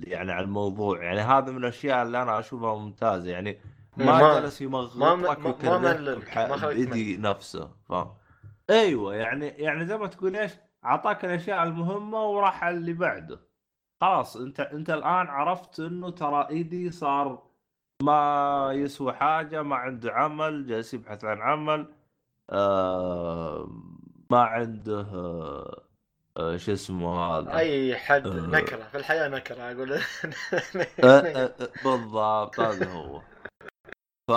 يعني 0.08 0.32
على 0.32 0.46
الموضوع. 0.46 1.04
يعني 1.04 1.20
هذا 1.20 1.52
من 1.52 1.58
الأشياء 1.58 2.04
اللي 2.04 2.22
أنا 2.22 2.40
أشوفها 2.40 2.76
ممتازة. 2.76 3.32
يعني 3.32 3.58
ما, 3.98 4.06
ما- 4.06 4.40
جلس 4.40 4.62
يمغطك 4.62 4.96
خليك 6.26 6.60
بايدي 6.90 7.18
نفسه 7.18 7.72
فاهم؟ 7.90 8.14
أيوه 8.70 9.16
يعني 9.16 9.48
يعني 9.48 9.86
زي 9.86 9.98
ما 9.98 10.08
تقول 10.08 10.36
إيش 10.36 10.52
أعطاك 10.86 11.26
الأشياء 11.26 11.64
المهمة 11.64 12.24
وراح 12.26 12.64
على 12.64 12.78
اللي 12.78 12.94
بعده. 12.94 13.40
خلاص 14.02 14.38
أنت 14.38 14.60
أنت 14.60 14.90
الآن 14.90 15.28
عرفت 15.28 15.80
إنه 15.80 16.10
ترى 16.10 16.48
إيدي 16.50 16.92
صار 16.92 17.44
ما 18.04 18.70
يسوى 18.74 19.14
حاجة 19.14 19.62
ما 19.64 19.76
عنده 19.76 20.14
عمل 20.14 20.68
جالس 20.68 20.94
يبحث 20.94 21.26
عن 21.26 21.42
عمل 21.42 21.94
آه 22.50 23.68
ما 24.32 24.40
عنده 24.42 25.02
آه 25.02 25.82
شو 26.58 26.74
اسمه 26.74 27.20
هذا 27.20 27.58
أي 27.58 27.96
حد 27.96 28.28
آه. 28.28 28.34
نكرة 28.34 28.84
في 28.92 28.98
الحياة 28.98 29.28
نكرة 29.28 29.72
أقول 29.72 29.94
أه 31.04 31.52
بالضبط 31.84 32.60
هذا 32.60 32.90
هو 32.92 33.22
ف 34.28 34.32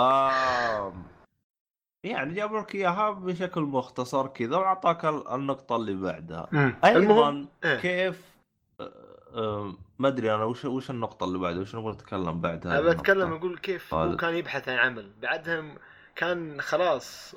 يعني 2.05 2.33
جابوا 2.33 2.59
لك 2.59 2.75
إياها 2.75 3.11
بشكل 3.11 3.61
مختصر 3.61 4.27
كذا 4.27 4.57
وأعطاك 4.57 5.05
ال- 5.05 5.27
النقطة 5.27 5.75
اللي 5.75 5.93
بعدها. 5.93 6.47
أيضا 6.85 6.99
المهم 6.99 7.47
إيه. 7.63 7.75
كيف 7.79 8.21
ما 9.99 10.07
أدري 10.07 10.35
أنا 10.35 10.43
وش 10.43 10.65
وش 10.65 10.89
النقطة 10.89 11.23
اللي 11.23 11.37
بعدها 11.39 11.61
وش 11.61 11.75
نبغى 11.75 11.91
نتكلم 11.93 12.41
بعد 12.41 12.67
هذه 12.67 12.79
أنا 12.79 12.89
بتكلم؟ 12.93 13.33
أقول 13.33 13.57
كيف 13.57 13.93
هو. 13.93 14.15
كان 14.17 14.35
يبحث 14.35 14.69
عن 14.69 14.77
عمل 14.77 15.11
بعدها 15.21 15.75
كان 16.15 16.61
خلاص 16.61 17.35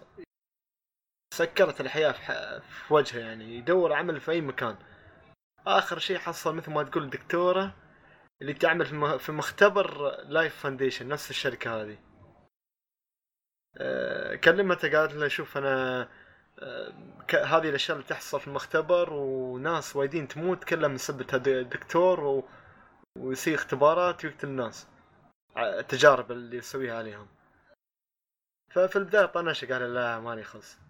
سكرت 1.39 1.80
الحياة 1.80 2.12
في. 2.12 2.61
في 2.61 2.95
وجهه 2.95 3.18
يعني 3.18 3.57
يدور 3.57 3.93
عمل 3.93 4.20
في 4.20 4.30
أي 4.30 4.41
مكان. 4.41 4.76
آخر 5.66 5.99
شيء 5.99 6.18
حصل 6.18 6.55
مثل 6.55 6.70
ما 6.70 6.82
تقول 6.82 7.11
دكتورة 7.11 7.74
اللي 8.43 8.55
تعمل 8.55 9.18
في 9.18 9.32
مختبر 9.32 10.16
Life 10.23 10.57
Foundation 10.57 11.09
نفس 11.09 11.30
الشركة 11.30 11.82
هذه. 11.82 11.99
آه، 13.78 14.34
كلمته 14.34 14.99
قالت 14.99 15.12
له 15.14 15.28
شوف 15.28 15.59
أنا 15.59 16.09
آه، 16.59 16.93
هذه 17.32 17.68
الأشياء 17.68 17.97
اللي 17.97 18.09
تحصل 18.09 18.41
في 18.41 18.49
المختبر 18.49 19.12
وناس 19.12 19.97
وايدين 19.97 20.28
تموت 20.28 20.64
كلها 20.64 20.89
من 20.89 20.99
سبة 20.99 21.26
الدكتور 21.34 22.20
و... 22.24 22.49
ويصير 23.18 23.55
اختبارات 23.55 24.24
ويقتل 24.24 24.49
الناس. 24.49 24.86
التجارب 25.57 26.32
اللي 26.32 26.57
يسويها 26.57 26.99
عليهم. 26.99 27.26
ففي 28.70 28.97
البداية 28.97 29.26
طنش 29.26 29.64
قال 29.64 29.95
لا 29.95 30.20
ماني 30.20 30.45
خلص 30.45 30.88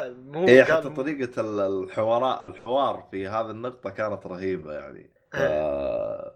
مو 0.00 0.40
هي 0.46 0.48
إيه، 0.48 0.64
حتى 0.64 0.90
طريقة 0.90 1.40
ال- 1.40 1.84
الحوارات 1.84 2.48
الحوار 2.48 3.08
في 3.10 3.28
هذه 3.28 3.50
النقطة 3.50 3.90
كانت 3.90 4.26
رهيبة 4.26 4.72
يعني. 4.72 5.10
آه، 5.34 6.34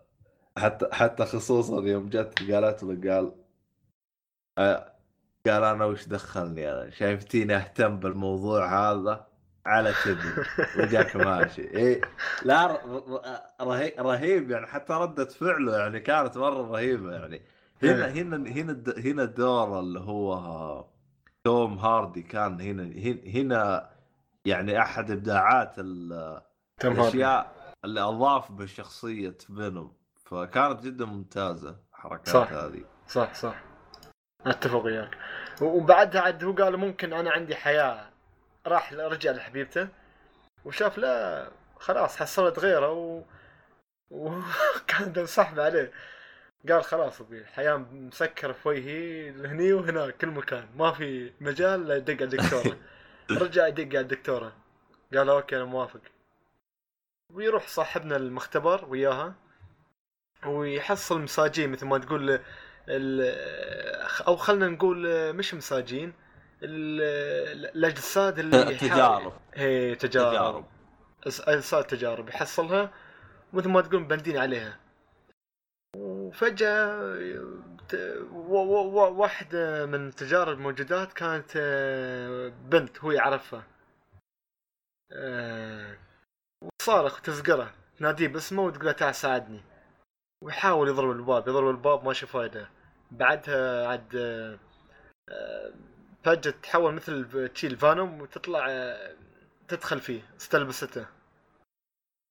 حتى 0.58 0.88
حتى 0.92 1.24
خصوصا 1.24 1.82
يوم 1.82 2.08
جت 2.08 2.52
قالت 2.52 2.82
له 2.82 3.14
قال 3.14 3.32
آه، 4.58 4.92
قال 5.46 5.64
أنا 5.64 5.84
وش 5.84 6.06
دخلني 6.08 6.72
أنا؟ 6.72 6.90
شايفتيني 6.90 7.56
أهتم 7.56 7.96
بالموضوع 7.98 8.90
هذا؟ 8.90 9.26
على 9.66 9.92
كذب 10.04 10.44
وجاك 10.78 11.16
ماشي. 11.16 11.62
إيه 11.62 12.00
لا 12.44 12.80
رهي- 13.60 13.94
رهيب 13.98 14.50
يعني 14.50 14.66
حتى 14.66 14.92
ردة 14.92 15.24
فعله 15.24 15.76
يعني 15.78 16.00
كانت 16.00 16.38
مرة 16.38 16.62
رهيبة 16.70 17.12
يعني. 17.12 17.42
هنا 17.82 18.06
إيه. 18.06 18.12
هنا 18.22 18.36
هنا 18.36 18.72
الد- 18.72 19.06
هنا 19.06 19.22
الدور 19.22 19.80
اللي 19.80 20.00
هو 20.00 20.84
توم 21.48 21.78
هاردي 21.78 22.22
كان 22.22 22.60
هنا 22.60 22.82
هنا- 23.26 23.90
يعني 24.44 24.82
أحد 24.82 25.10
إبداعات. 25.10 25.74
الأشياء 26.84 27.52
اللي 27.84 28.00
أضاف 28.00 28.52
بشخصية 28.52 29.36
فينوم. 29.46 29.92
فكانت 30.24 30.80
جدا 30.82 31.04
ممتازة 31.04 31.76
الحركات 31.94 32.28
صح. 32.28 32.52
هذه. 32.52 32.84
صح 33.06 33.34
صح. 33.34 33.62
أتفق 34.46 34.84
وياك. 34.84 35.18
وبعدها 35.62 36.20
عاد 36.22 36.44
هو 36.44 36.52
قال 36.52 36.76
ممكن 36.76 37.12
أنا 37.12 37.30
عندي 37.30 37.54
حياة. 37.56 38.10
راح 38.66 38.92
رجع 38.92 39.30
لحبيبته. 39.30 39.88
وشاف 40.64 40.98
لا 40.98 41.48
خلاص 41.80 42.16
حصلت 42.16 42.58
غيره 42.58 42.92
و... 42.92 43.22
وكان 44.10 45.12
بنسحب 45.16 45.60
عليه. 45.60 45.92
قال 46.68 46.84
خلاص 46.84 47.20
أبي 47.20 47.38
الحياة 47.38 47.76
مسكرة 47.92 48.52
في 48.52 48.68
وجهي 48.68 49.30
هني 49.30 49.72
وهناك 49.72 50.16
كل 50.16 50.26
مكان. 50.28 50.68
ما 50.76 50.92
في 50.92 51.32
مجال 51.40 51.88
لا 51.88 51.96
يدق 51.96 52.14
على 52.14 52.24
الدكتورة. 52.24 52.76
رجع 53.42 53.66
يدق 53.66 53.82
على 53.86 54.00
الدكتورة. 54.00 54.52
قال 55.14 55.28
أوكي 55.28 55.56
أنا 55.56 55.64
موافق. 55.64 56.00
ويروح 57.32 57.68
صاحبنا 57.68 58.16
المختبر 58.16 58.84
وياها 58.88 59.34
ويحصل 60.46 61.20
مساجين 61.20 61.70
مثل 61.72 61.86
ما 61.86 61.98
تقول 61.98 62.40
أو 64.26 64.36
خلنا 64.36 64.68
نقول 64.68 65.32
مش 65.34 65.54
مساجين 65.54 66.12
ال- 66.62 67.76
الأجساد 67.76 68.38
اللي 68.38 68.56
يحاول- 68.56 68.78
تجارب. 68.78 69.32
هي 69.54 69.94
تجارب. 69.94 70.64
أجساد 71.26 71.84
تجارب. 71.84 72.28
يحصلها 72.28 72.90
مثل 73.52 73.68
ما 73.68 73.80
تقول 73.80 74.00
مبندين 74.00 74.36
عليها. 74.36 74.76
وفجأة 76.28 77.16
ت- 77.88 78.26
و- 78.32 78.62
و- 78.62 78.88
و- 78.90 79.14
واحدة 79.20 79.86
من 79.86 80.08
التجارب 80.08 80.56
الموجودات 80.58 81.12
كانت 81.12 81.50
آه، 81.56 82.48
بنت 82.48 82.98
هو 82.98 83.10
يعرفها. 83.10 83.62
آه، 85.12 85.96
وتصارخ 86.64 87.18
وتزقره 87.18 87.74
تناديه 87.98 88.28
باسمه 88.28 88.62
وتقول 88.62 88.86
له 88.86 88.92
تعال 88.92 89.14
ساعدني. 89.14 89.60
ويحاول 90.44 90.88
يضرب 90.88 91.10
الباب 91.10 91.48
يضرب 91.48 91.70
الباب 91.70 92.04
ماشي 92.04 92.26
فايدة 92.26 92.68
بعدها 93.10 93.86
عاد 93.88 94.16
آه، 94.16 94.58
فجأة 96.24 96.50
تتحول 96.52 96.94
مثل 96.94 97.48
تشيل 97.54 97.76
فانوم 97.76 98.20
وتطلع 98.20 98.96
تدخل 99.68 100.00
فيه 100.00 100.22
استلبسته. 100.40 101.06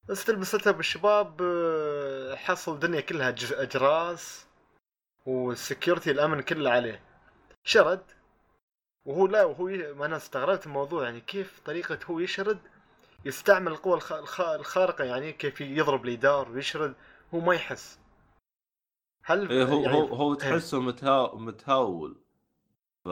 استلبسته 0.10 0.72
بالشباب 0.72 1.42
آه، 1.42 2.36
حصل 2.36 2.74
الدنيا 2.74 3.02
كلها 3.02 3.36
اجراس 3.52 4.48
والسكيورتي 5.26 6.12
الامن 6.12 6.42
كله 6.42 6.70
عليه. 6.70 7.02
شرد. 7.64 8.04
وهو 9.06 9.28
لا 9.28 9.44
وهو 9.44 9.70
ي... 9.70 9.94
ما 9.94 10.06
أنا 10.06 10.18
استغربت 10.18 10.66
الموضوع 10.66 11.04
يعني 11.04 11.22
كيف 11.22 11.60
طريقة 11.66 12.00
هو 12.06 12.20
يشرد؟ 12.20 12.60
يستعمل 13.26 13.72
القوة 13.72 13.96
الخ... 13.96 14.14
الخ... 14.14 14.42
الخارقة 14.42 15.04
يعني 15.04 15.34
كيف 15.34 15.62
يضرب 15.62 16.06
الإدار 16.06 16.52
ويشرد 16.52 16.96
هو 17.34 17.40
ما 17.40 17.56
يحس. 17.56 18.00
هل 19.24 19.50
إيه 19.50 19.64
هو 19.64 19.82
يعني 19.82 19.98
هو 19.98 20.06
هو 20.16 20.34
تحسه 20.34 20.82
متهاو 20.82 21.38
متهول 21.38 22.18
ف 23.06 23.08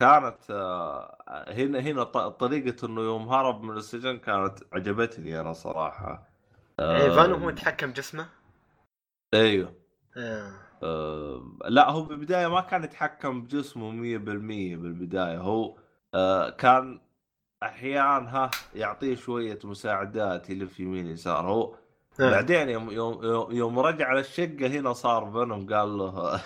كانت 0.00 0.36
آه، 0.50 1.44
هنا 1.48 1.80
هنا 1.80 2.04
ط- 2.04 2.18
طريقة 2.40 2.86
إنه 2.86 3.00
يوم 3.00 3.28
هرب 3.28 3.62
من 3.62 3.76
السجن 3.76 4.18
كانت 4.18 4.58
عجبتني 4.72 5.40
أنا 5.40 5.52
صراحة. 5.52 6.28
يعني 6.78 7.10
فانوم 7.10 7.42
هو 7.42 7.48
يتحكم 7.48 7.92
جسمه؟ 7.92 8.28
أيوه. 9.34 9.74
آه. 10.16 10.52
آه، 10.82 11.58
لا 11.68 11.90
هو 11.90 12.02
بالبداية 12.02 12.46
ما 12.46 12.60
كان 12.60 12.84
يتحكم 12.84 13.42
بجسمه 13.42 13.90
100% 13.90 14.76
بالبداية. 14.76 15.38
هو 15.38 15.76
آه، 16.14 16.50
كان 16.50 17.00
أحيانا 17.62 18.36
ها 18.36 18.50
يعطيه 18.74 19.14
شوية 19.14 19.58
مساعدات 19.64 20.50
يلف 20.50 20.80
يمين 20.80 21.06
يسار. 21.06 21.46
هو. 21.50 21.74
بعدين 22.18 22.68
يوم 22.68 22.90
يوم 22.90 23.24
يوم- 23.24 23.52
رجع 23.78 24.12
للشقه 24.12 24.66
هنا 24.66 24.92
صار 24.92 25.24
فينوم 25.32 25.74
قال 25.74 25.98
له. 25.98 26.40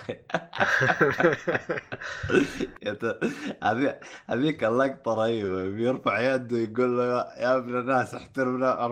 هذيك 4.29 4.63
اللقطة 4.63 5.13
رهيبة. 5.13 5.69
بيرفع 5.69 6.19
يده 6.35 6.57
يقول 6.57 6.97
له 6.97 7.03
يا- 7.37 7.57
ابن 7.57 7.79
الناس 7.79 8.15
احترمنا 8.15 8.85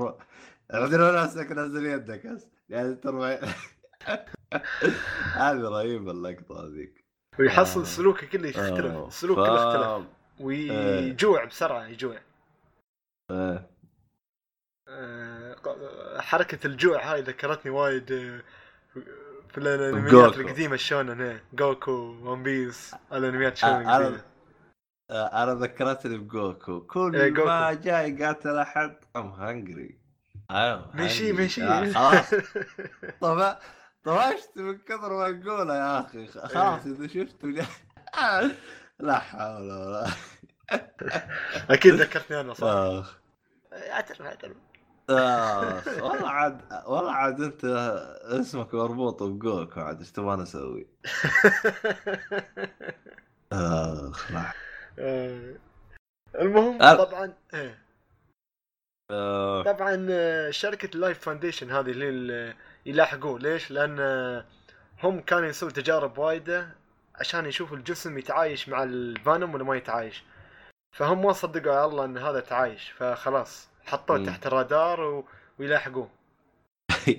احترم 0.73 1.15
نفسك 1.23 1.51
نزل 1.51 1.85
يدك 1.85 2.37
يعني 2.69 2.95
ترفع 2.95 3.37
هذه 5.43 5.61
رهيبة 5.61 6.11
اللقطة 6.11 6.65
هذيك. 6.65 7.03
ويحصل 7.39 7.79
آه. 7.79 7.83
سلوكه 7.83 8.27
كله 8.27 8.47
يختلف 8.47 8.85
آه، 8.95 9.07
السلوك 9.07 9.37
ف- 9.39 9.41
كله 9.41 9.63
اختلف 9.63 10.07
ويجوع 10.39 11.45
بسرعة 11.45 11.85
يجوع. 11.85 12.17
إيه. 15.67 16.21
حركة 16.21 16.67
الجوع 16.67 17.13
هاي 17.13 17.21
ذكرتني 17.21 17.71
وايد 17.71 18.11
آه، 18.11 18.41
في 19.51 19.57
الأنميات 19.57 20.11
جوكو. 20.11 20.39
القديمة 20.41 20.75
شونن 20.75 21.21
هي 21.21 21.39
جوكو 21.53 21.91
One 22.23 22.43
Piece 22.43 22.95
الأنميات 23.13 23.63
آه، 23.63 23.67
شونن 23.67 23.85
أنا- 23.85 23.89
القديمة. 23.89 24.21
آه، 25.11 25.43
أنا 25.43 25.53
ذكرتني 25.53 26.17
بجوكو. 26.17 26.81
كل 26.81 27.15
إيه، 27.15 27.29
جوكو. 27.29 27.47
ما 27.47 27.73
جاي 27.73 28.23
قاتل 28.25 28.57
أحد 28.57 28.95
I'm 29.15 29.27
hungry 29.31 29.99
مشي. 30.95 31.31
مشي. 31.33 31.93
خلاص. 31.93 32.33
طب 33.21 33.57
طفشت 34.03 34.51
من 34.57 34.77
كثر 34.77 35.13
ما 35.17 35.29
نقوله 35.29 35.75
يا 35.75 35.99
أخي؟ 35.99 36.27
خلاص 36.27 36.85
إذا 36.85 37.07
شفته 37.07 37.47
لا 38.99 39.19
حول 39.19 39.61
ولا 39.71 40.07
أكيد 41.69 41.93
ذكرتني 41.93 42.39
أنا 42.41 42.53
صح. 42.53 43.05
اعترف 43.73 44.21
اعترف 44.21 44.57
اخ 45.09 45.87
والله 45.87 46.29
عاد 46.29 46.61
والله 46.87 47.11
عاد 47.11 47.41
أنت 47.41 47.65
اسمك 48.23 48.73
مربوط 48.73 49.23
بجوكو 49.23 49.79
عاد 49.79 49.99
إيش 49.99 50.11
تبغى 50.11 50.43
أسوي؟ 50.43 50.87
اخ 53.53 54.31
لا 54.31 54.51
آه، 54.99 55.55
المهم 56.39 56.81
آه. 56.81 57.03
طبعا 57.03 57.33
إيه. 57.53 57.83
آه، 59.11 59.63
طبعا 59.63 60.07
آه، 60.09 60.49
شركة 60.51 60.99
Life 60.99 61.19
Foundation 61.19 61.71
هذه 61.71 61.91
اللي 61.91 62.09
ال- 62.09 62.55
يلاحقوه 62.85 63.39
ليش؟ 63.39 63.71
لأن 63.71 63.99
آه، 63.99 64.45
هم 65.03 65.21
كانوا 65.21 65.47
يسووا 65.49 65.71
تجارب 65.71 66.17
وايدة 66.17 66.69
عشان 67.15 67.45
يشوفوا 67.45 67.77
الجسم 67.77 68.17
يتعايش 68.17 68.69
مع 68.69 68.83
الفينوم 68.83 69.53
ولا 69.53 69.63
ما 69.63 69.75
يتعايش 69.75 70.23
فهم 70.97 71.21
ما 71.25 71.33
صدقوا 71.33 71.75
على 71.75 71.85
الله 71.85 72.05
إن 72.05 72.17
هذا 72.17 72.39
تعايش 72.39 72.89
فخلاص 72.89 73.69
حطوه 73.85 74.17
مم. 74.17 74.25
تحت 74.25 74.47
الرادار 74.47 75.01
و... 75.01 75.25
ويلاحقوه. 75.59 76.09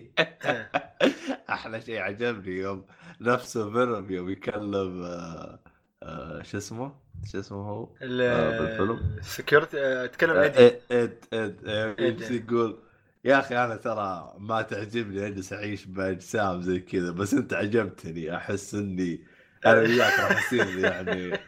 أحلى 1.51 1.81
شيء 1.81 2.01
عجبني 2.01 2.57
يوم 2.57 2.85
نفسه 3.21 3.71
فينوم 3.71 4.11
يوم 4.11 4.31
يكلم 4.31 5.03
آه، 5.03 5.59
آه، 6.03 6.43
شو 6.43 6.59
اسمه؟ 6.59 6.93
شو 7.33 7.41
اسمه 7.41 7.59
هو؟ 7.59 7.89
آه، 8.03 8.59
بالفيلم؟ 8.59 9.17
ال 9.19 9.29
security 9.29 10.09
تكلم 10.09 10.37
إدي 10.37 10.81
إدي 10.91 11.25
إدي 11.33 12.21
يقول 12.31 12.79
يا 13.25 13.39
أخي 13.39 13.65
أنا 13.65 13.77
ترى 13.77 14.35
ما 14.39 14.63
تعجبني 14.63 15.27
أجلس 15.27 15.53
أعيش 15.53 15.85
باجسام 15.85 16.63
زي 16.63 16.81
كذا 16.81 17.11
بس 17.11 17.35
أنت 17.35 17.55
عجبتني 17.55 18.37
أحس 18.37 18.75
إني 18.75 19.21
أنا 19.67 19.81
وياك 19.81 20.21
راح 20.21 20.53
يعني 20.53 21.31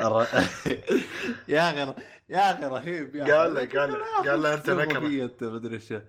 يا 1.48 1.70
أخي 1.70 1.94
يا 2.30 2.52
أخي 2.52 2.64
رهيب 2.64 3.14
يا. 3.16 3.24
قال 3.34 3.54
له- 3.54 3.60
قال 3.80 3.96
قال 4.28 4.42
له 4.42 4.56
نكرة. 4.84 5.00
فيه 5.00 5.24
أنت 5.24 5.44
مدري 5.44 5.80
شو 5.80 6.00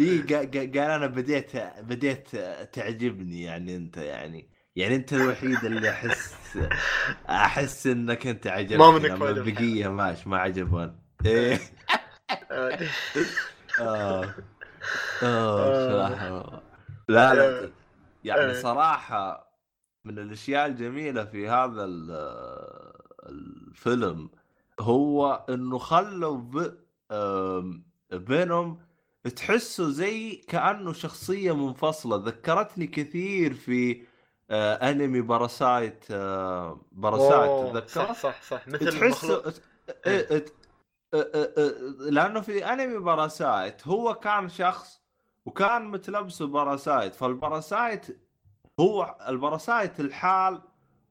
إي 0.00 0.22
قا- 0.22 0.46
قا- 0.52 0.78
قال 0.78 0.78
أنا 0.78 1.06
بديت 1.06 1.56
بديت 1.80 2.28
تعجبني 2.72 3.42
يعني 3.42 3.76
أنت 3.76 3.96
يعني 3.96 4.50
يعني 4.76 4.94
أنت 4.94 5.12
الوحيد 5.12 5.64
اللي 5.64 5.90
أحس 5.90 6.34
أحس 7.28 7.86
إنك 7.86 8.26
أنت 8.26 8.46
عجبتني 8.46 8.78
ما 8.78 8.90
منك 8.90 9.10
أما 9.10 9.18
فايدة. 9.18 9.40
البقية 9.40 9.88
ماش 9.88 10.26
ما 10.26 10.38
عجبون 10.38 10.98
إيه 11.26 11.58
آه، 12.50 12.78
آه 13.80 14.34
آه 15.22 15.88
صراحة 15.88 16.62
لا 17.08 17.34
لا 17.34 17.64
آه. 17.64 17.70
يعني 18.24 18.40
آه. 18.50 18.52
صراحة 18.62 19.54
من 20.04 20.18
الأشياء 20.18 20.66
الجميلة 20.66 21.24
في 21.24 21.48
هذا 21.48 21.84
ال- 21.84 22.92
الفيلم 23.28 24.30
هو 24.80 25.44
إنه 25.48 25.78
خلوا 25.78 26.36
ب... 26.36 26.78
آم، 27.10 27.84
فينوم 28.26 28.78
تحسه 29.36 29.90
زي 29.90 30.36
كأنه 30.36 30.92
شخصية 30.92 31.66
منفصلة. 31.66 32.16
ذكرتني 32.16 32.86
كثير 32.86 33.54
في 33.54 34.06
آه 34.50 34.90
أنمي 34.90 35.20
باراسايت 35.20 36.04
آه 36.10 36.80
باراسايت. 36.92 37.50
أوه، 37.50 37.72
تذكره 37.80 38.12
صح 38.12 38.12
صح 38.12 38.42
صح. 38.42 38.68
مثل 38.68 38.78
تحس 38.92 39.24
المخلوق. 39.24 39.46
إيه، 40.06 40.30
إيه، 40.30 40.44
إيه، 41.14 41.78
لأنه 42.10 42.40
في 42.40 42.64
أنمي 42.64 42.98
باراسايت 42.98 43.86
هو 43.88 44.14
كان 44.14 44.48
شخص 44.48 45.00
وكان 45.46 45.84
متلبسه 45.90 46.46
باراسايت. 46.46 47.14
فالباراسايت 47.14 48.20
هو 48.80 49.16
الباراسايت 49.28 50.00
الحال 50.00 50.62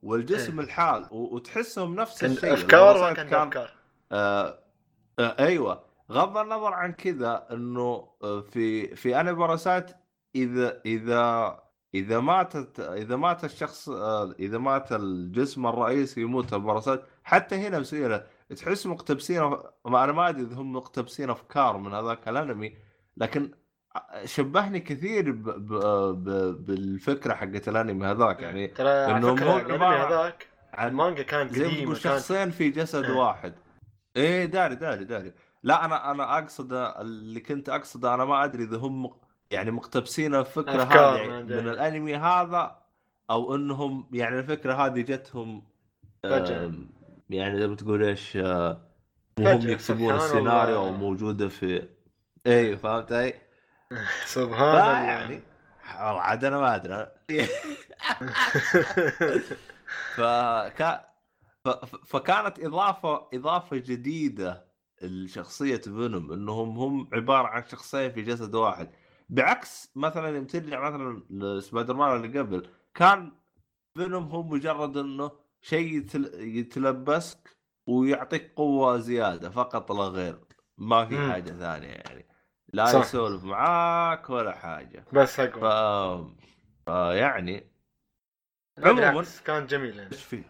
والجسم 0.03 0.59
الحال 0.59 1.05
و- 1.11 1.35
وتحسهم 1.35 1.95
نفس 1.95 2.21
كان 2.21 2.31
الشيء. 2.31 2.53
افكار 2.53 2.97
ولا 2.97 3.13
كان 3.13 3.27
كان 3.29 3.41
افكار؟ 3.47 3.69
آه 4.11 4.59
آه 5.19 5.35
أيوه. 5.39 5.83
غض 6.11 6.37
النظر 6.37 6.73
عن 6.73 6.93
كذا 6.93 7.47
إنه 7.51 8.07
آه، 8.23 8.41
في 8.41 8.95
في 8.95 9.19
انمي 9.19 9.33
باراسايت 9.33 9.85
إذا 10.35 10.81
إذا 10.85 11.59
إذا 11.95 12.19
ماتت 12.19 12.79
إذا 12.79 13.15
مات 13.15 13.43
الشخص 13.43 13.89
آه، 13.89 14.31
إذا 14.39 14.57
مات 14.57 14.91
الجسم 14.91 15.67
الرئيسي 15.67 16.21
يموت 16.21 16.53
الباراسايت 16.53 17.01
حتى 17.23 17.55
هنا 17.55 17.79
مسيره 17.79 18.25
تحس 18.57 18.85
مقتبسين 18.85 19.41
ما 19.85 20.03
أنا 20.03 20.11
ما 20.11 20.29
أدري 20.29 20.41
إذا 20.41 20.55
هم 20.55 20.73
مقتبسين 20.73 21.29
أفكار 21.29 21.77
من 21.77 21.93
هذاك 21.93 22.27
الأنمي 22.29 22.77
لكن 23.17 23.51
شبهني 24.25 24.79
كثير 24.79 25.31
ب 25.31 25.43
ب 25.43 25.73
ب 26.23 26.65
بالفكرة 26.65 27.33
حقت 27.33 27.69
الانمي 27.69 28.05
هذاك 28.07 28.41
يعني 28.41 28.67
ترى 28.67 28.89
هو 28.89 29.57
الانمي 29.57 29.85
هذاك 29.85 30.47
المانجا 30.79 31.23
تقول 31.23 31.45
كانت 31.47 31.97
شخصين 31.97 32.51
في 32.51 32.69
جسد 32.69 33.03
إيه. 33.03 33.15
واحد 33.15 33.53
إيه 34.17 34.45
داري 34.45 34.75
داري 34.75 35.03
داري 35.03 35.33
لا 35.63 35.85
أنا 35.85 36.11
أنا 36.11 36.37
أقصد 36.37 36.73
اللي 36.73 37.39
كنت 37.39 37.69
أقصده 37.69 38.13
أنا 38.13 38.25
ما 38.25 38.43
أدري 38.43 38.63
إذا 38.63 38.77
هم 38.77 39.13
يعني 39.51 39.71
مقتبسين 39.71 40.35
الفكرة 40.35 40.83
هذه 40.83 41.27
من. 41.27 41.51
الانمي 41.51 42.15
هذا 42.15 42.75
أو 43.29 43.55
إنهم 43.55 44.09
يعني 44.13 44.39
الفكرة 44.39 44.73
هذه 44.73 45.01
جتهم 45.01 45.63
فجأة. 46.23 46.65
آم، 46.65 46.89
يعني 47.29 47.59
زي 47.59 47.67
ما 47.67 47.75
تقول 47.75 48.03
إيش 48.03 48.37
آه، 48.37 48.81
وهم 49.39 49.69
يكتبون 49.69 50.15
السيناريو 50.15 50.91
موجودة 50.91 51.47
في 51.47 51.87
إيه 52.45 52.75
فهمت 52.75 53.11
علي؟ 53.11 53.33
سبحان 54.25 54.75
الله. 54.75 55.03
يعني 55.03 55.41
والله 55.99 56.21
عاد 56.21 56.45
أنا 56.45 56.59
ما 56.59 56.75
أدري. 56.75 57.07
فكا 60.15 61.13
فكانت 62.05 62.59
إضافة 62.59 63.27
إضافة 63.33 63.77
جديدة 63.77 64.65
لشخصية 65.01 65.77
فينوم 65.77 66.31
إنهم 66.33 66.77
هم 66.77 67.09
عبارة 67.13 67.47
عن 67.47 67.67
شخصين 67.67 68.11
في 68.11 68.21
جسد 68.21 68.55
واحد. 68.55 68.89
بعكس 69.29 69.91
مثلا 69.95 70.35
يوم 70.35 70.45
ترجع 70.45 70.89
مثلا 70.89 71.23
لسبايدر 71.29 71.93
مان 71.93 72.15
اللي 72.15 72.39
قبل 72.39 72.69
كان 72.93 73.31
فينوم 73.97 74.23
هو 74.23 74.43
مجرد 74.43 74.97
إنه 74.97 75.31
شيء 75.61 75.97
يتل... 75.97 76.31
يتلبسك 76.57 77.57
ويعطيك 77.87 78.53
قوة 78.55 78.97
زيادة 78.97 79.49
فقط 79.49 79.91
لا 79.91 80.03
غير. 80.03 80.39
ما 80.77 81.05
في. 81.05 81.17
حاجة 81.17 81.51
ثانية 81.51 81.87
يعني. 81.87 82.32
لا 82.73 82.85
صح. 82.85 82.99
يسولف 83.01 83.43
معاك 83.43 84.29
ولا 84.29 84.51
حاجة 84.55 85.05
بس. 85.13 85.39
اقوى 85.39 86.35
ف 86.85 86.87
يعني 86.89 87.67
لا، 88.77 88.87
عموماً. 88.89 89.25
كان 89.45 89.65
جميل 89.65 89.97
يعني 89.97 90.11
إيش 90.11 90.23
فيه؟ 90.23 90.43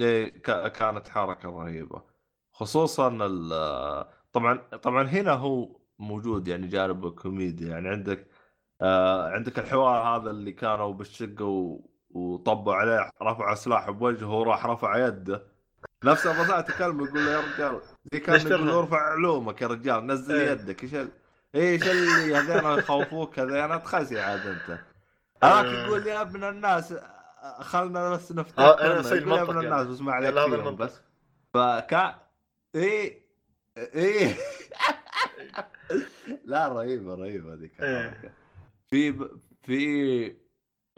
إيه 0.00 0.28
ك- 0.42 0.72
كانت 0.72 1.08
حركة 1.08 1.48
رهيبة 1.50 2.02
خصوصا 2.52 3.08
ال- 3.20 4.06
طبعا 4.32 4.56
طبعا 4.82 5.02
هنا 5.04 5.32
هو 5.32 5.76
موجود 5.98 6.48
يعني 6.48 6.66
جانب 6.66 7.06
الكوميديا 7.06 7.68
يعني 7.68 7.88
عندك 7.88 8.26
آه 8.82 9.28
عندك 9.30 9.58
الحوار 9.58 10.02
هذا 10.20 10.30
اللي 10.30 10.52
كانوا 10.52 10.92
بالشقة 10.92 11.44
و... 11.44 11.80
وطبوا 12.10 12.74
عليه 12.74 13.10
رفع 13.22 13.54
سلاح 13.54 13.90
بوجهه 13.90 14.30
وراح 14.38 14.66
رفع 14.66 15.06
يده 15.06 15.42
نفس 16.04 16.26
الرسائل 16.26 16.64
تكلم 16.64 17.04
يقول 17.04 17.24
له 17.24 17.30
يا 17.30 17.40
رجال 17.40 17.80
زي 18.12 18.20
كان 18.20 18.46
يقول؟ 18.46 18.68
ارفع 18.70 19.00
علومك 19.12 19.62
يا 19.62 19.66
رجال 19.66 20.06
نزل 20.06 20.34
إيه. 20.34 20.50
يدك 20.50 20.84
إيش 20.84 20.92
إيش 21.56 21.82
اللي 21.82 22.36
هذين 22.36 22.78
يخوفوك 22.78 23.38
هذين 23.38 23.82
تخسي 23.82 24.20
عاد 24.20 24.46
أنت 24.46 24.78
هذاك 25.42 25.66
آه. 25.66 25.86
يقول 25.86 26.06
يا 26.06 26.20
ابن 26.20 26.44
الناس 26.44 26.94
خلنا 27.60 28.10
بس 28.10 28.32
نفتح 28.32 28.62
آه،. 28.62 29.00
أصير 29.00 29.22
يقول 29.22 29.32
يا 29.32 29.42
ابن 29.42 29.54
يعني. 29.54 29.66
الناس 29.66 29.86
بسمع 29.86 30.12
عليك 30.12 30.30
يلا 30.30 30.46
هذا 30.46 30.62
فيهم. 30.62 30.76
بس 30.76 31.00
فكان 31.54 32.14
إيه 32.74 33.26
إيه 33.76 34.36
لا 36.44 36.68
رهيبة 36.68 37.14
رهيبة 37.14 37.54
ذيك 37.54 37.80
إيه. 37.80 38.34
في 38.88 39.10
ب... 39.10 39.40
في 39.62 40.36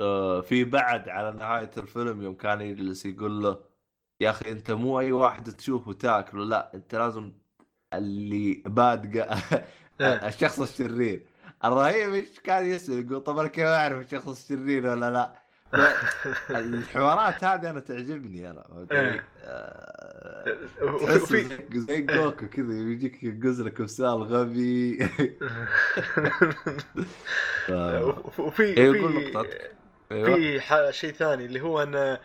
آه 0.01 0.41
في 0.41 0.65
بعد 0.65 1.09
على 1.09 1.39
نهاية 1.39 1.71
الفيلم 1.77 2.23
يوم 2.23 2.35
كان 2.35 2.61
يجلس 2.61 3.07
يقول 3.07 3.43
له 3.43 3.61
يا 4.21 4.31
أخي 4.31 4.51
أنت 4.51 4.71
مو 4.71 5.01
أي 5.01 5.13
واحد 5.13 5.53
تشوفه 5.53 5.93
تاكله 5.93 6.45
لا 6.45 6.75
أنت 6.75 6.95
لازم 6.95 7.33
اللي 7.95 8.63
بادقة. 8.67 9.39
الشخص 10.29 10.61
الشرير 10.61 11.23
الرهيب 11.65 12.15
إيش 12.15 12.41
كان 12.45 12.67
يسأل 12.67 13.07
يقول 13.07 13.21
طب 13.21 13.39
أنا 13.39 13.49
كيف 13.49 13.65
أعرف 13.65 14.05
الشخص 14.07 14.29
الشرير 14.51 14.87
ولا 14.87 15.11
لا؟ 15.11 15.49
الحوارات 16.51 17.45
هذه 17.45 17.71
أنا 17.71 17.81
تعجبني 17.81 18.51
أنا؟ 18.51 18.87
إيه. 18.93 19.25
آه، 19.45 20.59
وفي 20.83 21.49
زي- 21.73 22.01
جوكو 22.01 22.49
كذا 22.49 22.73
يجيك 22.73 23.25
يقز 23.25 23.61
لك 23.61 23.83
بسال 23.83 24.23
غبي 24.23 25.09
وفي 28.39 28.63
إيه، 28.63 28.93
في. 28.93 29.45
أيوه 30.13 30.35
في 30.37 30.61
ح- 30.61 30.91
شيء 30.91 31.13
ثاني 31.13 31.45
اللي 31.45 31.61
هو 31.61 31.83
أن 31.83 32.19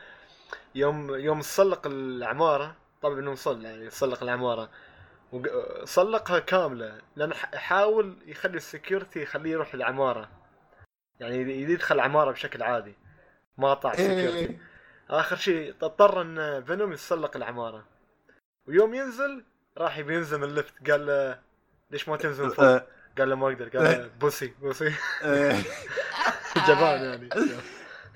يوم 0.76 1.16
يوم 1.16 1.42
صلق 1.42 1.88
العمارة 1.88 2.76
طبعا 3.02 3.20
إنه 3.20 3.36
يعني 3.48 3.90
صلق 3.90 4.24
العمارة 4.24 4.70
صلقها 5.84 6.40
كاملة 6.40 7.02
لأن 7.16 7.34
حاول 7.34 8.18
يخلي 8.26 8.58
ال 8.58 8.65
security 8.65 9.22
يخليه 9.22 9.52
يروح 9.52 9.74
العماره 9.74 10.30
يعني 11.20 11.38
يد- 11.38 11.70
يدخل 11.70 11.96
العمارة 11.96 12.32
بشكل 12.32 12.64
عادي. 12.64 12.96
ما 13.58 13.74
قطع 13.74 13.92
ال 13.92 13.96
security. 13.96 14.38
إيه. 14.38 14.58
آخر 15.10 15.36
شيء 15.36 15.70
اضطر 15.82 16.22
إن 16.22 16.64
فينوم 16.64 16.94
يتسلق 16.94 17.36
العمارة. 17.36 17.86
ويوم 18.68 18.94
ينزل 18.94 19.44
راح 19.78 19.98
يبي 19.98 20.16
ينزل 20.16 20.38
من 20.38 20.44
ال 20.44 20.53
lift 20.53 20.90
قال 20.92 21.06
له 21.06 21.40
ليش 21.92 22.10
ما 22.10 22.18
تنزل 22.18 22.50
فوق؟ 22.50 22.66
آه، 22.66 22.88
قال 23.18 23.30
له 23.30 23.36
ما 23.36 23.48
أقدر. 23.48 23.70
قال 23.70 23.84
له 23.84 24.10
بوسي 24.20 24.54
بوسي. 24.62 24.94
آه. 25.24 25.62
جبان 26.68 27.02
يعني. 27.04 27.30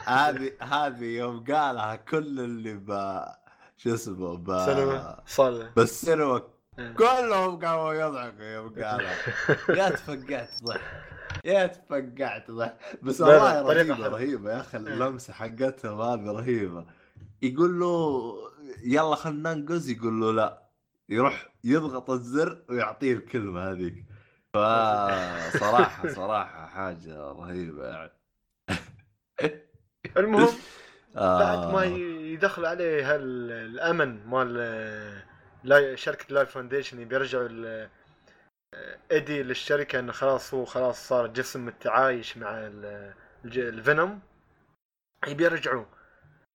هذه 0.05 0.51
هذه 0.61 1.03
يوم 1.05 1.43
قالها 1.43 1.95
كل 1.95 2.39
اللي 2.39 2.74
ب 2.74 3.22
شو 3.78 3.93
اسمه 3.93 4.38
ب 4.38 4.45
بالسينما 5.76 6.36
إيه. 6.36 6.43
كلهم 6.97 7.59
قاموا 7.65 7.93
يضحكوا 7.93 8.43
يوم 8.45 8.69
قالها 8.69 9.15
يا 9.69 9.89
تفقعت 9.95 10.49
ضحك. 10.63 10.82
يا 11.45 11.67
تفقعت 11.67 12.51
ضحك. 12.51 12.78
بس 13.01 13.21
والله 13.21 13.61
رهيبة. 13.61 14.07
رهيبة 14.07 14.51
يا 14.51 14.59
أخي. 14.59 14.78
إيه. 14.78 14.84
اللمسة 14.84 15.34
حقتهم 15.34 16.01
هذه 16.01 16.32
رهيبة. 16.32 16.86
يقول 17.41 17.80
له 17.80 18.34
يلا 18.84 19.15
خلينا 19.15 19.53
ننقز. 19.53 19.89
يقول 19.89 20.21
له 20.21 20.32
لا. 20.34 20.63
يروح 21.09 21.49
يضغط 21.63 22.09
الزر 22.09 22.63
ويعطيه 22.69 23.13
الكلمة 23.13 23.71
هذيك. 23.71 24.05
فصراحه 24.53 26.07
صراحة 26.21 26.65
حاجة 26.67 27.17
رهيبة 27.32 27.88
يعني. 27.88 28.11
المهم 30.17 30.49
آه. 31.15 31.39
بعد 31.39 31.73
ما 31.73 31.84
يدخل 32.34 32.65
عليه 32.65 33.15
الأمن 33.15 34.28
مال 34.28 34.57
لا 35.63 35.95
شركة 35.95 36.25
Life 36.33 36.49
Foundation 36.51 37.01
يبي 37.01 37.15
يرجعوا 37.15 37.47
ال- 37.51 37.89
ايدي 39.11 39.43
للشركة 39.43 39.99
إنه 39.99 40.11
خلاص 40.11 40.53
هو 40.53 40.65
خلاص 40.65 41.07
صار 41.07 41.27
جسم 41.27 41.65
متعايش 41.65 42.37
مع 42.37 42.69
الفينوم. 43.45 44.19
يبي 45.27 45.43
يرجعوه 45.43 45.87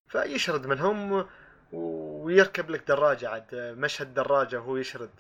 فيشرد 0.09 0.67
منهم 0.67 1.27
ويركب 1.73 2.71
لك 2.71 2.89
دراجة 2.89 3.29
عاد 3.29 3.55
مشهد 3.55 4.15
دراجة 4.15 4.57
وهو 4.61 4.77
يشرد. 4.77 5.11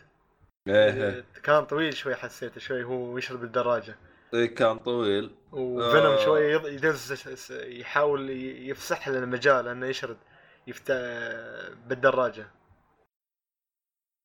إيه. 0.69 1.25
كان 1.43 1.65
طويل 1.65 1.95
شوي 1.95 2.15
حسيته 2.15 2.61
شوي 2.61 2.85
هو 2.85 3.19
يشرد 3.19 3.41
بالدراجة. 3.41 3.97
إيه 4.35 4.55
كان 4.55 4.79
طويل. 4.79 5.31
وفينوم 5.53 6.13
آه. 6.13 6.25
شوية 6.25 6.59
يض- 6.59 6.67
يدز 6.67 7.29
يحاول 7.51 8.31
يفسح 8.71 9.09
لنا 9.09 9.27
مجال 9.27 9.69
إنه 9.69 9.87
يشرد 9.87 10.17
يفت 10.67 10.93
بالدراجة. 11.87 12.47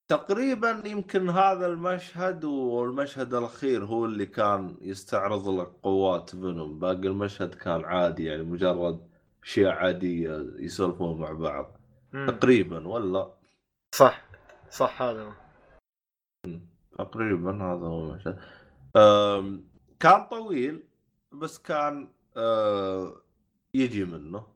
تقريبا 0.07 0.83
يمكن 0.85 1.29
هذا 1.29 1.65
المشهد 1.65 2.43
والمشهد 2.45 3.33
الأخير 3.33 3.85
هو 3.85 4.05
اللي 4.05 4.25
كان 4.25 4.77
يستعرض 4.81 5.49
لك 5.49 5.67
قوات 5.83 6.29
فينوم 6.29 6.79
باقي 6.79 7.07
المشهد 7.07 7.55
كان 7.55 7.85
عادي 7.85 8.25
يعني 8.25 8.43
مجرد 8.43 9.07
أشياء 9.43 9.71
عادية 9.71 10.45
يسولفون 10.59 11.19
مع 11.19 11.31
بعض 11.31 11.77
مم. 12.13 12.29
تقريبا 12.29 12.87
ولا 12.87 13.33
صح 13.95 14.25
صح 14.69 15.01
هذا 15.01 15.23
هو. 15.23 15.33
تقريبا 16.97 17.51
هذا 17.51 17.85
هو 17.87 18.09
المشهد 18.09 18.39
كان 19.99 20.25
طويل 20.31 20.83
بس 21.31 21.59
كان 21.59 22.07
يجي 23.73 24.05
منه 24.05 24.47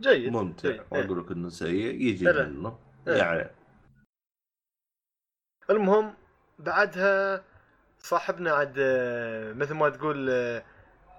جيد 0.00 0.32
ممتع 0.32 0.70
جيد. 0.70 0.80
ما 0.92 1.04
أقول 1.04 1.18
لك 1.18 1.32
إنه 1.32 1.48
سيء 1.48 2.00
يجي. 2.00 2.24
منه 2.32 2.78
إيه. 3.08 3.14
يعني 3.14 3.50
المهم 5.70 6.14
بعدها 6.58 7.44
صاحبنا 7.98 8.52
عاد 8.52 8.74
آه، 8.78 9.52
مثل 9.52 9.74
ما 9.74 9.88
تقول 9.88 10.30
آه، 10.30 10.62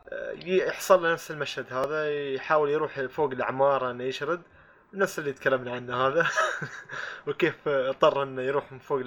آه، 0.10 0.32
يحصل 0.32 1.04
له 1.04 1.14
نفس 1.14 1.32
المشهد 1.32 1.74
هذا 1.74 2.32
يحاول 2.34 2.70
يروح 2.70 3.02
فوق 3.02 3.32
العمارة 3.32 3.92
إنه 3.92 4.04
يشرد 4.04 4.42
نفس 4.94 5.20
اللي 5.20 5.34
تكلمنا 5.34 5.72
عنه 5.72 6.08
هذا. 6.08 6.28
وكيف 7.28 7.68
اضطر 7.68 8.24
إنه 8.24 8.42
يروح 8.42 8.72
من 8.72 8.80
فوق 8.80 9.02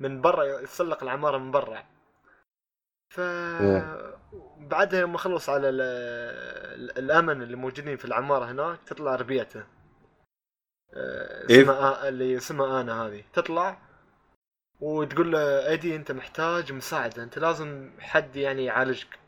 من 0.00 0.20
برا 0.20 0.44
يتسلق 0.44 1.02
العمارة 1.02 1.38
من 1.38 1.50
برا. 1.50 1.84
ف 3.10 3.20
بعدها 4.58 5.00
يوم 5.00 5.16
خلص 5.16 5.48
على 5.48 5.68
ال- 5.68 5.80
ال- 5.80 6.98
الأمن 6.98 7.42
اللي 7.42 7.56
موجودين 7.56 7.96
في 7.96 8.04
العمارة 8.04 8.44
هناك 8.44 8.78
تطلع 8.86 9.14
ربيعته. 9.14 9.64
إيه؟ 10.96 11.62
اسمها 11.62 12.08
اللي 12.08 12.36
اسمها 12.36 12.80
آنا 12.80 13.06
هذه. 13.06 13.24
تطلع 13.32 13.78
وتقول 14.80 15.32
له 15.32 15.68
ايدي 15.68 15.96
أنت 15.96 16.12
محتاج 16.12 16.72
مساعدة 16.72 17.22
أنت 17.22 17.38
لازم 17.38 17.90
حد 18.00 18.36
يعني 18.36 18.64
يعالجك. 18.64 19.18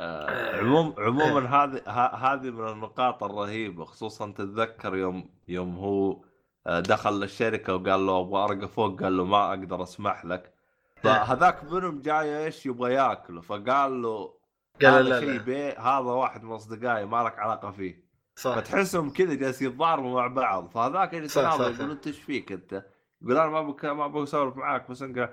آه، 0.00 0.56
عموم 0.56 0.94
عموما 0.98 1.40
هذه 1.56 1.82
هذه 2.14 2.50
من 2.50 2.68
النقاط 2.68 3.22
الرهيبة 3.22 3.84
خصوصا 3.84 4.30
تتذكر 4.30 4.96
يوم 4.96 5.30
يوم 5.48 5.76
هو 5.76 6.24
آه، 6.66 6.80
دخل 6.80 7.20
للشركة 7.20 7.74
وقال 7.74 8.06
له 8.06 8.20
أبغى 8.20 8.44
أرقى 8.44 8.68
فوق 8.68 9.02
قال 9.02 9.16
له 9.16 9.24
ما 9.24 9.48
أقدر 9.48 9.82
أسمح 9.82 10.24
لك. 10.24 10.54
فهذاك 10.96 11.64
منهم 11.64 12.02
جاي 12.02 12.44
إيش؟ 12.44 12.66
يبغى 12.66 12.94
ياكله. 12.94 13.40
فقال 13.40 14.02
له 14.02 14.34
قال 14.82 14.92
هذا 14.92 15.02
لا 15.02 15.20
شيء 15.20 15.80
هذا 15.80 15.98
واحد 15.98 16.44
من 16.44 16.52
أصدقائي 16.52 17.06
ما 17.06 17.22
لك 17.22 17.38
علاقة 17.38 17.70
فيه. 17.70 18.04
صح. 18.36 18.54
فتحسهم 18.54 19.10
كذا 19.10 19.34
جالسين 19.34 19.68
يتضاربوا 19.68 20.20
مع 20.20 20.26
بعض. 20.26 20.70
فهذاك 20.70 21.14
اللي. 21.14 21.28
يقول 21.36 21.90
انت 21.90 22.06
إيش 22.06 22.20
فيك 22.20 22.52
أنت؟ 22.52 22.93
يقول 23.24 23.36
أنا 23.38 23.50
ما 23.50 23.62
بك 23.62 23.84
ما 23.84 24.04
أبغى 24.04 24.22
أسولف 24.22 24.56
معاك 24.56 24.90
بس 24.90 25.02
أنت 25.02 25.30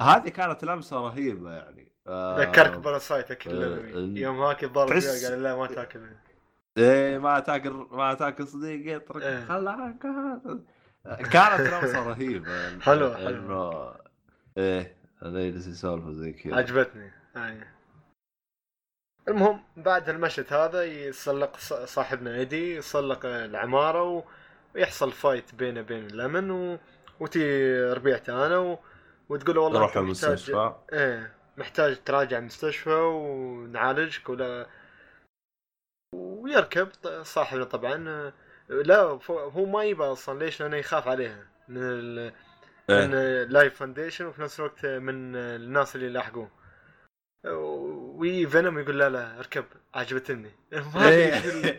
هذه 0.00 0.28
كانت 0.28 0.64
لمسة 0.64 0.96
رهيبة 1.00 1.52
يعني 1.52 1.92
آه، 2.06 2.40
ذكرك 2.40 2.78
parasite 2.78 3.30
أكل 3.30 3.62
آه، 3.64 3.76
آه، 3.76 4.18
يوم 4.18 4.40
هاك 4.40 4.64
الضرب 4.64 4.88
تحس- 4.88 5.24
قال 5.24 5.42
لا 5.42 5.56
ما 5.56 5.66
تاكل 5.66 6.00
إيه 6.78 7.18
ما 7.18 7.40
تاكل 7.40 7.70
ما 7.90 8.14
تاكل 8.14 8.46
صديقي 8.46 8.96
اترك 8.96 9.22
إيه. 9.22 9.44
خلاك 9.44 9.98
كانت 11.32 11.60
لمسة 11.60 12.08
رهيبة 12.08 12.52
يعني 12.62 12.80
حلوة، 12.80 13.16
حلوة. 13.16 13.28
انه 13.28 13.94
إيه 14.58 14.96
هذا 15.22 15.40
يجلس 15.40 15.66
يسولف 15.66 16.08
زي 16.08 16.32
كذا 16.32 16.56
عجبتني 16.56 17.10
هاي. 17.36 17.60
المهم 19.28 19.60
بعد 19.76 20.08
المشهد 20.08 20.52
هذا 20.52 20.82
يسلق 20.84 21.56
صاحبنا 21.84 22.34
ايدي 22.34 22.76
يسلق 22.76 23.26
العمارة. 23.26 24.24
ويحصل 24.74 25.12
fight 25.12 25.54
بينه 25.54 25.80
وبين 25.80 26.06
الامن 26.06 26.50
و... 26.50 26.78
وتي 27.22 27.74
ربيعته 27.92 28.46
أنا 28.46 28.58
و... 28.58 28.78
وتقول 29.28 29.56
له 29.56 29.62
والله 29.62 29.80
محتاج- 29.86 30.02
المستشفى. 30.02 30.74
إيه 30.92 31.32
محتاج 31.56 31.96
تراجع 32.04 32.40
مستشفى 32.40 32.90
ونعالجك 32.90 34.28
ولا 34.28 34.66
ويركب. 36.14 36.88
صاحبنا 37.22 37.64
طبعا 37.64 38.32
لا 38.68 39.00
هو 39.30 39.64
ما 39.66 39.84
يبى 39.84 40.04
أصلا 40.04 40.38
ليش؟ 40.38 40.62
لأنه 40.62 40.76
يخاف 40.76 41.08
عليها 41.08 41.46
من 41.68 41.82
ال... 41.82 42.32
من 42.90 43.14
إيه. 43.14 43.44
Life 43.44 43.74
Foundation 43.74 44.24
وفي 44.26 44.42
نفس 44.42 44.60
الوقت 44.60 44.86
من 44.86 45.36
الناس 45.36 45.96
اللي 45.96 46.08
لاحقوه 46.08 46.50
وي 48.22 48.46
فينوم 48.46 48.78
يقول 48.78 48.98
لا 48.98 49.08
لا 49.10 49.38
اركب 49.38 49.64
عجبتني. 49.94 50.50
ما 50.94 51.08
أدري 51.08 51.40
شو 51.42 51.72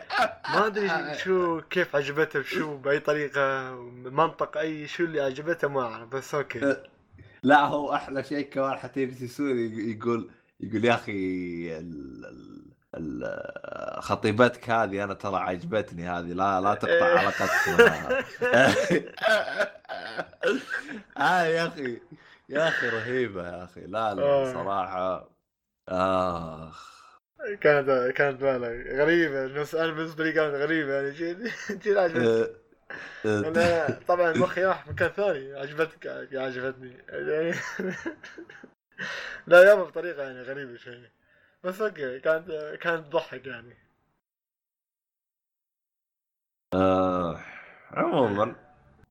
ما 0.50 0.66
أدري 0.68 1.16
شو 1.18 1.62
كيف 1.62 1.96
عجبته 1.96 2.40
بشو 2.40 2.78
بأي 2.78 3.00
طريقة 3.00 3.72
منطق 3.96 4.58
أي 4.58 4.88
شو 4.88 5.04
اللي 5.04 5.22
عجبته 5.22 5.68
ما 5.68 5.82
أعرف 5.82 6.08
بس 6.10 6.36
أوكي. 6.36 6.76
لا 7.44 7.60
هو 7.66 7.94
أحلى 7.94 8.24
شيء 8.24 8.50
كمان 8.50 8.78
حتى 8.78 9.02
يسوي 9.04 9.72
يقول 9.92 10.30
يقول 10.60 10.86
يا 10.86 10.94
أخي 10.94 11.12
ال- 11.80 12.26
ال- 12.26 12.72
ال- 12.96 14.02
خطيبتك 14.04 14.70
هذه 14.70 15.04
أنا 15.04 15.14
ترى 15.14 15.36
عجبتني 15.36 16.10
هذه 16.10 16.34
لا 16.34 16.62
لا 16.62 16.74
تقطع 16.74 16.94
إيه. 16.94 17.18
علاقتك 17.18 17.50
معها 17.80 18.24
آه 21.18 21.44
يا 21.44 21.68
أخي 21.68 22.02
يا 22.50 22.68
أخي 22.68 22.90
رهيبة 22.90 23.48
يا 23.48 23.64
أخي. 23.64 23.82
لا 23.82 24.14
لا 24.14 24.24
آه. 24.24 24.54
صراحة 24.54 25.33
آخ. 25.90 26.94
كانت 27.62 28.12
كانت 28.16 28.42
لا 28.42 29.04
غريبة 29.04 29.46
أنا 29.84 29.92
بالنسبة 29.92 30.24
لي 30.24 30.32
كانت 30.32 30.56
غريبة 30.56 30.94
يعني 30.94 31.08
عجبتني. 32.00 32.28
آه، 32.28 32.50
آه، 33.26 33.40
أنا 33.40 34.00
طبعا 34.08 34.34
مخي 34.34 34.66
راح 34.66 34.88
مكان 34.88 35.10
ثاني 35.10 35.54
عجبتك 35.60 36.08
عجبتني. 36.34 36.98
يعني 37.10 37.56
لا 39.48 39.64
يابا 39.70 39.84
بطريقة 39.84 40.24
يعني 40.24 40.42
غريبة 40.42 40.78
شوي. 40.78 41.10
بس 41.64 41.82
أوكي 41.82 42.20
كانت 42.20 42.52
كانت 42.82 43.06
تضحك 43.08 43.48
يعني. 43.48 43.78
آه، 46.74 47.40
عموما 47.92 48.56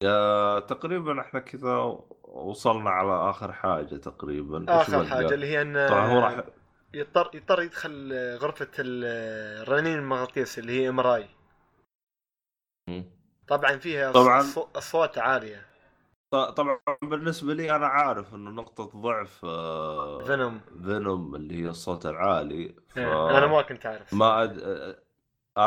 آه، 0.04 0.58
تقريبا 0.58 1.20
إحنا 1.20 1.40
كذا 1.40 1.76
وصلنا 2.22 2.90
على 2.90 3.30
آخر 3.30 3.52
حاجة 3.52 3.96
تقريبا. 3.96 4.64
آخر؟ 4.68 5.04
حاجة 5.04 5.34
اللي 5.34 5.46
هي 5.46 5.62
إن 5.62 5.88
طبعا 5.88 6.06
هو 6.06 6.18
راح 6.18 6.44
يضطر 6.94 7.30
يضطر 7.34 7.62
يدخل 7.62 8.12
غرفة 8.38 8.68
ال- 8.78 9.62
الرنين 9.62 9.98
المغناطيسي 9.98 10.60
اللي 10.60 10.80
هي 10.82 10.88
MRI 10.88 11.26
طبعا 13.48 13.76
فيها 13.76 14.12
طبعاً. 14.12 14.40
أصوات 14.76 15.18
عالية. 15.18 15.66
ط- 16.30 16.36
طبعا 16.36 16.78
بالنسبة 17.02 17.54
لي 17.54 17.76
أنا 17.76 17.86
عارف 17.86 18.34
إنه 18.34 18.50
نقطة 18.50 18.84
ضعف 19.00 19.44
آه، 19.44 20.24
فينوم 20.24 20.60
فينوم 20.84 21.34
اللي 21.34 21.64
هي 21.64 21.68
الصوت 21.68 22.06
العالي. 22.06 22.74
ف... 22.88 22.98
إيه، 22.98 23.38
أنا 23.38 23.46
ما 23.46 23.62
كنت 23.62 23.86
اعرف 23.86 24.14
ما 24.14 24.42
أد... 24.42 24.58
آه، 24.58 24.98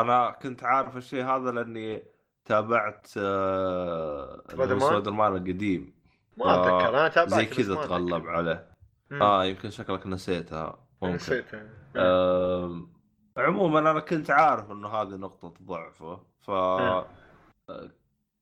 أنا 0.00 0.30
كنت 0.42 0.64
عارف 0.64 0.96
الشيء 0.96 1.24
هذا 1.24 1.50
لأني 1.50 2.02
تابعت 2.44 3.08
آه، 3.18 4.42
سبايدر 4.50 5.10
مان؟ 5.10 5.36
القديم. 5.36 5.94
ما 6.36 6.54
أتذكر 6.54 6.88
أنا 6.88 7.08
تابعت 7.08 7.34
زي 7.34 7.46
كذا 7.46 7.74
تغلب. 7.74 8.26
عليه. 8.26 8.70
آه 9.12 9.44
يمكن 9.44 9.70
شكلك 9.70 10.06
نسيتها. 10.06 10.85
ممكن 11.06 11.16
نسيتها 11.16 11.62
آم، 11.96 12.88
عموما 13.36 13.78
أنا 13.78 14.00
كنت 14.00 14.30
عارف 14.30 14.70
إنه 14.70 14.88
هذه 14.88 15.08
نقطة 15.16 15.54
ضعفه 15.62 16.20
ف 16.40 16.50
نعم. 16.50 17.04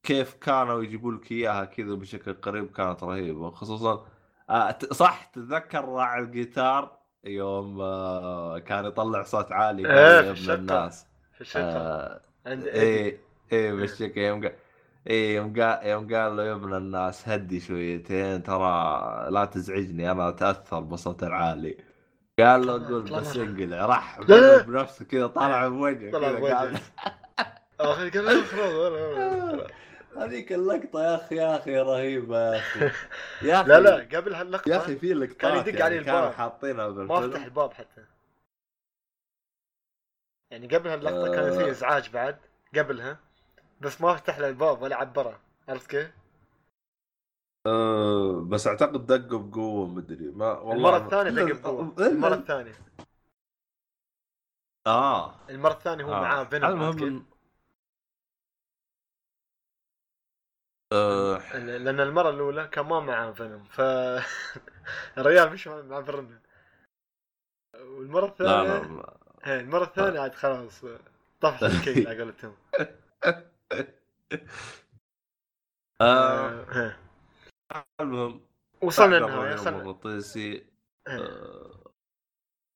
كيف 0.02 0.34
كانوا 0.34 0.82
يجيبوا 0.82 1.12
لك 1.12 1.32
إياها 1.32 1.64
كذا 1.64 1.94
بشكل 1.94 2.32
قريب 2.34 2.70
كانت 2.72 3.02
رهيبة 3.04 3.50
خصوصا 3.50 4.06
آه، 4.50 4.78
صح 4.92 5.24
تتذكر 5.24 5.84
راعي 5.84 6.20
الجيتار 6.22 6.98
يوم 7.24 7.80
آه، 7.80 8.58
كان 8.58 8.84
يطلع 8.84 9.22
صوت 9.22 9.52
عالي 9.52 9.88
إيه، 9.92 10.30
الشقة. 10.30 10.54
الناس 10.54 11.06
في 11.34 11.40
الشقه 11.40 11.62
آه، 11.62 12.20
عند 12.46 12.64
إيدي. 12.66 12.80
إيه 12.80 13.18
إيه 13.52 13.72
بالشكل 13.72 14.20
يوم 14.20 14.50
إيه 15.06 15.36
يوم 15.36 15.60
قال 15.60 15.86
يوم 15.86 16.14
قال 16.14 16.36
له 16.36 16.44
يا 16.44 16.52
ابن 16.54 16.74
الناس 16.74 17.28
هدي 17.28 17.60
شويتين 17.60 18.42
ترى 18.42 19.26
لا 19.30 19.44
تزعجني 19.44 20.10
أنا 20.10 20.28
أتأثر 20.28 20.80
بصوت 20.80 21.22
العالي 21.22 21.76
قال 22.38 22.66
له 22.66 22.72
قول. 22.88 23.02
بس 23.02 23.36
انقلع 23.36 23.86
راح. 23.86 24.20
بنفسه 24.66 25.04
كذا 25.04 25.26
طلع 25.26 25.68
بوجهه 25.68 26.12
طلع 26.12 26.32
بوجهه. 26.32 26.54
قال 26.58 26.78
اخر 27.80 28.08
قال 28.08 29.66
هذيك 30.16 30.52
اللقطة 30.52 31.02
يا 31.02 31.14
أخي 31.14 31.36
يا 31.36 31.56
أخي 31.56 31.78
رهيبة 31.78 32.54
يا 32.54 32.58
أخي 32.58 32.80
يا 33.48 33.60
أخي 33.60 33.68
لا 33.68 33.80
لا 33.80 34.16
قبل 34.18 34.34
هاللقطة 34.34 34.68
يا 34.68 34.76
أخي 34.76 34.96
في 34.96 35.14
لقطات 35.14 35.36
كان 35.36 35.56
يدق 35.56 35.80
يعني 35.80 36.04
كانوا 36.04 36.20
الباب. 36.20 36.32
حاطينها 36.32 36.88
ما 36.88 37.20
فتح 37.20 37.44
الباب 37.44 37.72
حتى 37.72 38.04
يعني 40.50 40.66
قبل 40.76 40.88
هاللقطة 40.88 41.34
كان 41.34 41.58
في 41.58 41.64
آه. 41.64 41.70
إزعاج 41.70 42.10
بعد 42.10 42.36
قبلها 42.76 43.18
بس 43.80 44.00
ما 44.00 44.14
فتح 44.14 44.38
له 44.38 44.48
الباب 44.48 44.82
ولا 44.82 44.96
عبره 44.96 45.40
عرفت 45.68 45.90
كيف؟ 45.90 46.10
أه 47.66 48.40
بس 48.48 48.66
أعتقد 48.66 49.06
دقوا 49.06 49.38
بقوة 49.38 49.86
مدري 49.86 50.30
ما 50.30 50.52
والله 50.58 50.76
المرة 50.76 50.96
الثانية 50.96 51.30
دق 51.30 51.52
بقوة. 51.60 51.94
إلا- 51.96 52.00
المرة 52.02 52.34
الثانية. 52.34 52.72
آه. 54.86 55.34
المرة 55.50 55.72
الثانية 55.72 56.04
هو 56.04 56.12
آه. 56.12 56.20
معاه 56.20 56.44
فينوم 56.44 56.70
المهم 56.70 57.26
آه. 60.92 61.42
لأن 61.58 62.00
المرة 62.00 62.30
الأولى 62.30 62.68
كان 62.68 62.86
ما 62.86 63.00
معاه 63.00 63.32
فينوم 63.32 63.64
ف 63.64 63.80
الرجال 65.18 65.52
مش 65.52 65.66
مع 65.68 66.00
برنا 66.00 66.40
والمرة 67.80 68.26
لا 68.40 68.64
الثانية 68.64 68.64
لا, 68.64 68.96
لا. 68.96 69.16
إيه، 69.46 69.60
المرة 69.60 69.84
الثانية 69.84 70.20
عاد 70.20 70.34
خلاص 70.34 70.84
طفح 71.40 71.66
الكيل 71.66 72.08
على 72.08 72.22
قولتهم. 72.22 72.54
آه، 76.00 76.94
المهم 78.00 78.40
وصلنا 78.82 79.18
بعد 79.20 79.30
النهايه 79.30 79.68
المغناطيسي 79.68 80.52
إيه. 80.52 80.64
آه، 81.08 81.90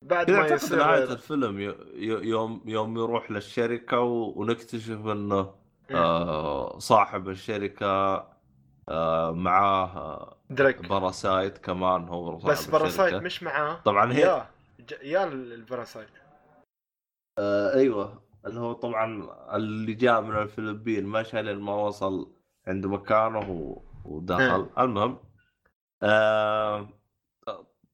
بعد 0.05 0.31
ما 0.31 0.47
يصير 0.47 0.95
الفيلم 1.13 1.61
ي- 1.61 1.65
ي- 1.95 2.29
يوم 2.29 2.63
يوم 2.67 2.97
يروح 2.99 3.31
للشركة 3.31 4.01
و- 4.01 4.33
ونكتشف 4.41 5.07
إنه 5.07 5.55
إيه. 5.91 5.97
آه 5.97 6.79
صاحب 6.79 7.29
الشركة 7.29 7.87
آه 8.89 9.31
معاه 9.33 10.37
دريك 10.51 10.89
parasite 10.89 11.59
كمان 11.59 12.09
هو 12.09 12.37
بس 12.37 12.67
parasite. 12.67 13.15
مش 13.15 13.43
معاه 13.43 13.75
طبعا 13.85 14.13
هي 14.13 14.21
يا 14.21 14.47
يا 15.03 15.25
ال 15.25 15.34
parasite 15.34 16.09
آه 17.39 17.75
أيوه 17.75 18.23
اللي 18.47 18.61
هو 18.61 18.73
طبعا 18.73 19.29
اللي 19.57 19.95
جاء 19.95 20.21
من 20.21 20.37
الفلبين 20.37 21.07
مشى 21.07 21.43
لين 21.43 21.59
ما 21.61 21.75
وصل 21.75 22.33
عند 22.67 22.87
مكانه 22.87 23.51
و- 23.51 23.83
ودخل. 24.09 24.71
المهم 24.79 25.19
آه 26.03 26.89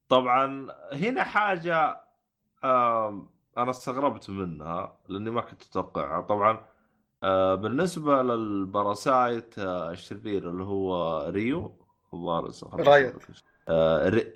طبعا 0.09 0.67
هنا 0.93 1.23
حاجة 1.23 2.01
آه 2.63 3.27
أنا 3.57 3.69
استغربت 3.71 4.29
منها 4.29 4.97
لأني 5.07 5.29
ما 5.29 5.41
كنت 5.41 5.61
أتوقعها. 5.61 6.21
طبعا 6.21 6.65
آه 7.23 7.55
بالنسبة 7.55 8.21
لل 8.21 8.49
parasite 8.49 9.59
آه 9.59 9.91
الشرير 9.91 10.49
اللي 10.49 10.63
هو 10.63 11.21
ريو 11.29 11.77
الظاهر 12.13 12.51
رايت. 12.73 13.15
آه 13.69 14.09
ري 14.09 14.33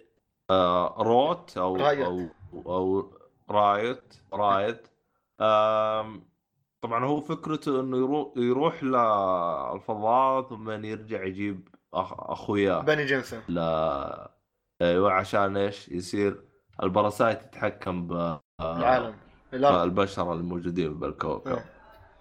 آه 0.49 0.95
روت 0.99 1.57
أو 1.57 1.75
رايت. 1.75 2.05
أو 2.05 2.27
أو 2.53 3.13
رايت 3.49 4.13
رايت. 4.33 4.87
آم، 5.41 6.28
طبعا 6.81 7.05
هو 7.05 7.21
فكرته 7.21 7.79
إنه 7.79 7.97
يروح 7.97 8.33
يروح 8.37 8.83
للفضاء 8.83 10.41
ثم 10.49 10.69
يرجع 10.69 11.23
يجيب 11.23 11.69
أخ... 11.93 12.13
أخوياه 12.13 12.81
بني 12.81 13.05
جنسه 13.05 13.41
لا 13.47 14.31
أيوه 14.81 15.11
عشان 15.11 15.57
إيش؟ 15.57 15.89
يصير 15.89 16.43
ال 16.83 16.90
parasite 16.90 17.43
يتحكم 17.43 18.07
ب 18.07 18.39
العالم 18.61 19.15
البشر 19.53 20.33
الموجودين 20.33 20.99
بالكوكب. 20.99 21.51
إيه. 21.51 21.65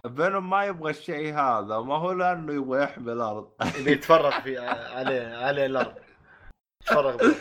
بينهم 0.05 0.49
ما 0.49 0.65
يبغى 0.65 0.91
الشيء 0.91 1.33
هذا 1.33 1.79
ما 1.79 1.95
هو 1.95 2.11
لأنه 2.11 2.53
يبغى 2.53 2.83
يحمي 2.83 3.11
الأرض. 3.11 3.51
اللي 3.77 3.91
يتفرغ 3.91 4.41
في 4.41 4.57
عليه 4.57 5.35
عليه 5.35 5.65
الأرض. 5.65 5.93
يتفرغ. 6.81 7.17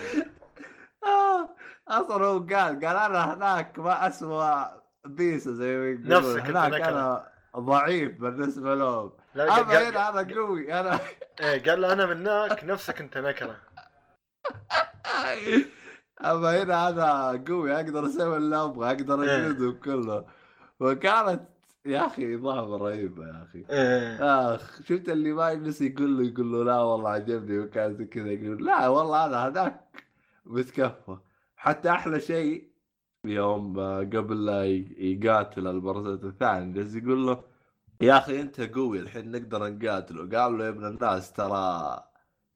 آه، 1.05 1.49
أصلا 1.89 2.27
هو 2.27 2.39
قال 2.39 2.85
قال 2.85 2.85
أنا 2.85 3.35
هناك 3.35 3.79
ما 3.79 4.07
أسوى 4.07 4.81
بيسه 5.09 5.53
زي 5.53 5.77
ما 5.77 5.87
يقولون 5.87 6.41
هناك. 6.41 6.81
أنا 6.81 7.29
ضعيف 7.57 8.21
بالنسبة 8.21 8.75
لهم. 8.75 9.13
أما 9.37 9.89
هنا 9.89 10.09
أنا 10.09 10.35
قوي 10.35 10.81
أنا 10.81 11.01
إيه، 11.41 11.63
قال 11.65 11.81
له 11.81 11.93
أنا 11.93 12.07
منك 12.07 12.65
نفسك 12.65 13.01
أنت 13.01 13.19
نكره 13.19 13.57
أما 16.25 16.63
هنا 16.63 16.89
أنا 16.89 17.45
قوي 17.49 17.75
أقدر 17.75 18.07
أسوي 18.07 18.37
اللي 18.37 18.57
أبغى 18.65 18.87
أقدر 18.91 19.23
إيه. 19.23 19.37
أجلدهم 19.37 19.73
كله 19.73 20.25
وكانت 20.81 21.41
يا 21.87 22.07
أخي 22.07 22.35
اضافه 22.35 22.77
رهيبه 22.77 23.27
يا 23.27 23.43
أخي. 23.43 23.65
إيه. 23.71 24.55
آخ 24.55 24.83
شفت 24.83 25.09
اللي 25.09 25.33
ما 25.33 25.51
يجلس 25.51 25.81
يقول 25.81 26.19
له 26.19 26.25
يقول 26.25 26.53
له 26.53 26.65
لا 26.65 26.81
والله 26.81 27.11
عجبني. 27.11 27.59
وكان 27.59 28.07
كذا 28.07 28.29
يقول 28.29 28.67
لا 28.67 28.89
والله 28.89 29.27
أنا 29.27 29.47
هذاك. 29.47 29.81
متكفى 30.47 31.17
حتى 31.57 31.91
أحلى 31.91 32.21
شيء 32.21 32.68
يوم 33.29 33.79
آه، 33.79 33.99
قبل 34.01 34.47
لا 34.47 34.65
يقاتل 34.99 35.67
البرزة 35.67 36.29
الثاني 36.29 36.73
جالس 36.73 36.95
يقول 36.95 37.27
له 37.27 37.45
يا 38.01 38.19
أخي 38.19 38.41
أنت 38.41 38.61
قوي 38.61 38.99
الحين 39.01 39.31
نقدر 39.31 39.69
نقاتله. 39.69 40.39
قال 40.39 40.59
له 40.59 40.65
يا 40.65 40.69
ابن 40.69 40.87
الناس 40.87 41.33
ترى 41.33 42.05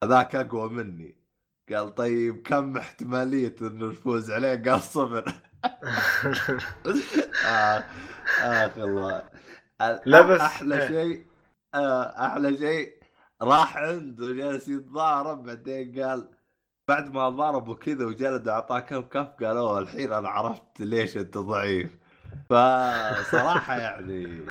هذاك 0.04 0.36
أقوى 0.36 0.68
مني. 0.70 1.16
قال 1.72 1.94
طيب 1.94 2.42
كم 2.42 2.76
احتمالية 2.76 3.54
إنه 3.62 3.86
نفوز 3.86 4.30
عليه؟ 4.30 4.62
قال 4.70 4.80
صفر. 4.80 5.24
آه 7.46 7.84
آخ 8.40 8.78
الله. 8.78 9.22
لا 10.06 10.20
بس- 10.22 10.40
أحلى 10.40 10.82
إيه. 10.82 10.88
شيء 10.88 11.26
آه 11.74 12.02
أحلى 12.26 12.56
شيء 12.58 12.92
راح 13.42 13.76
عنده 13.76 14.32
جالس 14.32 14.68
يتضارب 14.68 15.42
بعدين 15.44 16.02
قال 16.02 16.28
بعد 16.92 17.14
ما 17.14 17.28
ضربه 17.28 17.74
كذا 17.74 18.04
وجلد 18.04 18.48
أعطاه 18.48 18.80
كم 18.80 19.00
كف 19.00 19.28
قال 19.44 19.56
أوه 19.56 19.78
الحين 19.78 20.12
أنا 20.12 20.28
عرفت 20.28 20.80
ليش 20.80 21.16
أنت 21.16 21.38
ضعيف. 21.38 21.98
فصراحة 22.50 23.78
يعني 23.78 24.46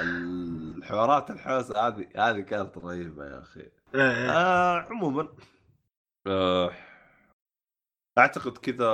الحوارات 0.00 1.30
الحوسه 1.30 1.86
هذه 1.86 2.06
هذه 2.16 2.40
كانت 2.40 2.78
رهيبة 2.78 3.24
يا 3.24 3.38
أخي. 3.42 3.60
إيه. 3.94 4.30
آه 4.30 4.80
عموما. 4.80 5.28
آه 6.26 6.70
أعتقد 8.18 8.58
كذا 8.58 8.90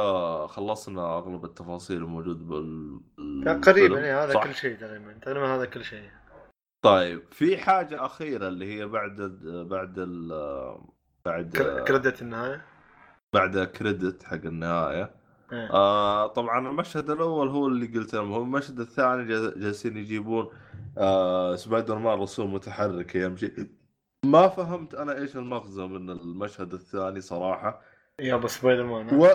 خلصنا 0.46 1.18
أغلب 1.18 1.44
التفاصيل 1.44 1.96
الموجود 1.96 2.48
بال 2.48 3.00
تقريبا 3.44 3.60
بالفيلم، 3.64 3.94
إيه، 3.94 4.24
هذا؟ 4.24 4.40
كل 4.40 4.54
شيء 4.54 4.76
تقريبا. 4.76 5.12
تقريبا 5.12 5.46
هذا 5.54 5.64
كل 5.64 5.84
شيء. 5.84 6.10
طيب 6.84 7.22
في 7.32 7.58
حاجة 7.58 8.06
أخيرة 8.06 8.48
اللي 8.48 8.78
هي 8.78 8.86
بعد 8.86 9.16
بعد 9.70 9.98
ال 9.98 10.28
بعد 11.24 11.56
cr- 11.56 11.84
credit 11.84 12.22
النهاية. 12.22 12.69
بعد 13.32 13.58
credit 13.58 14.22
حق 14.22 14.34
النهاية. 14.44 15.10
إيه. 15.52 15.70
آه 15.72 16.26
طبعا 16.26 16.68
المشهد 16.68 17.10
الأول 17.10 17.48
هو 17.48 17.66
اللي 17.66 17.86
قلت 17.86 18.14
لهم 18.14 18.32
هو 18.32 18.42
المشهد 18.42 18.80
الثاني 18.80 19.24
جا- 19.24 19.54
جالسين 19.58 19.96
يجيبون 19.96 20.48
آه 20.98 21.56
سبايدر 21.56 21.98
مان 21.98 22.18
رسوم 22.18 22.54
متحركه 22.54 23.18
يمشي. 23.18 23.52
ما 24.24 24.48
فهمت 24.48 24.94
أنا 24.94 25.16
إيش 25.18 25.36
المغزى 25.36 25.82
من 25.86 26.10
المشهد 26.10 26.72
الثاني 26.74 27.20
صراحة. 27.20 27.80
يا 28.20 28.34
أبو 28.34 28.46
سبايدر 28.46 28.84
مان 28.86 29.20
و 29.20 29.28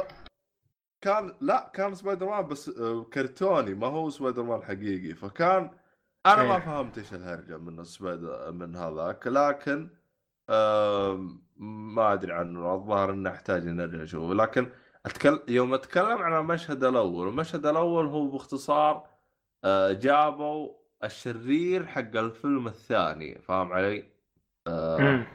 كان 1.02 1.34
لا 1.42 1.72
كان 1.74 1.96
سبايدر 1.96 2.26
مان 2.30 2.48
بس 2.48 2.70
آه، 2.70 3.04
كرتوني 3.04 3.74
ما 3.74 3.88
هو 3.88 4.10
سبايدر 4.10 4.44
مان 4.44 4.64
حقيقي. 4.64 5.14
فكان 5.14 5.70
أنا 6.26 6.44
ما 6.44 6.56
إيه. 6.56 6.60
فهمت 6.62 6.98
إيش 6.98 7.14
الهرجة 7.14 7.58
من 7.58 7.84
سبايدر 7.84 8.52
من 8.52 8.76
هذاك. 8.76 9.28
لكن 9.28 9.90
ما 11.58 12.14
أدري 12.14 12.34
عنه 12.34 12.76
الظاهر 12.76 13.12
إنه 13.12 13.30
احتاج 13.30 13.68
إني 13.68 13.84
أرجع 13.84 14.04
أشوفه 14.04 14.34
لكن 14.34 14.72
أتكلم 15.06 15.40
يوم 15.48 15.74
أتكلم 15.74 16.18
عن 16.18 16.40
المشهد 16.40 16.84
الأول 16.84 17.28
المشهد 17.28 17.66
الأول 17.66 18.06
هو 18.06 18.28
باختصار 18.28 19.08
آه، 19.64 19.92
جابوا 19.92 20.74
الشرير 21.04 21.86
حق 21.86 22.16
الفيلم 22.16 22.68
الثاني 22.68 23.42
فاهم 23.42 23.74
علي؟ 23.74 24.10
مم. 24.68 25.26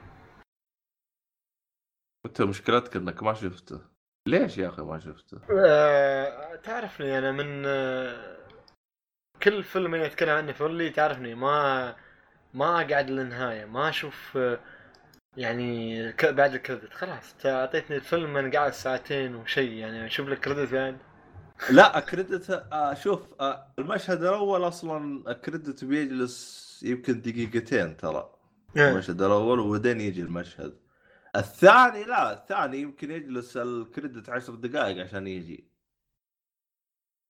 انت 2.27 2.43
مشكلتك 2.43 2.97
إنك 2.97 3.23
ما 3.23 3.35
شفته 3.35 3.81
ليش 4.27 4.59
يا 4.59 4.69
أخي 4.69 4.83
ما 4.83 4.99
شفته؟ 4.99 5.39
آه، 5.67 6.57
تعرفني 6.57 7.19
أنا 7.19 7.33
من 7.33 7.63
آه، 7.67 8.37
كل 9.43 9.63
فيلم 9.63 9.95
أتكلم 9.95 10.31
عنه 10.31 10.53
في 10.53 10.67
اللي 10.67 10.91
تعرفني 10.91 11.35
ما 11.35 11.97
ما 12.55 12.81
أقعد 12.81 13.11
للنهاية 13.11 13.65
ما 13.65 13.89
أشوف 13.89 14.37
آه، 14.37 14.59
يعني 15.37 16.13
بعد 16.23 16.55
الكريدت 16.55 16.93
خلاص. 16.93 17.35
تا- 17.41 17.61
اعطيتني 17.61 17.97
الفيلم 17.97 18.37
أنا 18.37 18.53
قاعد 18.53 18.73
ساعتين 18.73 19.35
وشيء 19.35 19.73
يعني 19.73 20.07
أشوف 20.07 20.29
لك 20.29 20.41
كريدت 20.41 20.73
بعد. 20.73 20.99
لا 21.71 22.01
كريدت 22.01 22.51
آه 22.51 22.95
شوف 22.95 23.21
آه 23.41 23.67
المشهد 23.79 24.23
الأول 24.23 24.69
أصلا 24.69 25.33
كريدت 25.33 25.85
بيجلس 25.85 26.81
يمكن 26.83 27.21
دقيقتين 27.21 27.97
ترى. 27.97 28.33
إيه. 28.77 28.91
المشهد 28.91 29.23
الأول 29.23 29.59
وبعدين 29.61 30.01
يجي 30.01 30.23
المشهد. 30.23 30.77
الثاني 31.37 32.05
لا 32.05 32.33
الثاني 32.33 32.79
يمكن 32.79 33.11
يجلس 33.11 33.57
الكريدت 33.57 34.29
عشر 34.29 34.55
دقائق 34.55 35.05
عشان 35.05 35.27
يجي. 35.27 35.71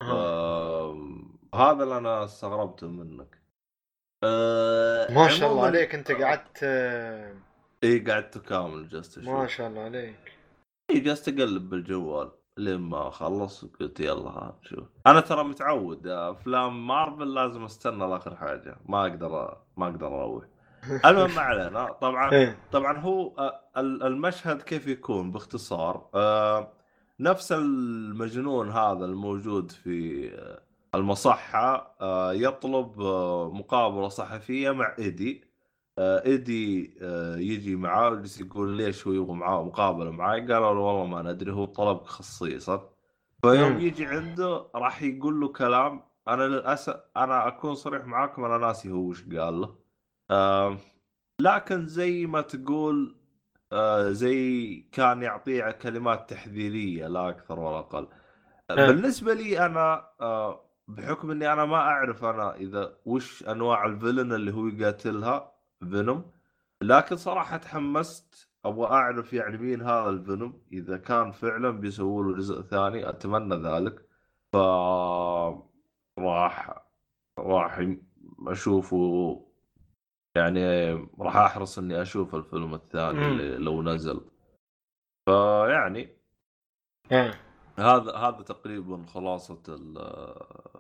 آه. 0.03 0.97
هذا 1.55 1.83
اللي 1.83 1.99
أنا 1.99 2.25
استغربته 2.25 2.89
منك. 2.89 3.41
آه 4.25 5.13
ما 5.13 5.29
شاء 5.29 5.53
الله 5.53 5.67
عليك 5.67 5.95
أنت 5.95 6.13
قعدت 6.13 6.59
آه، 6.63 7.35
اي 7.85 7.99
قعدت 7.99 8.39
كامل 8.39 8.89
جلست 8.89 9.19
ما 9.19 9.47
شاء 9.47 9.69
الله 9.69 9.81
عليك. 9.81 10.33
اي 10.91 11.01
جلست 11.01 11.29
أقلب 11.29 11.71
بالجوال 11.71 12.31
لين 12.57 12.81
ما 12.81 13.09
أخلص 13.09 13.65
قلت 13.65 14.01
يلا 14.01 14.31
ها 14.31 14.59
نشوف 14.63 14.85
أنا 15.07 15.21
ترى 15.21 15.45
متعود 15.45 16.07
أفلام 16.07 16.87
مارفل 16.87 17.35
لازم 17.35 17.65
أستنى 17.65 17.99
لآخر 18.11 18.37
حاجة. 18.37 18.77
ما 18.89 19.01
أقدر 19.07 19.57
ما 19.77 19.87
أقدر 19.87 20.07
أروح. 20.07 20.45
المهم 21.07 21.35
ما 21.35 21.41
علينا. 21.41 21.93
طبعا 21.93 22.33
إيه. 22.33 22.59
طبعا 22.73 22.99
هو 22.99 23.33
ال- 23.77 24.03
المشهد 24.03 24.63
كيف 24.63 24.87
يكون 24.87 25.31
باختصار؟ 25.31 26.11
نفس 27.21 27.53
المجنون 27.53 28.71
هذا 28.71 29.05
الموجود 29.05 29.71
في 29.71 30.31
المصحة 30.95 31.97
آه، 32.01 32.33
يطلب 32.33 33.01
مقابلة 33.55 34.09
صحفية 34.09 34.71
مع 34.71 34.95
إيدي. 34.99 35.50
إيدي 35.99 36.95
آه، 37.03 37.37
يجي 37.37 37.77
معاه 37.77 38.11
ويجلس 38.11 38.41
يقول 38.41 38.77
ليش 38.77 39.07
هو 39.07 39.13
يبغى 39.13 39.35
معاه 39.35 39.65
مقابلة 39.65 40.11
معاي 40.11 40.41
قالوا 40.41 40.75
له 40.75 40.81
والله 40.81 41.07
ما 41.07 41.33
ندري 41.33 41.53
هو 41.53 41.65
طلبك 41.65 42.07
خصيصا 42.07 42.91
فيوم 43.43 43.73
مم. 43.73 43.81
يجي 43.81 44.07
عنده 44.07 44.67
راح 44.75 45.03
يقول 45.03 45.41
له 45.41 45.49
كلام 45.49 46.03
أنا 46.29 46.43
للاسف 46.43 47.01
أنا 47.17 47.49
أكون 47.49 47.75
صريح 47.75 48.05
معاكم 48.05 48.45
أنا 48.45 48.59
ناسي 48.59 48.91
هو 48.91 48.99
وش 48.99 49.25
قال 49.25 49.61
له 49.61 49.75
آه، 50.31 50.77
لكن 51.41 51.87
زي 51.87 52.27
ما 52.27 52.41
تقول 52.41 53.17
آه، 53.73 54.11
زي 54.11 54.75
كان 54.93 55.23
يعطيه 55.23 55.71
كلمات 55.71 56.31
تحذيرية 56.31 57.07
لا 57.09 57.29
أكثر 57.29 57.61
ولا 57.61 57.79
أقل 57.79 58.09
آه، 58.71 58.73
آه. 58.73 58.87
بالنسبة 58.87 59.35
لي 59.35 59.67
أنا 59.67 60.09
آه، 60.21 60.65
بحكم 60.89 61.31
إني 61.31 61.53
أنا 61.53 61.65
ما 61.65 61.77
أعرف 61.77 62.25
أنا 62.25 62.57
إذا 62.57 62.97
وش 63.05 63.45
أنواع 63.49 63.87
الفيلن 63.87 64.33
اللي 64.33 64.53
هو 64.55 64.67
يقاتلها 64.67 65.53
فينوم 65.81 66.31
لكن 66.83 67.17
صراحة 67.17 67.57
تحمست. 67.57 68.51
أبغى 68.65 68.87
أعرف 68.87 69.33
يعني 69.33 69.59
مين 69.59 69.83
هذا 69.83 70.09
الفينوم. 70.11 70.63
إذا 70.73 70.97
كان 70.97 71.33
فعلا 71.33 71.71
بيسووا 71.71 72.25
له 72.25 72.37
جزء 72.37 72.63
ثاني 72.63 73.09
أتمنى 73.09 73.55
ذلك. 73.55 74.09
ف 74.53 74.57
راح 76.19 76.85
راح 77.39 77.87
أشوفه. 78.47 79.47
يعني 80.37 80.93
راح 81.19 81.37
أحرص 81.37 81.79
إني 81.79 82.03
أشوف 82.03 82.35
الفيلم 82.35 82.75
الثاني. 82.75 83.27
اللي 83.27 83.57
لو 83.57 83.83
نزل. 83.83 84.21
فيعني 85.27 86.17
إيه. 87.13 87.41
هذا 87.79 88.13
هذا 88.17 88.43
تقريبا 88.43 89.07
خلاصة 89.07 89.63
ال- 89.69 89.99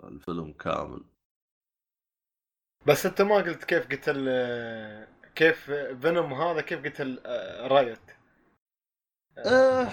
الفيلم 0.05 0.53
كامل. 0.53 1.05
بس 2.87 3.07
انت 3.07 3.23
ما 3.23 3.35
قلت 3.35 3.65
كيف 3.65 3.87
قتل 3.87 4.29
كيف 5.35 5.71
فينوم 6.03 6.33
هذا 6.35 6.61
كيف 6.61 6.85
قتل 6.87 7.21
آه، 7.27 7.67
رايت؟ 7.67 7.99
أه 9.39 9.89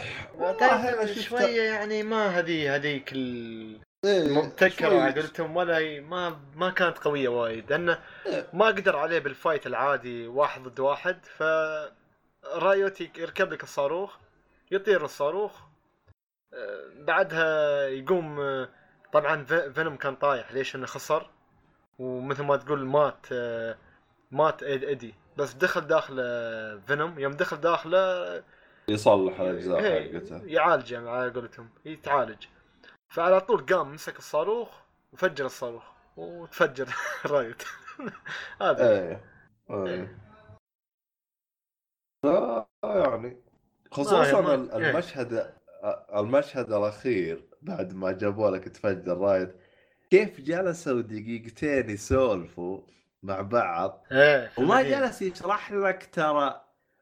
تعرف 0.60 1.10
شوية 1.20 1.62
يعني 1.62 2.04
ما 2.04 2.28
هذه 2.28 2.76
هذيك 2.76 3.14
إيه، 3.14 3.78
المبتكرة 4.06 5.02
على 5.02 5.14
قولتهم 5.22 5.56
ولا 5.58 6.00
ما 6.02 6.40
ما 6.56 6.70
كانت 6.70 6.98
قوية 6.98 7.28
وايد 7.30 7.70
لأنه 7.72 8.00
ما 8.54 8.66
قدر 8.66 8.96
عليه 8.96 9.20
بال 9.20 9.33
fight 9.33 9.68
العادي 9.68 10.28
واحد 10.28 10.64
ضد 10.64 10.80
واحد 10.80 11.26
ف 11.26 11.44
رايوت 12.46 13.02
يركب 13.02 13.54
لك 13.54 13.64
الصاروخ 13.64 14.18
يطير 14.72 15.06
الصاروخ 15.06 15.62
آه، 16.54 16.84
بعدها 16.96 17.88
يقوم 17.88 18.40
آه، 18.40 18.70
طبعا 19.14 19.44
في- 19.44 19.74
فينوم 19.74 19.96
كان 19.96 20.16
طايح 20.16 20.52
ليش 20.52 20.76
إنه 20.76 20.86
خسر؟ 20.86 21.30
ومثل 22.00 22.44
ما 22.44 22.58
تقول 22.58 22.86
مات 22.86 23.28
مات 24.32 24.60
إيد- 24.64 24.64
إيدي. 24.84 25.14
بس 25.38 25.54
دخل 25.54 25.82
داخل 25.82 26.18
آه، 26.20 26.80
فينوم. 26.88 27.20
يوم 27.20 27.34
دخل 27.34 27.58
داخله 27.58 28.44
يصلح 28.88 29.40
الأجزاء 29.40 29.80
إيه، 29.80 30.20
حقته. 30.20 30.42
يعالجه 30.46 31.10
على 31.10 31.32
قولتهم. 31.32 31.70
يتعالج. 31.86 32.46
فعلى 33.10 33.42
طول 33.42 33.66
قام 33.66 33.94
مسك 33.94 34.18
الصاروخ 34.20 34.70
وفجر 35.14 35.46
الصاروخ. 35.46 35.84
وتفجر 36.18 36.88
رايت. 37.26 37.64
هذا. 38.62 38.90
إيه 39.00 39.22
إيه. 39.70 40.18
ف- 42.24 42.66
يعني 42.84 43.38
خصوصا 43.92 44.24
إيه. 44.24 44.90
المشهد 44.90 45.54
المشهد 46.16 46.72
الأخير 46.74 47.44
بعد 47.62 47.94
ما 47.94 48.12
جابوا 48.12 48.50
لك 48.50 48.64
تفجر 48.64 49.18
Riot 49.18 49.56
كيف 50.10 50.42
جلسوا 50.42 51.02
دقيقتين 51.02 51.90
يسولفوا 51.90 52.82
مع 53.24 53.42
بعض 53.42 54.04
في 54.56 54.62
وما. 54.62 54.82
جلس 54.84 55.22
يشرح 55.22 55.72
لك 55.72 56.10
ترى 56.14 56.62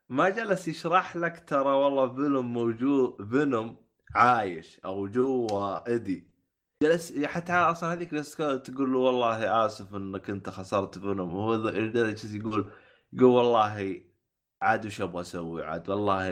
ما 0.10 0.30
جلس 0.30 0.68
يشرح 0.68 1.16
لك 1.16 1.43
ترى 1.47 1.70
والله 1.70 2.14
فيلم 2.16 2.53
موجود 2.53 3.28
فينوم 3.30 3.76
عايش 4.16 4.80
أو 4.86 5.08
جوا 5.08 5.88
ايدي 5.88 6.28
جلس 6.84 7.14
حتى 7.26 7.53
أصلا 7.53 7.93
هذيك 7.93 8.14
تقول 8.58 8.93
له 8.93 8.99
والله 8.99 9.66
آسف 9.66 9.95
إنك 9.95 10.30
أنت 10.30 10.49
خسرت 10.49 10.99
فينوم 10.99 11.53
ذا- 11.56 11.70
جلس 11.70 12.34
يقول 12.34 12.72
يقول 13.14 13.30
والله 13.32 14.01
عاد 14.62 14.86
وش 14.86 15.01
أبغى 15.01 15.22
أسوي 15.22 15.66
عاد 15.66 15.89
والله 15.89 16.30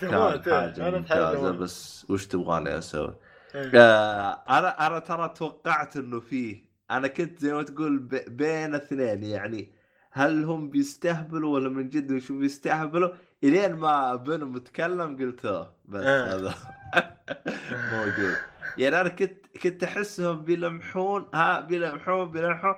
كان 0.00 0.20
موت، 0.20 0.48
إيه، 0.78 0.90
ممتازة 0.98 1.42
موت. 1.52 1.54
بس 1.54 2.06
وش 2.10 2.26
تبغاني 2.26 2.78
أسوي؟ 2.78 3.14
إيه. 3.58 3.70
آه، 3.80 4.42
أنا 4.58 4.86
أنا 4.86 4.98
ترى 4.98 5.28
توقعت 5.28 5.96
إنه 5.96 6.20
فيه. 6.20 6.64
أنا 6.90 7.08
كنت 7.08 7.38
زي 7.38 7.52
ما 7.52 7.62
تقول 7.62 7.98
بين 8.28 8.74
اثنين 8.74 9.22
يعني. 9.24 9.72
هل 10.12 10.44
هم 10.44 10.70
بيستهبلوا 10.70 11.54
ولا 11.54 11.68
من 11.68 11.88
جد 11.88 12.12
وش 12.12 12.32
بيستهبلوا؟ 12.32 13.10
إلين 13.44 13.74
ما 13.74 14.14
بينهم 14.14 14.52
متكلم 14.52 15.16
قلت 15.16 15.44
آه 15.44 15.74
بس 15.84 16.04
آه. 16.04 16.34
هذا 16.36 16.54
موجود. 17.92 18.34
يعني 18.78 19.00
أنا 19.00 19.08
كنت 19.08 19.46
كنت 19.62 19.84
أحسهم 19.84 20.42
بيلمحون 20.44 21.26
ها 21.34 21.60
بيلمحون 21.60 22.30
بيلمحون. 22.30 22.74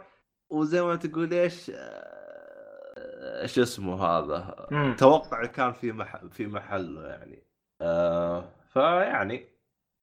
وزي 0.50 0.82
ما 0.82 0.96
تقول 0.96 1.32
إيش 1.34 1.70
آه، 1.74 3.42
إيش 3.42 3.58
اسمه 3.58 4.04
هذا؟ 4.04 4.66
مم. 4.70 4.96
توقعي 4.98 5.48
كان 5.48 5.72
في 5.72 5.92
محل 5.92 6.30
في 6.30 6.46
محله 6.46 7.06
يعني. 7.06 7.42
آه 7.80 8.44
فيعني 8.72 9.48